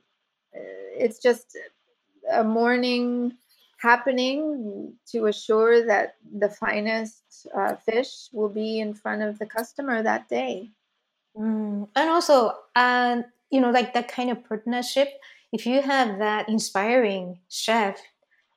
uh, 0.54 1.04
it's 1.04 1.18
just 1.18 1.56
a 2.32 2.44
morning 2.44 3.36
happening 3.78 4.94
to 5.06 5.26
assure 5.26 5.86
that 5.86 6.16
the 6.38 6.48
finest 6.48 7.46
uh, 7.54 7.76
fish 7.76 8.28
will 8.32 8.48
be 8.48 8.80
in 8.80 8.94
front 8.94 9.22
of 9.22 9.38
the 9.38 9.46
customer 9.46 10.02
that 10.02 10.28
day. 10.28 10.70
Mm. 11.36 11.88
And 11.94 12.10
also, 12.10 12.54
uh, 12.74 13.22
you 13.50 13.60
know, 13.60 13.70
like 13.70 13.92
that 13.94 14.08
kind 14.08 14.30
of 14.30 14.42
partnership, 14.48 15.08
if 15.52 15.66
you 15.66 15.82
have 15.82 16.18
that 16.18 16.48
inspiring 16.48 17.38
chef, 17.48 18.00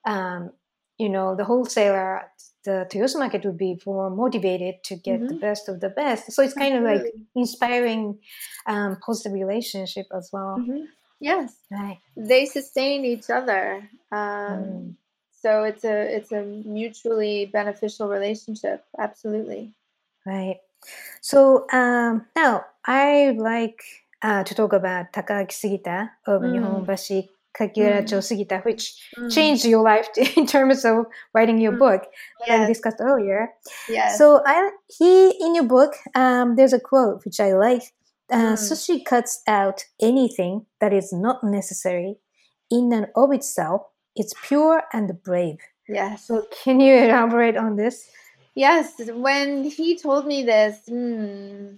um, 0.05 0.51
you 0.97 1.09
know, 1.09 1.35
the 1.35 1.43
wholesaler 1.43 2.23
the 2.70 2.88
Toyosu 2.89 3.17
market 3.17 3.43
would 3.45 3.57
be 3.57 3.82
more 3.86 4.09
motivated 4.09 4.84
to 4.84 4.95
get 4.95 5.20
mm-hmm. 5.20 5.28
the 5.28 5.39
best 5.47 5.70
of 5.70 5.80
the 5.80 5.89
best. 5.89 6.32
So 6.32 6.43
it's 6.43 6.53
kind 6.53 6.76
of 6.78 6.84
like 6.84 7.03
inspiring 7.36 8.20
um, 8.67 8.97
positive 9.05 9.34
relationship 9.34 10.05
as 10.13 10.30
well. 10.32 10.57
Mm-hmm. 10.59 10.86
Yes, 11.20 11.55
right. 11.72 11.99
They 12.15 12.45
sustain 12.45 13.03
each 13.05 13.30
other. 13.30 13.89
Um, 14.11 14.20
mm. 14.20 14.95
So 15.41 15.63
it's 15.63 15.84
a 15.84 15.97
it's 16.15 16.32
a 16.32 16.43
mutually 16.43 17.49
beneficial 17.51 18.07
relationship. 18.07 18.86
Absolutely. 18.97 19.74
Right. 20.26 20.59
So 21.22 21.65
um, 21.74 22.26
now 22.36 22.65
I 22.86 23.36
like 23.36 23.82
uh, 24.22 24.43
to 24.43 24.53
talk 24.55 24.74
about 24.74 25.11
Takaaki 25.11 25.55
Sugita 25.59 26.11
of 26.28 26.41
mm. 26.41 26.53
Nihonbashi 26.53 27.30
Mm. 27.57 28.05
Sugita, 28.21 28.63
which 28.65 28.93
mm. 29.17 29.33
changed 29.33 29.65
your 29.65 29.83
life 29.83 30.07
in 30.37 30.45
terms 30.45 30.85
of 30.85 31.05
writing 31.33 31.59
your 31.59 31.73
mm. 31.73 31.79
book 31.79 32.03
yes. 32.41 32.47
that 32.47 32.59
we 32.61 32.73
discussed 32.73 32.97
earlier. 32.99 33.49
Yes. 33.87 34.17
So 34.17 34.41
I, 34.45 34.71
he 34.87 35.31
in 35.39 35.55
your 35.55 35.65
book, 35.65 35.93
um, 36.15 36.55
there's 36.55 36.73
a 36.73 36.79
quote 36.79 37.25
which 37.25 37.39
I 37.39 37.53
like. 37.53 37.83
Uh, 38.31 38.53
mm. 38.53 38.57
Sushi 38.57 39.03
cuts 39.03 39.41
out 39.47 39.83
anything 40.01 40.65
that 40.79 40.93
is 40.93 41.11
not 41.11 41.43
necessary 41.43 42.17
in 42.69 42.93
and 42.93 43.07
of 43.15 43.31
itself. 43.31 43.81
It's 44.15 44.33
pure 44.43 44.83
and 44.93 45.21
brave. 45.23 45.57
Yes. 45.87 46.27
So 46.27 46.45
can 46.63 46.79
you 46.79 46.93
elaborate 46.93 47.57
on 47.57 47.75
this? 47.75 48.07
Yes. 48.55 48.93
When 48.97 49.63
he 49.63 49.97
told 49.97 50.27
me 50.27 50.43
this, 50.43 50.77
hmm, 50.87 51.75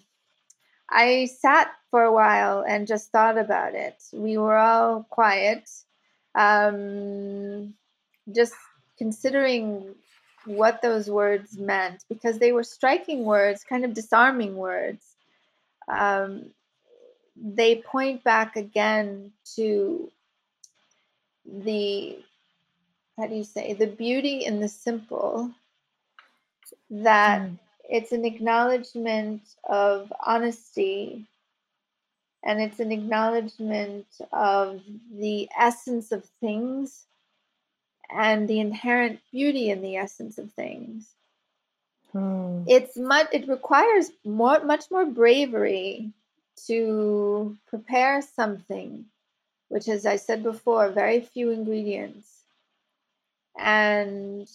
I 0.92 1.26
sat 1.26 1.72
for 1.90 2.04
a 2.04 2.12
while 2.12 2.64
and 2.68 2.88
just 2.88 3.12
thought 3.12 3.38
about 3.38 3.76
it. 3.76 3.96
We 4.12 4.38
were 4.38 4.58
all 4.58 5.04
quiet, 5.10 5.70
um, 6.36 7.74
just 8.34 8.54
considering 8.98 9.96
what 10.46 10.82
those 10.82 11.10
words 11.10 11.58
meant 11.58 12.04
because 12.10 12.40
they 12.40 12.52
were 12.52 12.64
striking 12.64 13.24
words, 13.24 13.64
kind 13.64 13.86
of 13.86 13.94
disarming 13.94 14.56
words. 14.56 15.16
Um, 15.88 16.52
they 17.36 17.76
point 17.78 18.24
back 18.24 18.56
again 18.56 19.32
to 19.56 20.12
the 21.46 22.18
how 23.18 23.28
do 23.28 23.36
you 23.36 23.44
say 23.44 23.74
the 23.74 23.88
beauty 23.88 24.46
in 24.46 24.60
the 24.60 24.68
simple 24.68 25.52
that 26.90 27.42
mm 27.42 27.58
it's 27.90 28.12
an 28.12 28.26
acknowledgement 28.26 29.42
of 29.64 30.12
honesty 30.26 31.26
and 32.44 32.62
it's 32.62 32.80
an 32.80 32.92
acknowledgement 32.92 34.06
of 34.32 34.82
the 35.14 35.48
essence 35.58 36.12
of 36.12 36.26
things 36.40 37.06
and 38.10 38.48
the 38.48 38.60
inherent 38.60 39.20
beauty 39.32 39.70
in 39.70 39.82
the 39.82 39.96
essence 39.96 40.38
of 40.38 40.52
things. 40.52 41.14
Hmm. 42.12 42.64
It's 42.68 42.98
much 42.98 43.28
it 43.32 43.48
requires 43.48 44.12
more 44.26 44.60
much 44.64 44.92
more 44.92 45.06
bravery 45.06 46.12
to 46.68 47.58
prepare 47.68 48.22
something 48.22 49.06
which 49.70 49.88
as 49.88 50.06
I 50.06 50.18
said 50.18 50.44
before, 50.44 50.90
very 50.90 51.22
few 51.22 51.50
ingredients 51.50 52.42
and 53.58 54.46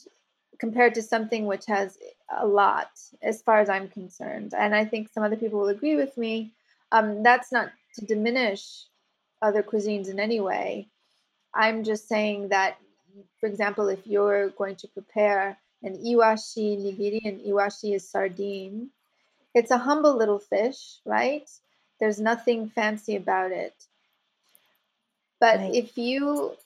compared 0.59 0.95
to 0.95 1.03
something 1.03 1.47
which 1.47 1.67
has 1.67 1.99
a 2.39 2.47
lot, 2.47 2.91
as 3.23 3.43
far 3.43 3.61
as 3.61 3.69
I'm 3.69 3.89
concerned. 3.89 4.55
And 4.57 4.75
I 4.75 4.85
think 4.85 5.09
some 5.09 5.23
other 5.23 5.37
people 5.37 5.61
will 5.61 5.69
agree 5.69 5.97
with 5.97 6.17
me. 6.17 6.53
Um, 6.93 7.23
that's 7.23 7.53
not 7.53 7.71
to 7.97 8.05
diminish 8.05 8.85
other 9.43 9.63
cuisines 9.63 10.09
in 10.09 10.21
any 10.21 10.41
way. 10.41 10.89
I'm 11.55 11.85
just 11.85 12.09
saying 12.09 12.49
that, 12.49 12.79
for 13.41 13.47
example, 13.47 13.89
if 13.89 14.07
you're 14.07 14.51
going 14.51 14.77
to 14.77 14.89
prepare 14.89 15.59
an 15.83 15.97
iwashi 16.05 16.79
nigiri, 16.79 17.21
and 17.25 17.41
iwashi 17.41 17.95
is 17.95 18.09
sardine, 18.09 18.91
it's 19.55 19.71
a 19.71 19.79
humble 19.79 20.17
little 20.17 20.39
fish, 20.39 20.99
right? 21.05 21.49
There's 21.99 22.21
nothing 22.21 22.69
fancy 22.69 23.17
about 23.17 23.53
it. 23.53 23.75
But 25.41 25.59
right. 25.59 25.75
if 25.75 25.97
you 25.97 26.57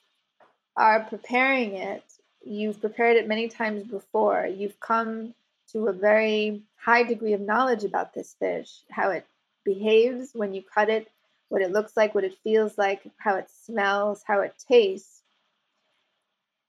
are 0.76 1.00
preparing 1.00 1.74
it 1.74 2.04
you've 2.42 2.80
prepared 2.80 3.16
it 3.16 3.28
many 3.28 3.48
times 3.48 3.84
before. 3.84 4.46
You've 4.46 4.78
come 4.80 5.34
to 5.72 5.88
a 5.88 5.92
very 5.92 6.62
high 6.76 7.02
degree 7.02 7.32
of 7.32 7.40
knowledge 7.40 7.84
about 7.84 8.14
this 8.14 8.34
fish, 8.38 8.80
how 8.90 9.10
it 9.10 9.26
behaves 9.64 10.30
when 10.32 10.54
you 10.54 10.62
cut 10.62 10.88
it, 10.88 11.10
what 11.48 11.62
it 11.62 11.72
looks 11.72 11.96
like, 11.96 12.14
what 12.14 12.24
it 12.24 12.38
feels 12.42 12.78
like, 12.78 13.02
how 13.18 13.36
it 13.36 13.48
smells, 13.50 14.22
how 14.26 14.40
it 14.40 14.54
tastes. 14.68 15.22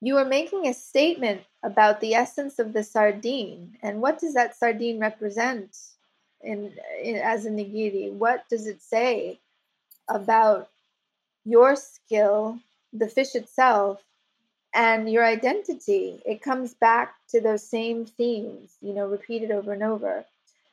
You 0.02 0.18
are 0.18 0.26
making 0.26 0.68
a 0.68 0.74
statement 0.74 1.42
about 1.64 2.02
the 2.02 2.16
essence 2.16 2.58
of 2.60 2.74
the 2.74 2.84
sardine. 2.84 3.78
And 3.82 4.02
what 4.02 4.20
does 4.20 4.34
that 4.34 4.56
sardine 4.56 5.00
represent 5.00 5.78
in, 6.42 6.74
in 7.02 7.16
as 7.18 7.46
a 7.46 7.52
nigiri? 7.52 8.12
What 8.12 8.50
does 8.50 8.66
it 8.68 8.82
say 8.82 9.40
about 10.10 10.70
your 11.46 11.76
skill, 11.76 12.60
the 12.92 13.08
fish 13.08 13.36
itself, 13.36 14.02
and 14.74 15.12
your 15.12 15.26
identity 15.26 16.22
it 16.26 16.42
comes 16.42 16.74
back 16.74 17.16
to 17.30 17.42
those 17.42 17.68
same 17.68 18.06
themes 18.06 18.78
you 18.82 18.94
know 18.94 19.08
repeated 19.08 19.52
over 19.52 19.74
and 19.74 19.84
over. 19.84 20.26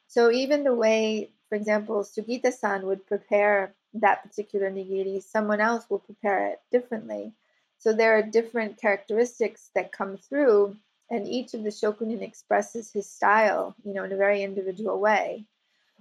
So 0.06 0.30
even 0.30 0.64
the 0.64 0.74
way 0.74 1.30
for 1.48 1.54
example 1.56 2.02
sugita-san 2.02 2.86
would 2.86 3.06
prepare 3.06 3.74
that 3.94 4.22
particular 4.22 4.70
nigiri 4.70 5.22
someone 5.22 5.60
else 5.60 5.88
will 5.88 5.98
prepare 5.98 6.48
it 6.48 6.60
differently. 6.70 7.32
So 7.78 7.92
there 7.92 8.16
are 8.16 8.22
different 8.22 8.80
characteristics 8.80 9.70
that 9.74 9.92
come 9.92 10.16
through 10.16 10.76
and 11.10 11.26
each 11.26 11.54
of 11.54 11.62
the 11.62 11.70
shokunin 11.70 12.22
expresses 12.22 12.92
his 12.92 13.08
style 13.08 13.74
you 13.84 13.94
know 13.94 14.04
in 14.04 14.12
a 14.12 14.16
very 14.16 14.42
individual 14.42 14.98
way. 15.00 15.44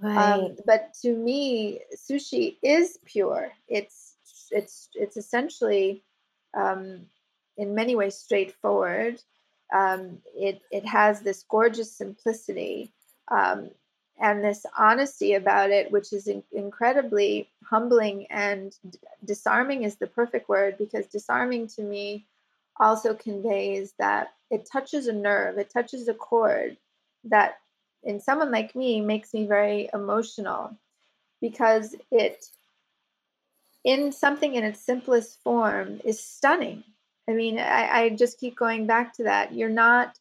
Um, 0.03 0.15
right. 0.15 0.43
Um, 0.43 0.57
but 0.65 0.93
to 1.01 1.15
me 1.15 1.81
sushi 1.95 2.57
is 2.61 2.99
pure. 3.05 3.51
It's 3.67 4.15
it's 4.51 4.89
it's 4.93 5.17
essentially 5.17 6.03
um, 6.53 7.07
in 7.57 7.75
many 7.75 7.95
ways 7.95 8.15
straightforward. 8.15 9.21
Um, 9.73 10.19
it 10.35 10.61
it 10.71 10.85
has 10.85 11.21
this 11.21 11.43
gorgeous 11.49 11.91
simplicity 11.91 12.91
um, 13.29 13.69
and 14.19 14.43
this 14.43 14.65
honesty 14.77 15.33
about 15.33 15.69
it, 15.71 15.91
which 15.91 16.13
is 16.13 16.27
in- 16.27 16.43
incredibly 16.51 17.49
humbling 17.63 18.25
and 18.29 18.75
d- 18.89 18.99
disarming 19.25 19.83
is 19.83 19.97
the 19.97 20.07
perfect 20.07 20.49
word 20.49 20.77
because 20.77 21.05
disarming 21.07 21.67
to 21.67 21.81
me 21.83 22.25
also 22.79 23.13
conveys 23.13 23.93
that 23.99 24.33
it 24.49 24.67
touches 24.71 25.07
a 25.07 25.13
nerve, 25.13 25.57
it 25.57 25.69
touches 25.69 26.07
a 26.07 26.13
chord 26.13 26.77
that 27.25 27.57
in 28.03 28.19
someone 28.19 28.51
like 28.51 28.75
me 28.75 29.01
makes 29.01 29.33
me 29.33 29.45
very 29.45 29.89
emotional 29.93 30.77
because 31.41 31.95
it 32.11 32.45
in 33.83 34.11
something 34.11 34.55
in 34.55 34.63
its 34.63 34.79
simplest 34.79 35.41
form 35.43 35.99
is 36.03 36.19
stunning 36.23 36.83
I 37.29 37.33
mean, 37.33 37.59
I, 37.59 38.03
I 38.03 38.09
just 38.09 38.39
keep 38.39 38.55
going 38.55 38.87
back 38.87 39.13
to 39.15 39.23
that. 39.23 39.53
You're 39.53 39.69
not 39.69 40.17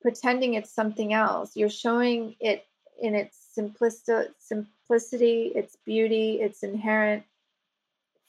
pretending 0.00 0.54
it's 0.54 0.70
something 0.70 1.12
else. 1.12 1.56
You're 1.56 1.68
showing 1.68 2.34
it 2.40 2.66
in 3.00 3.14
its 3.14 3.36
simplicity, 3.52 4.30
simplicity, 4.38 5.52
its 5.54 5.76
beauty, 5.84 6.40
its 6.40 6.62
inherent 6.62 7.24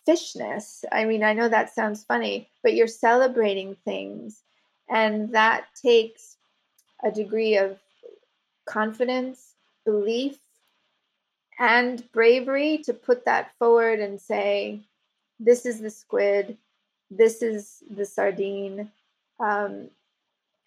fishness. 0.07 0.83
I 0.91 1.05
mean, 1.05 1.23
I 1.23 1.33
know 1.33 1.47
that 1.47 1.73
sounds 1.73 2.03
funny, 2.03 2.49
but 2.63 2.73
you're 2.73 2.87
celebrating 2.87 3.75
things. 3.85 4.41
And 4.89 5.33
that 5.33 5.65
takes 5.81 6.37
a 7.03 7.11
degree 7.11 7.57
of 7.57 7.79
confidence, 8.65 9.53
belief, 9.85 10.37
and 11.59 12.09
bravery 12.11 12.79
to 12.79 12.93
put 12.93 13.25
that 13.25 13.51
forward 13.59 13.99
and 13.99 14.19
say, 14.19 14.79
this 15.39 15.65
is 15.65 15.79
the 15.79 15.89
squid, 15.89 16.57
this 17.09 17.41
is 17.41 17.83
the 17.89 18.05
sardine, 18.05 18.91
um, 19.39 19.89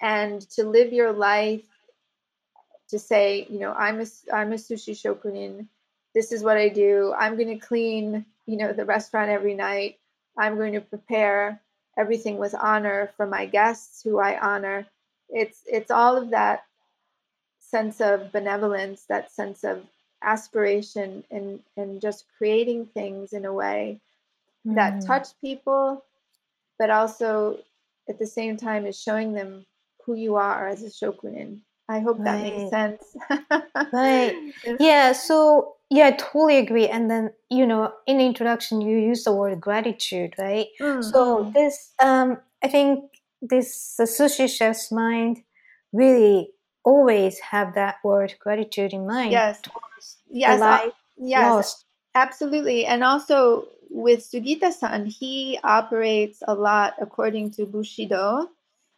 and 0.01 0.41
to 0.51 0.65
live 0.65 0.93
your 0.93 1.13
life 1.13 1.67
to 2.89 2.99
say, 2.99 3.47
you 3.49 3.59
know, 3.59 3.73
I'm 3.73 4.01
a, 4.01 4.07
I'm 4.33 4.53
a 4.53 4.57
sushi 4.57 4.95
shokunin. 4.95 5.67
This 6.15 6.33
is 6.33 6.43
what 6.43 6.57
I 6.57 6.69
do. 6.69 7.15
I'm 7.19 7.37
going 7.37 7.59
to 7.59 7.67
clean, 7.67 8.27
you 8.47 8.57
know, 8.57 8.73
the 8.73 8.85
restaurant 8.85 9.31
every 9.31 9.55
night. 9.55 9.99
I'm 10.37 10.57
going 10.57 10.75
to 10.75 10.81
prepare 10.81 11.61
everything 11.97 12.39
with 12.39 12.55
honor 12.55 13.11
for 13.17 13.27
my 13.27 13.47
guests 13.47 14.03
who 14.03 14.19
I 14.19 14.39
honor. 14.39 14.87
It's 15.29 15.63
it's 15.67 15.91
all 15.91 16.17
of 16.17 16.31
that 16.31 16.65
sense 17.61 18.01
of 18.01 18.33
benevolence, 18.33 19.05
that 19.09 19.31
sense 19.31 19.65
of 19.65 19.83
aspiration 20.23 21.25
and 21.31 21.61
and 21.77 22.01
just 22.01 22.25
creating 22.37 22.87
things 22.87 23.33
in 23.33 23.45
a 23.45 23.53
way 23.53 24.01
mm. 24.67 24.75
that 24.75 25.05
touch 25.05 25.29
people 25.41 26.05
but 26.83 26.91
also 26.91 27.59
at 28.09 28.19
the 28.19 28.27
same 28.27 28.57
time 28.57 28.85
is 28.87 29.01
showing 29.01 29.35
them 29.35 29.65
who 30.05 30.15
you 30.15 30.35
are 30.35 30.67
as 30.67 30.83
a 30.83 30.91
shokunin 30.91 31.61
i 31.89 32.01
hope 32.01 32.19
right. 32.19 32.25
that 32.25 32.43
makes 32.43 32.71
sense 32.71 33.05
right 33.93 34.35
yeah 34.81 35.13
so 35.13 35.77
yeah 35.91 36.09
i 36.09 36.11
totally 36.11 36.59
agree 36.59 36.89
and 36.89 37.09
then 37.09 37.31
you 37.51 37.65
know 37.65 37.93
in 38.09 38.19
the 38.19 38.27
introduction 38.27 38.81
you 38.81 38.99
use 38.99 39.23
the 39.23 39.33
word 39.33 39.61
gratitude 39.61 40.35
right 40.39 40.67
mm-hmm. 40.81 41.03
so 41.03 41.53
this 41.55 41.93
um 42.03 42.37
i 42.65 42.69
think 42.69 43.05
this 43.41 43.95
the 43.97 44.09
sushi 44.17 44.49
chef's 44.49 44.91
mind 44.91 45.39
really 45.93 46.51
always 46.85 47.39
have 47.39 47.77
that 47.77 47.97
word 48.03 48.35
gratitude 48.41 48.93
in 48.93 49.07
mind 49.07 49.31
yes 49.31 49.63
yes, 50.33 50.91
yes, 51.17 51.51
lost. 51.51 51.85
absolutely. 52.15 52.87
And 52.87 53.05
also 53.05 53.69
with 53.93 54.21
Sugita-san, 54.21 55.07
he 55.07 55.59
operates 55.63 56.43
a 56.47 56.55
lot 56.55 56.95
according 57.01 57.51
to 57.53 57.67
Bushido, 57.67 58.49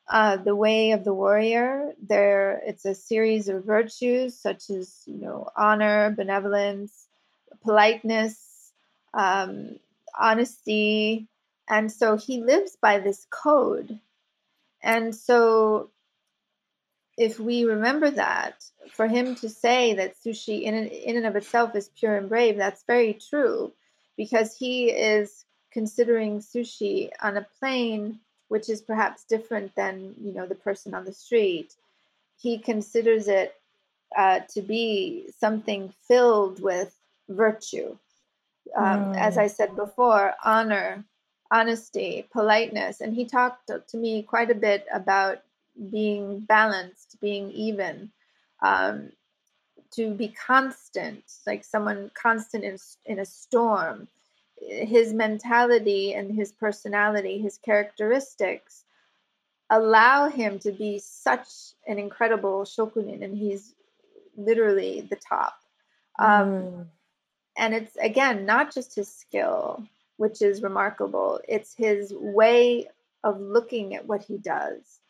uh, 0.09 0.37
the 0.37 0.55
way 0.55 0.93
of 0.93 1.05
the 1.05 1.13
warrior. 1.13 1.93
There, 2.01 2.63
it's 2.65 2.85
a 2.85 2.95
series 2.95 3.49
of 3.49 3.65
virtues 3.65 4.39
such 4.39 4.71
as 4.71 5.03
you 5.07 5.19
know 5.19 5.49
honor, 5.57 6.15
benevolence, 6.17 7.09
politeness, 7.63 8.73
um, 9.13 9.79
honesty, 10.19 11.27
and 11.69 11.91
so 11.91 12.17
he 12.17 12.43
lives 12.43 12.77
by 12.81 13.01
this 13.01 13.27
code. 13.31 13.99
And 14.83 15.15
so 15.15 15.91
if 17.17 17.41
we 17.41 17.65
remember 17.65 18.11
that, 18.11 18.65
for 18.93 19.09
him 19.09 19.35
to 19.37 19.49
say 19.49 19.95
that 19.95 20.15
sushi 20.17 20.63
in 20.63 20.75
and, 20.75 20.89
in 20.89 21.17
and 21.17 21.27
of 21.27 21.37
itself 21.37 21.75
is 21.75 21.89
pure 21.99 22.17
and 22.17 22.29
brave, 22.29 22.57
that's 22.57 22.85
very 22.87 23.15
true 23.15 23.73
because 24.17 24.57
he 24.57 24.91
is 24.91 25.45
considering 25.73 26.41
sushi 26.41 27.11
on 27.23 27.37
a 27.37 27.47
plane 27.59 28.21
which 28.49 28.69
is 28.69 28.83
perhaps 28.83 29.25
different 29.25 29.75
than 29.75 30.15
you 30.21 30.33
know 30.33 30.47
the 30.47 30.55
person 30.55 30.95
on 30.95 31.05
the 31.05 31.13
street. 31.13 31.75
He 32.41 32.59
considers 32.59 33.27
it 33.27 33.55
uh, 34.17 34.41
to 34.51 34.63
be 34.63 35.27
something 35.39 35.93
filled 36.07 36.63
with 36.63 36.95
virtue. 37.29 37.97
Um, 38.77 39.13
mm. 39.13 39.17
As 39.17 39.39
I 39.39 39.49
said 39.49 39.75
before, 39.77 40.35
honor, 40.45 41.05
honesty, 41.51 42.27
politeness. 42.33 43.01
And 43.01 43.15
he 43.15 43.25
talked 43.25 43.71
to 43.89 43.97
me 43.97 44.23
quite 44.23 44.51
a 44.51 44.55
bit 44.55 44.87
about 44.93 45.43
being 45.91 46.41
balanced, 46.41 47.21
being 47.21 47.51
even, 47.53 48.11
um, 48.63 49.11
to 49.97 50.11
be 50.15 50.29
constant, 50.29 51.25
like 51.47 51.65
someone 51.65 52.11
constant 52.15 52.65
in, 52.65 52.79
in 53.07 53.19
a 53.19 53.25
storm. 53.25 54.09
His 54.59 55.13
mentality 55.13 56.15
and 56.15 56.35
his 56.35 56.53
personality, 56.53 57.39
his 57.39 57.59
characteristics 57.59 58.85
allow 59.71 60.29
him 60.29 60.59
to 60.61 60.73
be 60.73 60.99
such 60.99 61.49
an 61.87 61.99
incredible 61.99 62.63
shokunin, 62.63 63.25
and 63.25 63.37
he's 63.37 63.75
literally 64.37 65.01
the 65.03 65.17
top. 65.17 65.55
Um, 66.19 66.49
mm. 66.49 66.87
And 67.57 67.75
it's 67.75 67.97
again 67.97 68.47
not 68.47 68.75
just 68.75 68.95
his 68.95 69.13
skill, 69.13 69.85
which 70.17 70.43
is 70.43 70.63
remarkable, 70.63 71.41
it's 71.49 71.75
his 71.75 72.13
way 72.15 72.89
of 73.23 73.41
looking 73.41 73.95
at 73.95 74.07
what 74.07 74.23
he 74.23 74.39
does 74.39 75.01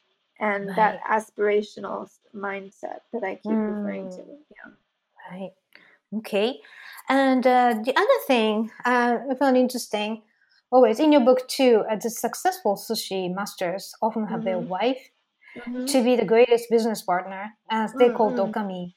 and 0.40 0.66
right. 0.68 0.76
that 0.76 1.00
aspirational 1.04 2.10
mindset 2.34 3.00
that 3.12 3.22
I 3.22 3.36
keep 3.36 3.52
mm. 3.52 3.76
referring 3.76 4.10
to. 4.10 4.18
Mm. 4.18 4.38
Yeah. 4.50 4.72
Right. 5.30 5.50
Okay. 6.18 6.60
And 7.08 7.46
uh, 7.46 7.74
the 7.84 7.92
other 7.96 8.20
thing 8.26 8.70
uh, 8.84 9.18
I 9.30 9.34
found 9.34 9.56
interesting, 9.56 10.22
always 10.70 11.00
in 11.00 11.12
your 11.12 11.20
book 11.20 11.46
too, 11.48 11.84
uh, 11.90 11.96
the 11.96 12.10
successful 12.10 12.76
sushi 12.76 13.32
masters 13.34 13.92
often 14.00 14.26
have 14.26 14.40
mm-hmm. 14.40 14.46
their 14.46 14.58
wife 14.58 15.10
mm-hmm. 15.58 15.84
to 15.86 16.02
be 16.02 16.16
the 16.16 16.24
greatest 16.24 16.70
business 16.70 17.02
partner, 17.02 17.50
as 17.70 17.92
they 17.94 18.08
mm-hmm. 18.08 18.16
call 18.16 18.32
okami. 18.32 18.94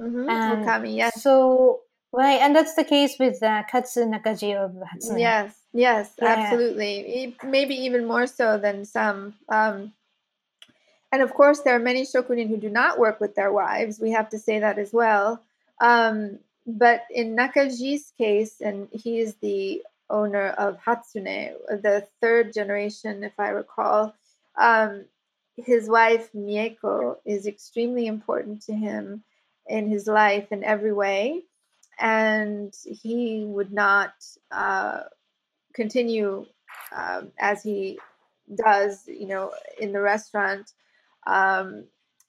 Mm-hmm. 0.00 0.30
And 0.30 0.64
okami, 0.64 0.96
yes. 0.96 1.22
So 1.22 1.80
right, 2.12 2.40
and 2.40 2.54
that's 2.54 2.74
the 2.74 2.84
case 2.84 3.16
with 3.18 3.42
uh, 3.42 3.64
Katsu 3.70 4.04
Nakaji 4.04 4.56
of 4.56 4.72
Hatsune. 4.72 5.18
Yes, 5.18 5.54
yes, 5.72 6.12
yeah. 6.22 6.28
absolutely. 6.28 7.36
Maybe 7.42 7.74
even 7.74 8.06
more 8.06 8.26
so 8.26 8.58
than 8.58 8.84
some. 8.84 9.34
Um, 9.48 9.92
and 11.10 11.22
of 11.22 11.32
course, 11.34 11.60
there 11.60 11.74
are 11.74 11.80
many 11.80 12.02
shokunin 12.02 12.48
who 12.48 12.56
do 12.56 12.68
not 12.68 12.98
work 12.98 13.20
with 13.20 13.34
their 13.34 13.52
wives. 13.52 14.00
We 14.00 14.10
have 14.12 14.28
to 14.30 14.38
say 14.38 14.58
that 14.58 14.78
as 14.78 14.92
well. 14.92 15.42
Um, 15.80 16.38
but 16.66 17.02
in 17.10 17.34
Nakaji's 17.34 18.12
case, 18.18 18.60
and 18.60 18.88
he 18.92 19.20
is 19.20 19.34
the 19.36 19.82
owner 20.10 20.48
of 20.50 20.78
Hatsune, 20.80 21.54
the 21.68 22.06
third 22.20 22.52
generation, 22.52 23.24
if 23.24 23.32
I 23.38 23.48
recall, 23.48 24.14
um, 24.58 25.04
his 25.56 25.88
wife 25.88 26.30
Mieko 26.32 27.16
is 27.24 27.46
extremely 27.46 28.06
important 28.06 28.62
to 28.62 28.74
him 28.74 29.22
in 29.66 29.88
his 29.88 30.06
life 30.06 30.52
in 30.52 30.62
every 30.62 30.92
way. 30.92 31.42
And 31.98 32.72
he 32.84 33.44
would 33.46 33.72
not 33.72 34.12
uh, 34.50 35.00
continue 35.74 36.46
um, 36.94 37.32
as 37.38 37.62
he 37.62 37.98
does, 38.54 39.04
you 39.06 39.26
know, 39.26 39.52
in 39.80 39.92
the 39.92 40.00
restaurant 40.00 40.72
um, 41.28 41.84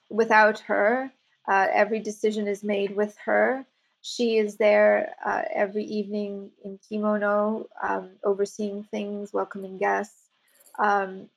without 0.09 0.59
her. 0.59 1.11
Uh, 1.47 1.67
every 1.73 1.99
decision 1.99 2.47
is 2.47 2.63
made 2.63 2.95
with 2.95 3.15
her. 3.25 3.65
She 4.01 4.37
is 4.37 4.57
there 4.57 5.15
uh, 5.25 5.41
every 5.53 5.83
evening 5.83 6.51
in 6.63 6.79
kimono, 6.87 7.67
um, 7.81 8.11
overseeing 8.23 8.83
things, 8.83 9.33
welcoming 9.33 9.77
guests. 9.77 10.29
Um, 10.77 11.29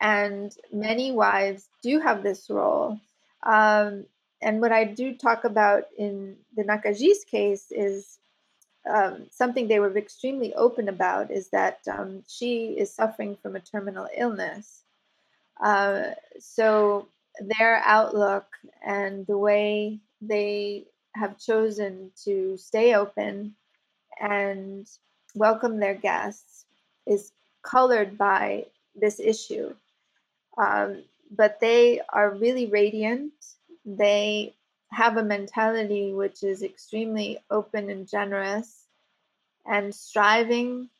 and 0.00 0.52
many 0.72 1.12
wives 1.12 1.68
do 1.82 2.00
have 2.00 2.22
this 2.22 2.48
role. 2.50 2.98
Um, 3.42 4.06
and 4.40 4.60
what 4.60 4.72
I 4.72 4.84
do 4.84 5.14
talk 5.14 5.44
about 5.44 5.84
in 5.96 6.36
the 6.56 6.64
Nakaji's 6.64 7.24
case 7.24 7.66
is 7.70 8.18
um, 8.88 9.26
something 9.30 9.68
they 9.68 9.78
were 9.78 9.96
extremely 9.96 10.54
open 10.54 10.88
about 10.88 11.30
is 11.30 11.50
that 11.50 11.78
um, 11.90 12.24
she 12.26 12.74
is 12.76 12.92
suffering 12.92 13.36
from 13.40 13.54
a 13.54 13.60
terminal 13.60 14.08
illness. 14.16 14.82
Uh, 15.62 16.12
so 16.40 17.08
their 17.58 17.82
outlook 17.86 18.46
and 18.84 19.26
the 19.26 19.38
way 19.38 20.00
they 20.20 20.86
have 21.14 21.38
chosen 21.38 22.10
to 22.24 22.56
stay 22.58 22.94
open 22.94 23.54
and 24.20 24.88
welcome 25.34 25.78
their 25.80 25.94
guests 25.94 26.66
is 27.06 27.32
colored 27.62 28.18
by 28.18 28.66
this 28.96 29.20
issue. 29.20 29.74
Um, 30.58 31.04
but 31.30 31.60
they 31.60 32.00
are 32.10 32.30
really 32.30 32.66
radiant. 32.66 33.32
They 33.84 34.54
have 34.92 35.16
a 35.16 35.24
mentality 35.24 36.12
which 36.12 36.42
is 36.42 36.62
extremely 36.62 37.38
open 37.50 37.90
and 37.90 38.08
generous 38.08 38.86
and 39.66 39.94
striving 39.94 40.90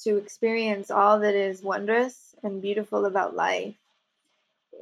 to 0.00 0.16
experience 0.18 0.90
all 0.90 1.20
that 1.20 1.34
is 1.34 1.62
wondrous 1.62 2.34
and 2.42 2.62
beautiful 2.62 3.06
about 3.06 3.36
life 3.36 3.76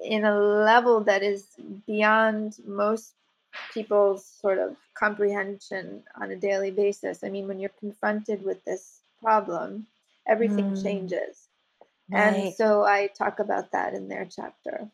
in 0.03 0.25
a 0.25 0.39
level 0.39 1.01
that 1.05 1.23
is 1.23 1.47
beyond 1.87 2.57
most 2.67 3.15
people's 3.75 4.25
sort 4.25 4.59
of 4.59 4.77
comprehension 4.95 6.03
on 6.21 6.31
a 6.31 6.37
daily 6.37 6.71
basis. 6.71 7.25
I 7.25 7.29
mean, 7.29 7.49
when 7.49 7.59
you're 7.59 7.71
confronted 7.81 8.45
with 8.45 8.65
this 8.65 9.01
problem, 9.23 9.87
everything 10.27 10.73
mm. 10.73 10.83
changes. 10.83 11.49
Right. 12.11 12.21
And 12.21 12.55
so 12.55 12.85
I 12.85 13.09
talk 13.09 13.39
about 13.39 13.73
that 13.73 13.95
in 13.95 14.09
their 14.09 14.27
chapter. 14.27 14.89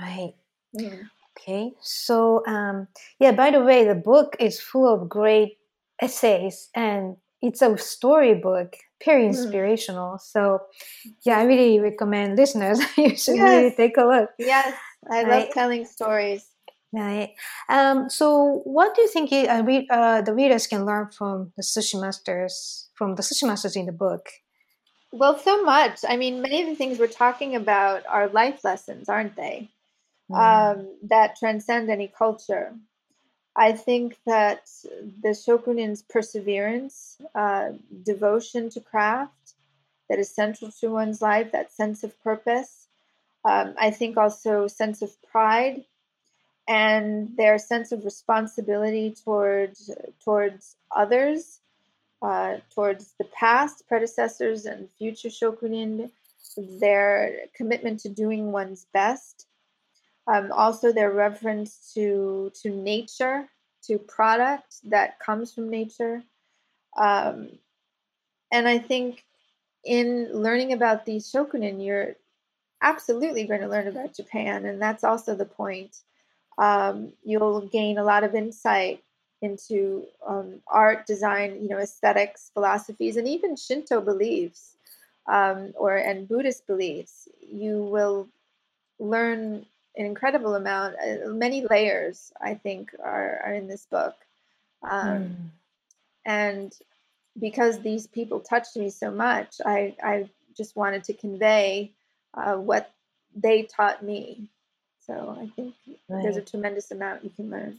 Right. 0.00 0.34
Mm. 0.76 1.08
Okay. 1.38 1.72
So, 1.80 2.44
um, 2.46 2.88
yeah, 3.18 3.32
by 3.32 3.50
the 3.50 3.62
way, 3.62 3.84
the 3.84 3.94
book 3.94 4.36
is 4.40 4.60
full 4.60 4.92
of 4.92 5.08
great 5.08 5.58
essays 6.00 6.68
and 6.74 7.16
it's 7.42 7.62
a 7.62 7.76
storybook, 7.78 8.76
very 9.04 9.24
Mm. 9.24 9.28
inspirational. 9.28 10.18
So, 10.18 10.60
yeah, 11.24 11.38
I 11.38 11.44
really 11.44 11.80
recommend 11.80 12.36
listeners 12.36 12.80
you 12.98 13.16
should 13.16 13.34
Yes. 13.36 13.42
really 13.42 13.74
take 13.76 13.96
a 13.96 14.04
look. 14.04 14.30
Yes, 14.38 14.74
I 15.10 15.22
love 15.22 15.28
Right. 15.28 15.50
telling 15.52 15.84
stories. 15.84 16.46
Right. 16.92 17.34
Um, 17.68 18.08
so, 18.08 18.62
what 18.64 18.94
do 18.94 19.02
you 19.02 19.08
think 19.08 19.30
you, 19.30 19.46
uh, 19.46 19.62
read, 19.62 19.86
uh, 19.90 20.22
the 20.22 20.34
readers 20.34 20.66
can 20.66 20.86
learn 20.86 21.10
from 21.10 21.52
the 21.56 21.62
sushi 21.62 22.00
masters, 22.00 22.88
from 22.94 23.14
the 23.14 23.22
sushi 23.22 23.46
masters 23.46 23.76
in 23.76 23.86
the 23.86 23.92
book? 23.92 24.28
Well, 25.12 25.38
so 25.38 25.62
much. 25.64 26.00
I 26.08 26.16
mean, 26.16 26.42
many 26.42 26.62
of 26.62 26.68
the 26.68 26.74
things 26.76 26.98
we're 26.98 27.06
talking 27.08 27.56
about 27.56 28.06
are 28.06 28.28
life 28.28 28.62
lessons, 28.64 29.08
aren't 29.08 29.36
they? 29.36 29.68
Mm. 30.30 30.78
Um, 30.78 30.98
that 31.02 31.36
transcend 31.36 31.90
any 31.90 32.08
culture. 32.08 32.74
I 33.58 33.72
think 33.72 34.16
that 34.24 34.68
the 35.22 35.30
shokunin's 35.30 36.02
perseverance, 36.02 37.18
uh, 37.34 37.70
devotion 38.04 38.70
to 38.70 38.80
craft, 38.80 39.54
that 40.08 40.20
is 40.20 40.30
central 40.30 40.70
to 40.80 40.88
one's 40.90 41.20
life, 41.20 41.50
that 41.50 41.72
sense 41.72 42.04
of 42.04 42.22
purpose. 42.22 42.86
Um, 43.44 43.74
I 43.76 43.90
think 43.90 44.16
also 44.16 44.68
sense 44.68 45.02
of 45.02 45.10
pride 45.22 45.84
and 46.68 47.36
their 47.36 47.58
sense 47.58 47.90
of 47.90 48.04
responsibility 48.04 49.12
towards 49.24 49.90
towards 50.24 50.76
others, 50.94 51.58
uh, 52.22 52.58
towards 52.72 53.14
the 53.18 53.24
past 53.24 53.88
predecessors 53.88 54.66
and 54.66 54.88
future 54.98 55.30
shokunin, 55.30 56.10
their 56.56 57.46
commitment 57.54 57.98
to 58.00 58.08
doing 58.08 58.52
one's 58.52 58.86
best, 58.92 59.47
um, 60.28 60.52
also 60.52 60.92
their 60.92 61.10
reference 61.10 61.92
to 61.94 62.52
to 62.62 62.70
nature, 62.70 63.48
to 63.84 63.98
product 63.98 64.76
that 64.84 65.18
comes 65.18 65.52
from 65.52 65.70
nature, 65.70 66.22
um, 66.96 67.50
and 68.52 68.68
I 68.68 68.78
think 68.78 69.24
in 69.84 70.30
learning 70.32 70.72
about 70.72 71.06
these 71.06 71.30
shokunin, 71.30 71.84
you're 71.84 72.16
absolutely 72.82 73.44
going 73.44 73.60
to 73.60 73.68
learn 73.68 73.88
about 73.88 74.14
Japan, 74.14 74.66
and 74.66 74.80
that's 74.80 75.04
also 75.04 75.34
the 75.34 75.44
point. 75.44 76.02
Um, 76.58 77.12
you'll 77.24 77.62
gain 77.62 77.98
a 77.98 78.04
lot 78.04 78.24
of 78.24 78.34
insight 78.34 79.02
into 79.42 80.04
um, 80.26 80.60
art, 80.66 81.06
design, 81.06 81.58
you 81.62 81.68
know, 81.68 81.78
aesthetics, 81.78 82.50
philosophies, 82.52 83.16
and 83.16 83.28
even 83.28 83.56
Shinto 83.56 84.00
beliefs 84.00 84.76
um, 85.28 85.72
or 85.76 85.96
and 85.96 86.28
Buddhist 86.28 86.66
beliefs. 86.66 87.28
You 87.40 87.84
will 87.84 88.28
learn 88.98 89.66
an 89.98 90.06
incredible 90.06 90.54
amount. 90.54 90.94
Uh, 90.94 91.28
many 91.28 91.66
layers, 91.68 92.32
I 92.40 92.54
think, 92.54 92.92
are, 93.02 93.42
are 93.44 93.54
in 93.54 93.68
this 93.68 93.86
book, 93.86 94.14
um, 94.82 95.10
Mm. 95.10 95.50
and 96.24 96.72
because 97.38 97.80
these 97.80 98.06
people 98.06 98.40
touched 98.40 98.76
me 98.76 98.90
so 98.90 99.10
much, 99.10 99.60
I 99.64 99.96
I 100.02 100.30
just 100.56 100.76
wanted 100.76 101.04
to 101.04 101.14
convey 101.14 101.92
uh, 102.34 102.56
what 102.56 102.90
they 103.34 103.62
taught 103.64 104.02
me. 104.02 104.48
So 105.06 105.36
I 105.40 105.48
think 105.56 105.74
there's 106.08 106.36
a 106.36 106.42
tremendous 106.42 106.90
amount 106.90 107.24
you 107.24 107.30
can 107.30 107.50
learn. 107.50 107.78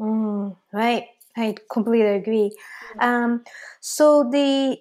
Mm, 0.00 0.56
right. 0.72 1.08
I 1.36 1.54
completely 1.70 2.16
agree. 2.16 2.52
Um, 2.98 3.44
so 3.80 4.28
the 4.30 4.78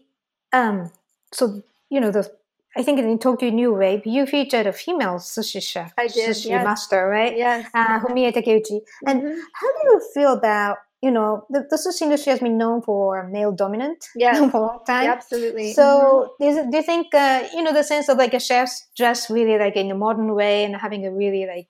um, 0.51 0.91
so 1.31 1.61
you 1.89 1.99
know 1.99 2.11
the 2.11 2.31
I 2.75 2.83
think 2.83 2.99
in 2.99 3.19
Tokyo 3.19 3.49
New 3.49 3.73
Wave 3.73 4.01
you 4.05 4.25
featured 4.25 4.67
a 4.67 4.73
female 4.73 5.15
sushi 5.15 5.61
chef, 5.61 5.93
I 5.97 6.07
did, 6.07 6.29
sushi 6.35 6.49
yes. 6.49 6.63
master, 6.65 7.07
right? 7.07 7.35
Yes. 7.37 7.69
Uh, 7.73 7.99
Fumie 7.99 8.31
Takeuchi. 8.33 8.81
And 9.05 9.21
Mhm. 9.21 9.39
how 9.53 9.67
do 9.75 9.79
you 9.89 10.01
feel 10.13 10.33
about 10.33 10.77
you 11.01 11.11
know 11.11 11.45
the, 11.49 11.67
the 11.69 11.75
sushi 11.75 12.03
industry 12.03 12.31
has 12.31 12.39
been 12.39 12.57
known 12.57 12.81
for 12.81 13.27
male 13.27 13.51
dominant 13.51 14.07
Yes. 14.15 14.37
for 14.51 14.57
a 14.57 14.61
long 14.61 14.79
time. 14.87 15.09
absolutely. 15.09 15.71
Mhm. 15.71 15.73
So, 15.75 16.35
is 16.39 16.55
do 16.71 16.77
you 16.77 16.83
think 16.83 17.13
uh, 17.13 17.43
you 17.53 17.61
know 17.61 17.73
the 17.73 17.83
sense 17.83 18.09
of 18.09 18.17
like 18.17 18.33
a 18.33 18.39
chef's 18.39 18.87
dress 18.97 19.29
really 19.29 19.57
like 19.57 19.75
in 19.75 19.91
a 19.91 19.95
modern 19.95 20.33
way 20.33 20.63
and 20.63 20.75
having 20.75 21.05
a 21.05 21.11
really 21.11 21.45
like 21.45 21.69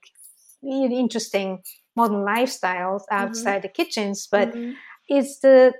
really 0.62 0.98
interesting 1.00 1.62
modern 1.96 2.24
lifestyles 2.24 3.02
outside 3.12 3.62
the 3.64 3.70
kitchens? 3.80 4.28
But 4.32 4.54
Mhm. 4.54 4.76
is 5.10 5.40
the 5.42 5.74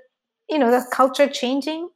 you 0.50 0.58
know 0.58 0.70
the 0.70 0.84
culture 0.92 1.28
changing? 1.28 1.88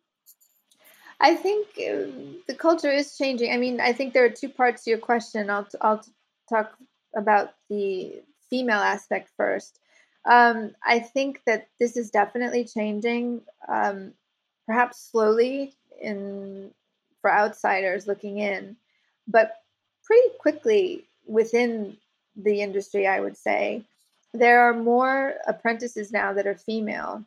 I 1.21 1.35
think 1.35 1.67
uh, 1.79 2.11
the 2.47 2.55
culture 2.57 2.91
is 2.91 3.17
changing. 3.17 3.53
I 3.53 3.57
mean, 3.57 3.81
I 3.81 3.93
think 3.93 4.13
there 4.13 4.25
are 4.25 4.31
two 4.31 4.49
parts 4.49 4.85
to 4.85 4.91
your 4.91 4.99
question. 4.99 5.51
I'll 5.51 5.69
I'll 5.81 6.05
talk 6.49 6.77
about 7.15 7.55
the 7.69 8.23
female 8.49 8.79
aspect 8.79 9.31
first. 9.37 9.81
Um, 10.25 10.75
I 10.85 10.99
think 11.01 11.43
that 11.47 11.69
this 11.81 11.97
is 11.97 12.11
definitely 12.11 12.65
changing, 12.65 13.41
um, 13.69 14.13
perhaps 14.67 15.11
slowly 15.11 15.75
in 16.01 16.71
for 17.21 17.33
outsiders 17.33 18.07
looking 18.07 18.39
in, 18.39 18.77
but 19.27 19.57
pretty 20.05 20.29
quickly 20.39 21.05
within 21.27 21.97
the 22.37 22.63
industry. 22.63 23.07
I 23.07 23.21
would 23.21 23.37
say 23.37 23.83
there 24.33 24.61
are 24.61 24.75
more 24.75 25.35
apprentices 25.47 26.13
now 26.13 26.33
that 26.35 26.47
are 26.47 26.55
female 26.55 27.25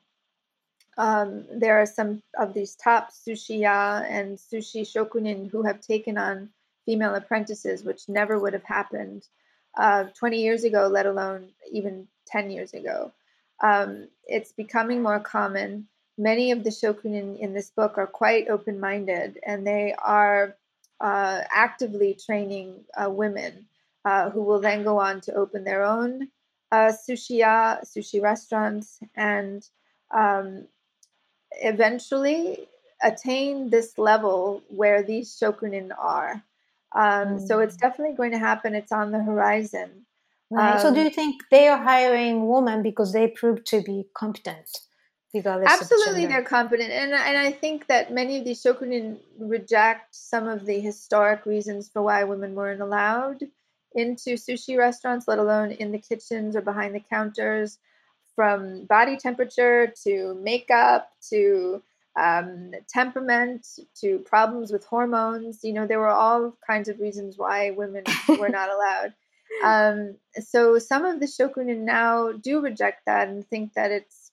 um, 1.02 1.46
there 1.52 1.82
are 1.82 1.88
some 1.88 2.22
of 2.38 2.54
these 2.54 2.76
top 2.76 3.10
sushiya 3.12 4.06
and 4.08 4.38
sushi 4.38 4.82
shokunin 4.82 5.50
who 5.50 5.64
have 5.64 5.82
taken 5.82 6.16
on 6.16 6.50
female 6.86 7.16
apprentices, 7.16 7.84
which 7.84 8.08
never 8.08 8.38
would 8.38 8.54
have 8.54 8.64
happened 8.64 9.28
uh, 9.76 10.04
20 10.16 10.38
years 10.38 10.64
ago, 10.64 10.88
let 10.88 11.08
alone 11.08 11.50
even 11.72 12.08
10 12.28 12.52
years 12.52 12.76
ago. 12.76 13.12
Um, 13.64 14.10
it's 14.28 14.52
becoming 14.52 15.02
more 15.02 15.20
common. 15.20 15.88
Many 16.20 16.52
of 16.52 16.64
the 16.64 16.70
shokunin 16.70 17.40
in 17.40 17.54
this 17.54 17.72
book 17.72 17.98
are 17.98 18.06
quite 18.06 18.48
open 18.48 18.80
minded 18.80 19.40
and 19.44 19.66
they 19.66 19.96
are 19.98 20.56
uh, 21.00 21.42
actively 21.52 22.14
training 22.14 22.76
uh, 22.96 23.10
women 23.10 23.66
uh, 24.06 24.30
who 24.30 24.44
will 24.44 24.60
then 24.62 24.84
go 24.84 25.00
on 25.00 25.20
to 25.22 25.34
open 25.34 25.64
their 25.64 25.84
own 25.84 26.28
uh, 26.72 26.92
sushiya, 26.92 27.80
sushi 27.86 28.22
restaurants, 28.22 29.00
and 29.16 29.68
um, 30.12 30.68
eventually 31.62 32.68
attain 33.04 33.70
this 33.70 33.98
level 33.98 34.62
where 34.70 35.04
these 35.04 35.36
shokunin 35.38 35.92
are. 35.98 36.44
Um, 36.94 37.40
So 37.40 37.60
it's 37.60 37.78
definitely 37.78 38.16
going 38.16 38.32
to 38.32 38.40
happen. 38.40 38.76
It's 38.76 38.92
on 38.92 39.12
the 39.12 39.24
horizon. 39.24 40.06
Right. 40.50 40.82
so, 40.82 40.94
do 40.94 41.00
Um, 41.00 41.06
you 41.06 41.12
think 41.12 41.44
they 41.50 41.70
are 41.70 41.78
hiring 41.78 42.48
women 42.48 42.84
because 42.84 43.14
they 43.14 43.30
prove 43.30 43.64
to 43.66 43.82
be 43.82 44.08
competent, 44.14 44.68
Absolutely, 45.66 46.26
they're 46.26 46.44
competent, 46.44 46.92
and 46.92 47.14
and 47.14 47.38
I 47.38 47.54
think 47.54 47.88
that 47.88 48.12
many 48.12 48.38
of 48.38 48.44
these 48.44 48.62
shokunin 48.62 49.20
reject 49.40 50.14
some 50.14 50.50
of 50.50 50.66
the 50.66 50.82
historic 50.82 51.46
reasons 51.46 51.88
for 51.88 52.02
why 52.02 52.26
women 52.26 52.54
weren't 52.54 52.82
allowed 52.82 53.40
into 53.96 54.36
sushi 54.36 54.78
restaurants, 54.78 55.26
let 55.28 55.40
alone 55.40 55.72
in 55.72 55.94
the 55.94 56.00
kitchens 56.00 56.56
or 56.58 56.62
behind 56.62 56.94
the 56.96 57.00
counters, 57.00 57.80
from 58.36 58.86
body 58.86 59.18
temperature 59.18 59.94
to 60.04 60.36
makeup 60.42 61.10
to 61.30 61.82
um, 62.20 62.72
temperament 62.90 63.66
to 64.02 64.20
problems 64.20 64.72
with 64.72 64.86
hormones. 64.86 65.60
You 65.64 65.74
know, 65.74 65.88
there 65.88 66.00
were 66.00 66.08
all 66.08 66.56
kinds 66.66 66.90
of 66.90 67.00
reasons 67.00 67.38
why 67.38 67.72
women 67.72 68.04
were 68.28 68.50
not 68.50 68.70
allowed. 68.70 69.14
Um, 69.64 70.16
so 70.40 70.80
some 70.80 71.06
of 71.06 71.20
the 71.20 71.26
shokunin 71.26 71.80
now 71.80 72.32
do 72.32 72.62
reject 72.62 73.06
that 73.06 73.28
and 73.28 73.48
think 73.48 73.74
that 73.74 73.92
it's 73.92 74.32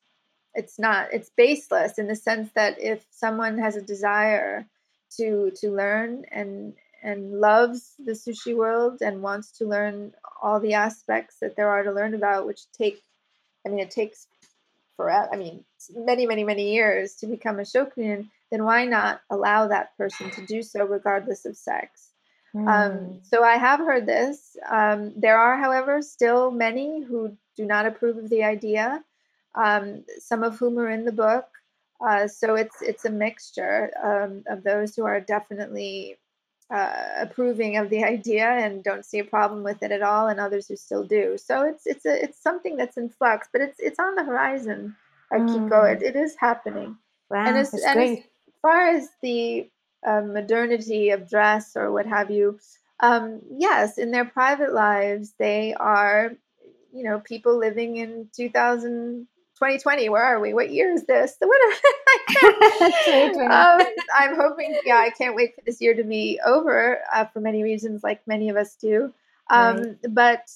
it's 0.55 0.78
not 0.78 1.09
it's 1.12 1.30
baseless 1.36 1.99
in 1.99 2.07
the 2.07 2.16
sense 2.16 2.51
that 2.55 2.80
if 2.80 3.05
someone 3.11 3.59
has 3.59 3.76
a 3.76 3.82
desire 3.82 4.66
to 5.16 5.53
to 5.61 5.70
learn 5.70 6.24
and 6.30 6.74
and 7.03 7.40
loves 7.40 7.94
the 8.05 8.12
sushi 8.12 8.57
world 8.57 9.03
and 9.03 9.22
wants 9.22 9.53
to 9.53 9.66
learn 9.66 10.12
all 10.42 10.59
the 10.61 10.74
aspects 10.74 11.36
that 11.40 11.55
there 11.57 11.68
are 11.68 11.82
to 11.82 11.92
learn 11.92 12.14
about 12.14 12.46
which 12.46 12.70
take 12.72 13.03
i 13.69 13.71
mean 13.71 13.81
it 13.81 13.91
takes 13.91 14.27
forever 14.97 15.29
i 15.33 15.37
mean 15.37 15.64
many 15.95 16.27
many 16.27 16.45
many 16.45 16.73
years 16.75 17.14
to 17.14 17.27
become 17.27 17.59
a 17.59 17.62
shokunin 17.62 18.29
then 18.51 18.64
why 18.64 18.85
not 18.85 19.21
allow 19.31 19.69
that 19.69 19.97
person 19.97 20.31
to 20.31 20.45
do 20.47 20.62
so 20.62 20.85
regardless 20.85 21.45
of 21.45 21.57
sex 21.57 22.09
Mm. 22.55 22.69
um, 22.69 23.21
so 23.23 23.45
I 23.45 23.57
have 23.57 23.81
heard 23.81 24.07
this. 24.07 24.57
Um, 24.69 25.12
there 25.16 25.39
are, 25.39 25.57
however, 25.57 26.03
still 26.03 26.51
many 26.51 27.03
who 27.03 27.37
do 27.57 27.64
not 27.64 27.87
approve 27.87 28.16
of 28.16 28.31
the 28.31 28.45
idea. 28.45 29.05
Um, 29.55 30.05
some 30.19 30.43
of 30.43 30.59
whom 30.59 30.79
are 30.79 30.91
in 30.91 31.05
the 31.05 31.12
book. 31.12 31.47
Uh, 32.01 32.29
so 32.29 32.55
it's 32.55 32.81
it's 32.81 33.05
a 33.05 33.11
mixture 33.11 33.91
um, 34.03 34.45
of 34.49 34.62
those 34.62 34.95
who 34.95 35.05
are 35.05 35.21
definitely 35.21 36.16
uh, 36.71 36.93
approving 37.19 37.77
of 37.77 37.91
the 37.91 38.05
idea 38.16 38.47
and 38.49 38.85
don't 38.85 39.05
see 39.07 39.19
a 39.19 39.25
problem 39.25 39.62
with 39.64 39.83
it 39.83 39.93
at 39.93 40.03
all, 40.03 40.29
and 40.29 40.41
others 40.41 40.69
who 40.69 40.77
still 40.77 41.05
do. 41.05 41.37
So 41.39 41.62
it's 41.62 41.87
it's 41.87 42.07
a 42.07 42.23
it's 42.25 42.41
something 42.43 42.77
that's 42.77 42.97
in 42.97 43.09
flux, 43.11 43.49
but 43.53 43.61
it's 43.62 43.81
it's 43.81 43.99
on 43.99 44.14
the 44.14 44.25
horizon. 44.25 44.97
Akiko, 45.33 45.71
Mm. 45.71 45.97
it, 45.97 46.03
it 46.03 46.16
is 46.16 46.37
happening 46.37 46.97
wow, 47.31 47.45
and 47.47 47.57
as, 47.57 47.73
and 47.75 48.01
as 48.01 48.19
far 48.62 48.89
as 48.89 49.09
the 49.23 49.71
uh, 50.07 50.23
modernity 50.23 51.11
of 51.11 51.29
dress 51.29 51.77
or 51.77 51.93
what 51.93 52.07
have 52.07 52.31
you, 52.31 52.59
um, 53.01 53.41
yes, 53.51 53.99
in 53.99 54.11
their 54.11 54.25
private 54.25 54.73
lives, 54.73 55.35
they 55.39 55.75
are, 55.75 56.33
you 56.93 57.05
know, 57.05 57.21
people 57.21 57.59
living 57.59 57.97
in 57.97 58.29
2020, 59.59 60.09
where 60.09 60.22
are 60.22 60.38
we? 60.38 60.54
What 60.54 60.70
year 60.70 60.92
is 60.92 61.04
this? 61.04 61.36
What 61.40 61.61
um, 63.50 63.86
I'm 64.16 64.36
hoping, 64.36 64.78
yeah, 64.84 64.98
I 64.98 65.11
can't 65.11 65.34
wait 65.34 65.56
for 65.56 65.62
this 65.66 65.80
year 65.80 65.94
to 65.94 66.04
be 66.04 66.38
over 66.46 67.00
uh, 67.12 67.24
for 67.24 67.40
many 67.40 67.64
reasons, 67.64 68.04
like 68.04 68.24
many 68.24 68.50
of 68.50 68.56
us 68.56 68.76
do. 68.76 69.12
Um, 69.50 69.76
right. 69.76 69.96
But 70.11 70.50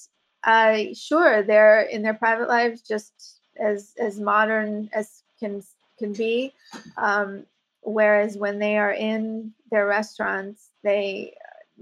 uh, 0.45 0.95
sure, 0.95 1.43
they're 1.43 1.83
in 1.83 2.03
their 2.03 2.15
private 2.15 2.49
lives 2.49 2.81
just 2.83 3.41
as 3.61 3.95
as 3.99 4.21
modern 4.21 4.89
as 4.93 5.25
can 5.41 5.65
can 5.99 6.13
be. 6.13 6.53
Um, 6.97 7.45
whereas 7.81 8.37
when 8.37 8.61
they 8.61 8.79
are 8.79 8.93
in 8.93 9.53
their 9.73 9.87
restaurants, 9.87 10.69
they 10.85 11.35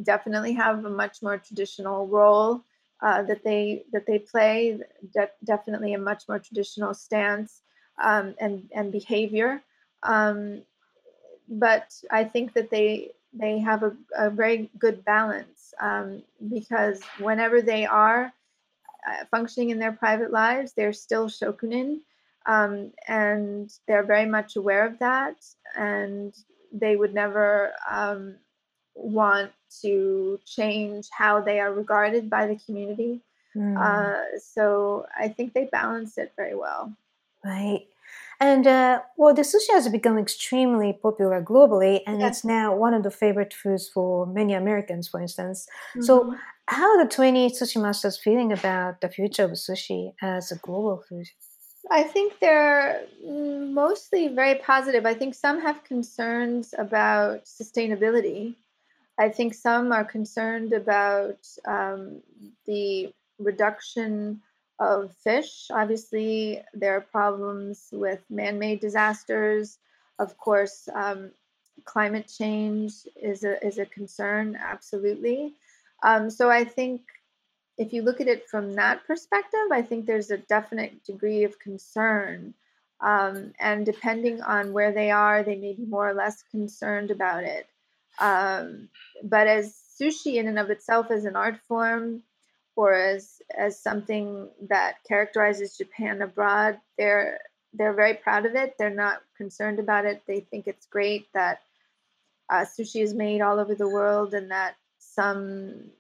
definitely 0.03 0.55
have 0.55 0.85
a 0.87 0.91
much 0.91 1.23
more 1.23 1.37
traditional 1.37 2.07
role 2.07 2.65
uh, 3.03 3.23
that 3.23 3.45
they 3.45 3.85
that 3.93 4.07
they 4.07 4.19
play. 4.19 4.79
De- 5.15 5.31
definitely 5.45 5.95
a 5.95 5.99
much 5.99 6.25
more 6.29 6.39
traditional 6.39 6.95
stance 6.95 7.63
um, 8.03 8.35
and 8.41 8.69
and 8.75 8.93
behavior. 8.93 9.63
Um, 10.03 10.63
but 11.49 11.93
I 12.11 12.25
think 12.25 12.55
that 12.55 12.71
they 12.71 13.11
they 13.33 13.59
have 13.59 13.83
a, 13.83 13.97
a 14.17 14.31
very 14.31 14.71
good 14.79 15.05
balance 15.05 15.73
um, 15.81 16.23
because 16.49 17.01
whenever 17.19 17.63
they 17.63 17.87
are 17.87 18.33
uh, 19.09 19.25
functioning 19.31 19.71
in 19.71 19.79
their 19.79 19.93
private 19.93 20.33
lives, 20.33 20.73
they're 20.73 20.93
still 20.93 21.29
shokunin, 21.29 22.01
um, 22.47 22.93
and 23.09 23.73
they're 23.87 24.05
very 24.05 24.27
much 24.27 24.57
aware 24.57 24.87
of 24.87 24.99
that, 24.99 25.37
and 25.77 26.35
they 26.73 26.97
would 26.97 27.15
never 27.15 27.73
um, 27.89 28.37
want 29.03 29.53
to 29.83 30.39
change 30.45 31.09
how 31.11 31.41
they 31.41 31.61
are 31.61 31.73
regarded 31.73 32.29
by 32.29 32.47
the 32.47 32.57
community. 32.57 33.21
Mm. 33.57 33.77
Uh, 33.79 34.39
so 34.39 35.07
I 35.19 35.29
think 35.29 35.55
they 35.55 35.65
balance 35.65 36.19
it 36.19 36.33
very 36.37 36.55
well. 36.55 36.93
Right. 37.45 37.87
And 38.41 38.67
uh, 38.67 39.01
well, 39.17 39.35
the 39.35 39.43
sushi 39.43 39.71
has 39.73 39.89
become 39.89 40.19
extremely 40.19 40.95
popular 40.95 41.43
globally, 41.43 42.01
and 42.07 42.21
yes. 42.21 42.39
it's 42.39 42.45
now 42.45 42.75
one 42.75 42.95
of 42.95 43.03
the 43.03 43.11
favorite 43.11 43.53
foods 43.53 43.89
for 43.89 44.27
many 44.27 44.55
Americans, 44.55 45.09
for 45.09 45.21
instance. 45.21 45.67
Mm-hmm. 45.91 46.03
So, 46.03 46.35
how 46.67 46.97
are 46.97 47.05
the 47.05 47.11
20 47.11 47.51
sushi 47.51 47.83
masters 47.83 48.17
feeling 48.17 48.51
about 48.51 49.03
the 49.03 49.11
future 49.11 49.45
of 49.45 49.51
sushi 49.51 50.15
as 50.23 50.51
a 50.53 50.57
global 50.57 51.03
food? 51.07 51.27
I 51.91 52.03
think 52.03 52.39
they're 52.41 53.03
mostly 53.23 54.29
very 54.29 54.55
positive. 54.57 55.05
I 55.05 55.15
think 55.15 55.35
some 55.35 55.61
have 55.61 55.85
concerns 55.85 56.75
about 56.79 57.45
sustainability. 57.45 58.55
I 59.21 59.29
think 59.29 59.53
some 59.53 59.93
are 59.93 60.05
concerned 60.05 60.73
about 60.73 61.47
um, 61.67 62.23
the 62.67 63.13
reduction 63.39 64.41
of 64.79 65.15
fish. 65.23 65.67
Obviously, 65.71 66.63
there 66.73 66.97
are 66.97 67.03
problems 67.03 67.91
with 67.93 68.23
man 68.31 68.59
made 68.59 68.81
disasters. 68.81 69.77
Of 70.19 70.39
course, 70.39 70.89
um, 70.95 71.33
climate 71.85 72.33
change 72.35 72.95
is 73.23 73.45
a, 73.45 73.63
is 73.63 73.77
a 73.77 73.85
concern, 73.85 74.59
absolutely. 74.59 75.53
Um, 76.03 76.31
so 76.31 76.49
I 76.49 76.65
think 76.65 77.03
if 77.77 77.93
you 77.93 78.01
look 78.01 78.23
at 78.23 78.29
it 78.29 78.49
from 78.49 78.75
that 78.77 79.07
perspective, 79.07 79.69
I 79.71 79.83
think 79.83 80.07
there's 80.07 80.31
a 80.31 80.39
definite 80.39 81.05
degree 81.05 81.45
of 81.45 81.59
concern. 81.59 82.55
Um, 83.03 83.53
and 83.61 83.85
depending 83.85 84.41
on 84.41 84.73
where 84.73 84.93
they 84.93 85.11
are, 85.11 85.43
they 85.43 85.57
may 85.57 85.75
be 85.75 85.85
more 85.85 86.09
or 86.09 86.15
less 86.15 86.43
concerned 86.51 87.11
about 87.11 87.45
it. 87.45 87.67
Um, 88.21 88.89
but 89.25 89.47
as 89.47 89.75
sushi 90.01 90.35
in 90.35 90.49
and 90.49 90.59
of 90.59 90.71
itself 90.71 91.11
as 91.11 91.25
an 91.25 91.37
art 91.37 91.59
form, 91.69 92.23
or 92.77 92.95
as 92.95 93.43
as 93.57 93.79
something 93.83 94.49
that 94.69 94.97
characterizes 95.07 95.77
Japan 95.77 96.23
abroad, 96.23 96.79
they're 96.97 97.41
they're 97.75 97.93
very 97.95 98.15
proud 98.15 98.47
of 98.47 98.55
it. 98.55 98.75
They're 98.79 98.91
not 98.91 99.23
concerned 99.37 99.79
about 99.79 100.05
it. 100.05 100.23
They 100.27 100.41
think 100.41 100.67
it's 100.67 100.87
great 100.87 101.27
that 101.35 101.61
uh, 102.49 102.65
sushi 102.65 103.03
is 103.03 103.15
made 103.15 103.41
all 103.41 103.61
over 103.61 103.75
the 103.75 103.89
world, 103.89 104.35
and 104.35 104.51
that 104.51 104.75
some, 104.99 105.91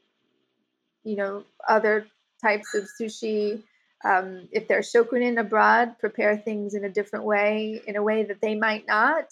you 1.05 1.17
know, 1.17 1.45
other 1.69 2.07
types 2.43 2.75
of 2.75 2.89
sushi, 3.01 3.63
um, 4.05 4.49
if 4.51 4.67
they're 4.67 4.81
shokunin 4.81 5.39
abroad, 5.39 5.99
prepare 5.99 6.37
things 6.37 6.75
in 6.75 6.85
a 6.85 6.89
different 6.89 7.25
way, 7.25 7.81
in 7.87 7.97
a 7.97 8.03
way 8.03 8.25
that 8.25 8.41
they 8.41 8.55
might 8.55 8.87
not. 8.87 9.27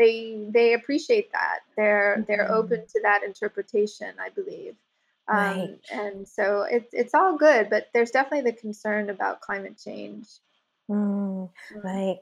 They 0.00 0.46
they 0.48 0.72
appreciate 0.72 1.30
that. 1.32 1.60
They're 1.76 2.16
mm-hmm. 2.16 2.24
they're 2.26 2.50
open 2.50 2.86
to 2.86 3.00
that 3.02 3.22
interpretation. 3.22 4.14
I 4.18 4.30
believe. 4.30 4.74
Um, 5.28 5.36
right. 5.38 5.78
And 5.92 6.26
so 6.26 6.62
it's 6.62 6.92
it's 6.92 7.14
all 7.14 7.36
good, 7.36 7.68
but 7.70 7.88
there's 7.94 8.10
definitely 8.10 8.50
the 8.50 8.56
concern 8.56 9.10
about 9.10 9.42
climate 9.42 9.78
change. 9.82 10.26
Mm, 10.90 11.50
right. 11.84 12.16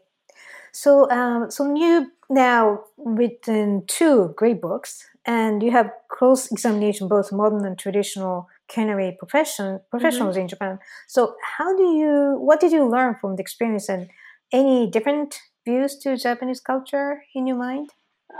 So, 0.72 1.10
um, 1.10 1.50
so 1.50 1.74
you 1.74 2.12
now 2.28 2.84
written 2.98 3.84
two 3.86 4.34
great 4.36 4.60
books, 4.60 5.06
and 5.24 5.62
you 5.62 5.70
have 5.70 5.90
close 6.10 6.50
examination 6.52 7.08
both 7.08 7.32
modern 7.32 7.64
and 7.64 7.78
traditional 7.78 8.48
culinary 8.68 9.16
profession 9.18 9.80
professionals 9.90 10.34
mm-hmm. 10.34 10.42
in 10.42 10.48
Japan. 10.48 10.78
So, 11.06 11.34
how 11.56 11.76
do 11.76 11.84
you? 11.84 12.36
What 12.40 12.60
did 12.60 12.72
you 12.72 12.88
learn 12.88 13.16
from 13.20 13.36
the 13.36 13.42
experience, 13.42 13.88
and 13.88 14.10
any 14.52 14.90
different 14.90 15.40
views 15.68 15.96
to 15.96 16.16
Japanese 16.16 16.60
culture 16.60 17.22
in 17.34 17.46
your 17.46 17.56
mind? 17.56 17.90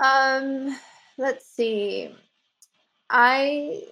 Um, 0.03 0.77
let's 1.19 1.47
see. 1.47 2.15
I 3.11 3.83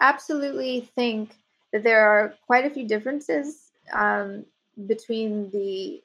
absolutely 0.00 0.88
think 0.94 1.34
that 1.72 1.82
there 1.82 2.06
are 2.06 2.34
quite 2.46 2.64
a 2.64 2.70
few 2.70 2.86
differences 2.86 3.72
um, 3.92 4.44
between 4.86 5.50
the 5.50 6.02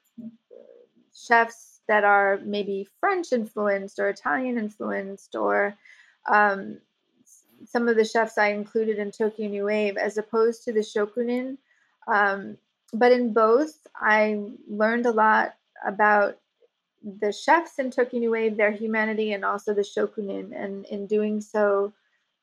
chefs 1.14 1.80
that 1.86 2.04
are 2.04 2.40
maybe 2.44 2.88
French 2.98 3.32
influenced 3.32 3.98
or 4.00 4.08
Italian 4.08 4.58
influenced 4.58 5.36
or 5.36 5.74
um, 6.26 6.78
some 7.66 7.88
of 7.88 7.96
the 7.96 8.04
chefs 8.04 8.38
I 8.38 8.48
included 8.48 8.98
in 8.98 9.10
Tokyo 9.10 9.48
New 9.48 9.66
Wave 9.66 9.96
as 9.96 10.18
opposed 10.18 10.64
to 10.64 10.72
the 10.72 10.80
shokunin. 10.80 11.58
Um, 12.08 12.56
but 12.92 13.12
in 13.12 13.32
both, 13.32 13.86
I 13.94 14.40
learned 14.68 15.06
a 15.06 15.12
lot 15.12 15.54
about 15.84 16.38
the 17.02 17.32
chefs 17.32 17.78
in 17.78 17.90
Wave, 18.30 18.56
their 18.56 18.70
humanity, 18.70 19.32
and 19.32 19.44
also 19.44 19.74
the 19.74 19.82
shokunin. 19.82 20.52
And 20.54 20.84
in 20.86 21.06
doing 21.06 21.40
so, 21.40 21.92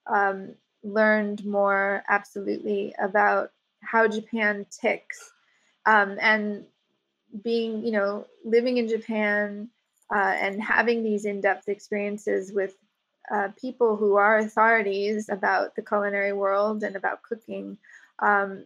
um, 0.07 0.55
learned 0.83 1.45
more 1.45 2.03
absolutely 2.09 2.93
about 3.01 3.51
how 3.81 4.07
Japan 4.07 4.65
ticks. 4.69 5.31
Um, 5.85 6.17
and 6.21 6.65
being, 7.43 7.85
you 7.85 7.91
know, 7.91 8.25
living 8.43 8.77
in 8.77 8.87
Japan 8.87 9.69
uh, 10.13 10.35
and 10.39 10.61
having 10.61 11.03
these 11.03 11.25
in 11.25 11.41
depth 11.41 11.69
experiences 11.69 12.51
with 12.51 12.75
uh, 13.31 13.49
people 13.59 13.95
who 13.95 14.15
are 14.15 14.39
authorities 14.39 15.29
about 15.29 15.75
the 15.75 15.81
culinary 15.81 16.33
world 16.33 16.83
and 16.83 16.95
about 16.95 17.21
cooking, 17.21 17.77
um, 18.19 18.65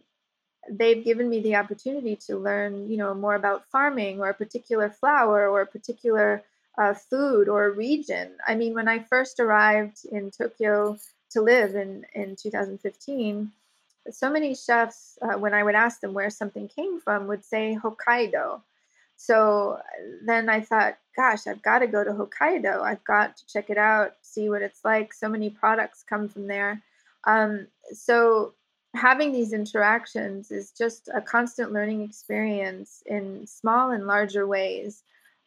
they've 0.70 1.04
given 1.04 1.28
me 1.28 1.40
the 1.40 1.56
opportunity 1.56 2.16
to 2.26 2.36
learn, 2.36 2.90
you 2.90 2.96
know, 2.96 3.14
more 3.14 3.34
about 3.34 3.66
farming 3.70 4.20
or 4.20 4.28
a 4.30 4.34
particular 4.34 4.90
flower 4.90 5.48
or 5.48 5.62
a 5.62 5.66
particular 5.66 6.42
uh, 6.78 6.94
food 6.94 7.48
or 7.48 7.70
region. 7.70 8.32
I 8.46 8.54
mean, 8.54 8.74
when 8.74 8.88
I 8.88 8.98
first 9.00 9.40
arrived 9.40 10.04
in 10.10 10.30
Tokyo 10.30 10.98
to 11.30 11.42
live 11.42 11.74
in 11.74 12.06
in 12.14 12.36
2015 12.36 13.52
so 14.10 14.30
many 14.30 14.54
chefs 14.54 15.18
uh, 15.22 15.38
when 15.38 15.54
i 15.54 15.62
would 15.62 15.74
ask 15.74 16.00
them 16.00 16.14
where 16.14 16.30
something 16.30 16.68
came 16.68 17.00
from 17.00 17.26
would 17.26 17.44
say 17.44 17.78
hokkaido. 17.82 18.60
So 19.16 19.78
then 20.24 20.48
i 20.48 20.60
thought 20.60 20.98
gosh 21.16 21.46
i've 21.46 21.62
got 21.62 21.80
to 21.80 21.86
go 21.86 22.04
to 22.04 22.10
hokkaido. 22.10 22.82
I've 22.82 23.04
got 23.04 23.36
to 23.36 23.46
check 23.46 23.70
it 23.70 23.78
out 23.78 24.14
see 24.22 24.48
what 24.48 24.62
it's 24.62 24.84
like. 24.84 25.12
So 25.14 25.28
many 25.28 25.50
products 25.50 26.04
come 26.08 26.28
from 26.28 26.46
there. 26.46 26.82
Um, 27.24 27.68
so 27.92 28.54
having 28.94 29.32
these 29.32 29.52
interactions 29.52 30.50
is 30.50 30.70
just 30.70 31.08
a 31.14 31.20
constant 31.20 31.72
learning 31.72 32.02
experience 32.02 33.02
in 33.06 33.46
small 33.46 33.90
and 33.90 34.06
larger 34.06 34.46
ways 34.46 35.02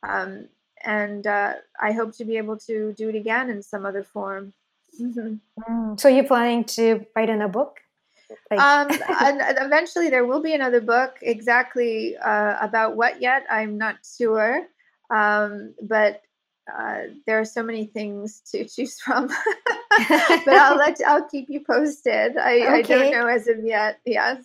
um, 0.07 0.47
and 0.83 1.25
uh, 1.27 1.53
i 1.81 1.91
hope 1.91 2.15
to 2.15 2.25
be 2.25 2.37
able 2.37 2.57
to 2.57 2.93
do 2.93 3.09
it 3.09 3.15
again 3.15 3.49
in 3.49 3.61
some 3.61 3.85
other 3.85 4.03
form 4.03 4.53
Mm-hmm. 5.01 5.35
Mm. 5.61 5.99
So 5.99 6.07
you're 6.07 6.23
planning 6.23 6.63
to 6.65 7.05
write 7.15 7.29
in 7.29 7.41
a 7.41 7.49
book? 7.49 7.79
Like- 8.49 8.59
um, 8.59 8.87
eventually, 9.21 10.09
there 10.09 10.25
will 10.25 10.41
be 10.41 10.53
another 10.53 10.81
book. 10.81 11.17
Exactly 11.21 12.17
uh, 12.17 12.55
about 12.59 12.95
what 12.95 13.21
yet, 13.21 13.43
I'm 13.49 13.77
not 13.77 13.97
sure. 14.17 14.67
Um, 15.09 15.73
but 15.81 16.21
uh, 16.75 17.01
there 17.25 17.39
are 17.39 17.45
so 17.45 17.63
many 17.63 17.85
things 17.85 18.41
to 18.51 18.65
choose 18.75 18.99
from. 18.99 19.27
but 19.97 20.53
I'll 20.53 20.77
let 20.77 20.99
I'll 21.05 21.27
keep 21.27 21.49
you 21.49 21.61
posted. 21.65 22.37
I, 22.37 22.55
okay. 22.55 22.77
I 22.77 22.81
don't 22.81 23.11
know 23.11 23.27
as 23.27 23.47
of 23.47 23.63
yet. 23.63 23.99
Yes. 24.05 24.43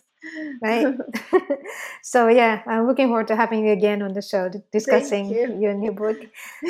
Right. 0.61 0.95
so 2.01 2.29
yeah, 2.29 2.61
I'm 2.65 2.87
looking 2.87 3.07
forward 3.07 3.27
to 3.27 3.35
having 3.35 3.65
you 3.65 3.73
again 3.73 4.01
on 4.01 4.13
the 4.13 4.21
show 4.21 4.49
discussing 4.71 5.29
you. 5.29 5.59
your 5.59 5.73
new 5.73 5.91
book. 5.91 6.17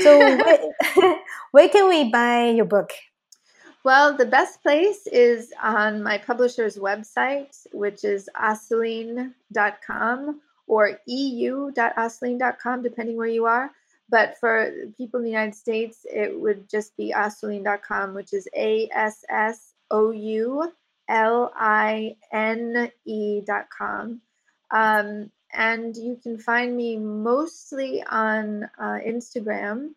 So 0.02 0.18
where, 0.18 1.20
where 1.52 1.70
can 1.70 1.88
we 1.88 2.10
buy 2.10 2.50
your 2.50 2.66
book? 2.66 2.90
Well, 3.84 4.16
the 4.16 4.26
best 4.26 4.64
place 4.64 5.06
is 5.08 5.52
on 5.62 6.02
my 6.02 6.18
publisher's 6.18 6.78
website, 6.78 7.54
which 7.74 8.06
is 8.06 8.30
assouline.com, 8.42 10.42
or 10.68 11.00
eu.assouline.com, 11.06 12.82
depending 12.82 13.18
where 13.18 13.28
you 13.28 13.46
are. 13.46 13.72
But 14.10 14.38
for 14.40 14.72
people 14.98 15.20
in 15.20 15.24
the 15.24 15.32
United 15.32 15.56
States, 15.56 16.06
it 16.06 16.40
would 16.40 16.70
just 16.70 16.96
be 16.98 17.12
assouline.com, 17.12 18.14
which 18.14 18.34
is 18.34 18.48
A 18.56 18.90
S 18.94 19.24
S 19.30 19.74
O 19.90 20.12
U 20.12 20.72
L 21.10 21.52
I 21.56 22.16
N 22.32 22.92
E.com. 23.06 24.22
Um, 24.72 25.32
and 25.54 25.96
you 25.96 26.20
can 26.22 26.38
find 26.38 26.76
me 26.76 26.98
mostly 26.98 28.04
on 28.04 28.64
uh, 28.80 29.00
Instagram. 29.06 29.92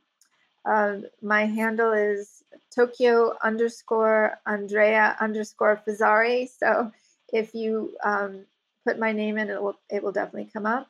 Uh, 0.64 0.98
my 1.22 1.46
handle 1.46 1.92
is 1.92 2.42
Tokyo 2.74 3.34
underscore 3.42 4.38
Andrea 4.46 5.16
underscore 5.20 5.80
Fazzari. 5.86 6.48
So 6.48 6.92
if 7.32 7.54
you 7.54 7.94
um, 8.04 8.44
put 8.84 8.98
my 8.98 9.12
name 9.12 9.38
in, 9.38 9.48
it 9.48 9.62
will 9.62 9.78
it 9.88 10.02
will 10.02 10.12
definitely 10.12 10.50
come 10.52 10.66
up. 10.66 10.88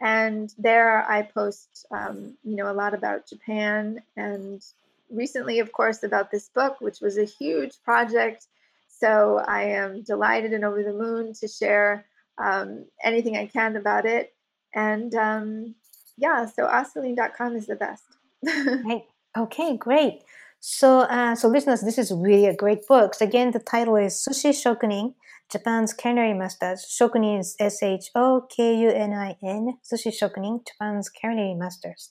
And 0.00 0.52
there 0.58 1.08
I 1.10 1.22
post, 1.22 1.86
um, 1.90 2.36
you 2.44 2.56
know, 2.56 2.70
a 2.70 2.74
lot 2.74 2.94
about 2.94 3.28
Japan 3.28 4.02
and 4.16 4.62
recently, 5.10 5.58
of 5.60 5.72
course, 5.72 6.02
about 6.02 6.30
this 6.30 6.48
book, 6.48 6.80
which 6.80 7.00
was 7.00 7.16
a 7.16 7.24
huge 7.24 7.82
project. 7.82 8.46
So 8.88 9.42
I 9.46 9.62
am 9.62 10.02
delighted 10.02 10.52
and 10.52 10.64
over 10.64 10.82
the 10.82 10.92
moon 10.92 11.32
to 11.34 11.48
share 11.48 12.06
um, 12.38 12.84
anything 13.02 13.36
I 13.36 13.46
can 13.46 13.76
about 13.76 14.04
it. 14.04 14.34
And 14.74 15.14
um, 15.14 15.74
yeah, 16.16 16.46
so 16.46 16.66
assouline.com 16.66 17.56
is 17.56 17.66
the 17.66 17.76
best. 17.76 18.04
right. 18.84 19.04
Okay, 19.36 19.76
great. 19.76 20.22
So, 20.60 21.00
uh, 21.00 21.34
so 21.34 21.48
listeners, 21.48 21.80
this 21.82 21.98
is 21.98 22.12
really 22.12 22.46
a 22.46 22.56
great 22.56 22.86
book. 22.86 23.14
So 23.14 23.24
again, 23.24 23.52
the 23.52 23.60
title 23.60 23.96
is 23.96 24.14
Sushi 24.14 24.50
Shokunin, 24.50 25.14
Japan's 25.50 25.92
Culinary 25.92 26.34
Masters. 26.34 26.84
Shokunin 26.90 27.40
is 27.40 27.56
S 27.60 27.82
H 27.82 28.10
O 28.14 28.46
K 28.54 28.76
U 28.76 28.90
N 28.90 29.12
I 29.12 29.36
N. 29.42 29.78
Sushi 29.84 30.12
Shokunin, 30.12 30.66
Japan's 30.66 31.08
Culinary 31.08 31.54
Masters. 31.54 32.08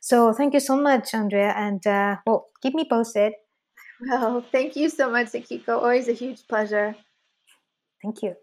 So, 0.00 0.32
thank 0.32 0.54
you 0.54 0.60
so 0.60 0.76
much, 0.76 1.14
Andrea, 1.14 1.52
and 1.56 1.84
uh, 1.86 2.16
well, 2.26 2.46
keep 2.62 2.74
me 2.74 2.86
posted. 2.88 3.32
Well, 4.00 4.44
thank 4.52 4.76
you 4.76 4.88
so 4.88 5.10
much, 5.10 5.28
Akiko. 5.28 5.70
Always 5.70 6.08
a 6.08 6.12
huge 6.12 6.46
pleasure. 6.48 6.94
Thank 8.02 8.22
you. 8.22 8.34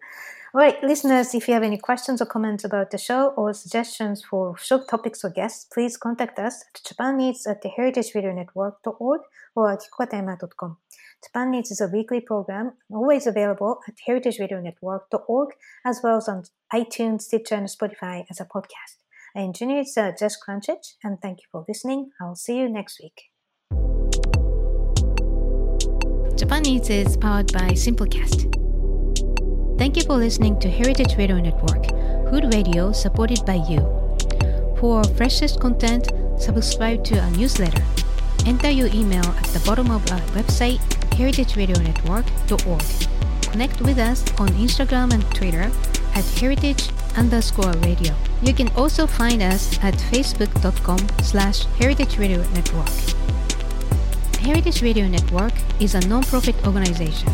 All 0.56 0.62
right, 0.62 0.84
listeners, 0.84 1.34
if 1.34 1.48
you 1.48 1.56
have 1.56 1.64
any 1.64 1.80
questions 1.80 2.22
or 2.22 2.28
comments 2.28 2.64
about 2.64 2.92
the 2.92 3.00
show 3.00 3.30
or 3.30 3.56
suggestions 3.56 4.24
for 4.24 4.56
show 4.56 4.84
topics 4.86 5.24
or 5.24 5.32
guests, 5.32 5.66
please 5.74 5.98
contact 5.98 6.38
us 6.38 6.64
at 6.76 6.84
japaneats 6.84 7.48
at 7.50 7.64
heritageradionetwork.org 7.64 9.22
or 9.56 9.72
at 9.72 9.80
akikokatayama.com. 9.80 10.78
Japan 11.24 11.56
Eats 11.56 11.72
is 11.72 11.82
a 11.82 11.88
weekly 11.88 12.22
program 12.22 12.74
always 12.92 13.26
available 13.26 13.80
at 13.88 13.96
heritageradionetwork.org 14.08 15.50
as 15.84 16.02
well 16.04 16.18
as 16.18 16.30
on 16.30 16.44
iTunes, 16.72 17.24
Stitcher, 17.24 17.56
and 17.56 17.68
Spotify 17.68 18.26
as 18.30 18.40
a 18.40 18.46
podcast. 18.46 18.98
I 19.36 19.40
engineered 19.40 19.88
uh, 19.98 20.12
Jess 20.12 20.38
Crunchich, 20.38 20.98
and 21.04 21.20
thank 21.20 21.40
you 21.40 21.46
for 21.52 21.66
listening. 21.68 22.12
I'll 22.22 22.36
see 22.36 22.60
you 22.60 22.70
next 22.70 23.02
week. 23.02 23.24
Japan 26.38 26.68
Eats 26.68 26.92
is 26.92 27.18
powered 27.18 27.52
by 27.52 27.70
Simplecast. 27.72 28.63
Thank 29.84 29.98
you 29.98 30.04
for 30.04 30.16
listening 30.16 30.58
to 30.62 30.72
Heritage 30.72 31.18
Radio 31.18 31.42
Network, 31.42 31.88
Hood 32.30 32.54
radio 32.54 32.94
supported 32.94 33.46
by 33.46 33.56
you. 33.68 33.82
For 34.80 35.04
freshest 35.04 35.60
content, 35.60 36.10
subscribe 36.40 37.04
to 37.04 37.20
our 37.20 37.30
newsletter. 37.32 37.84
Enter 38.46 38.70
your 38.70 38.88
email 38.88 39.26
at 39.26 39.44
the 39.48 39.60
bottom 39.66 39.92
of 39.92 40.10
our 40.10 40.22
website, 40.40 40.80
heritageradionetwork.org. 41.20 43.52
Connect 43.52 43.82
with 43.82 44.00
us 44.00 44.24
on 44.40 44.48
Instagram 44.56 45.12
and 45.12 45.26
Twitter 45.36 45.70
at 46.16 46.24
heritage 46.40 46.88
underscore 47.18 47.74
radio. 47.84 48.16
You 48.42 48.54
can 48.54 48.70
also 48.78 49.06
find 49.06 49.44
us 49.44 49.78
at 49.84 49.96
facebook.com 49.96 51.10
slash 51.24 51.66
heritage 51.78 52.18
radio 52.18 52.42
network. 52.54 52.88
Heritage 54.40 54.82
Radio 54.82 55.10
Network 55.10 55.52
is 55.82 55.94
a 55.94 56.00
non-profit 56.08 56.56
organization 56.66 57.34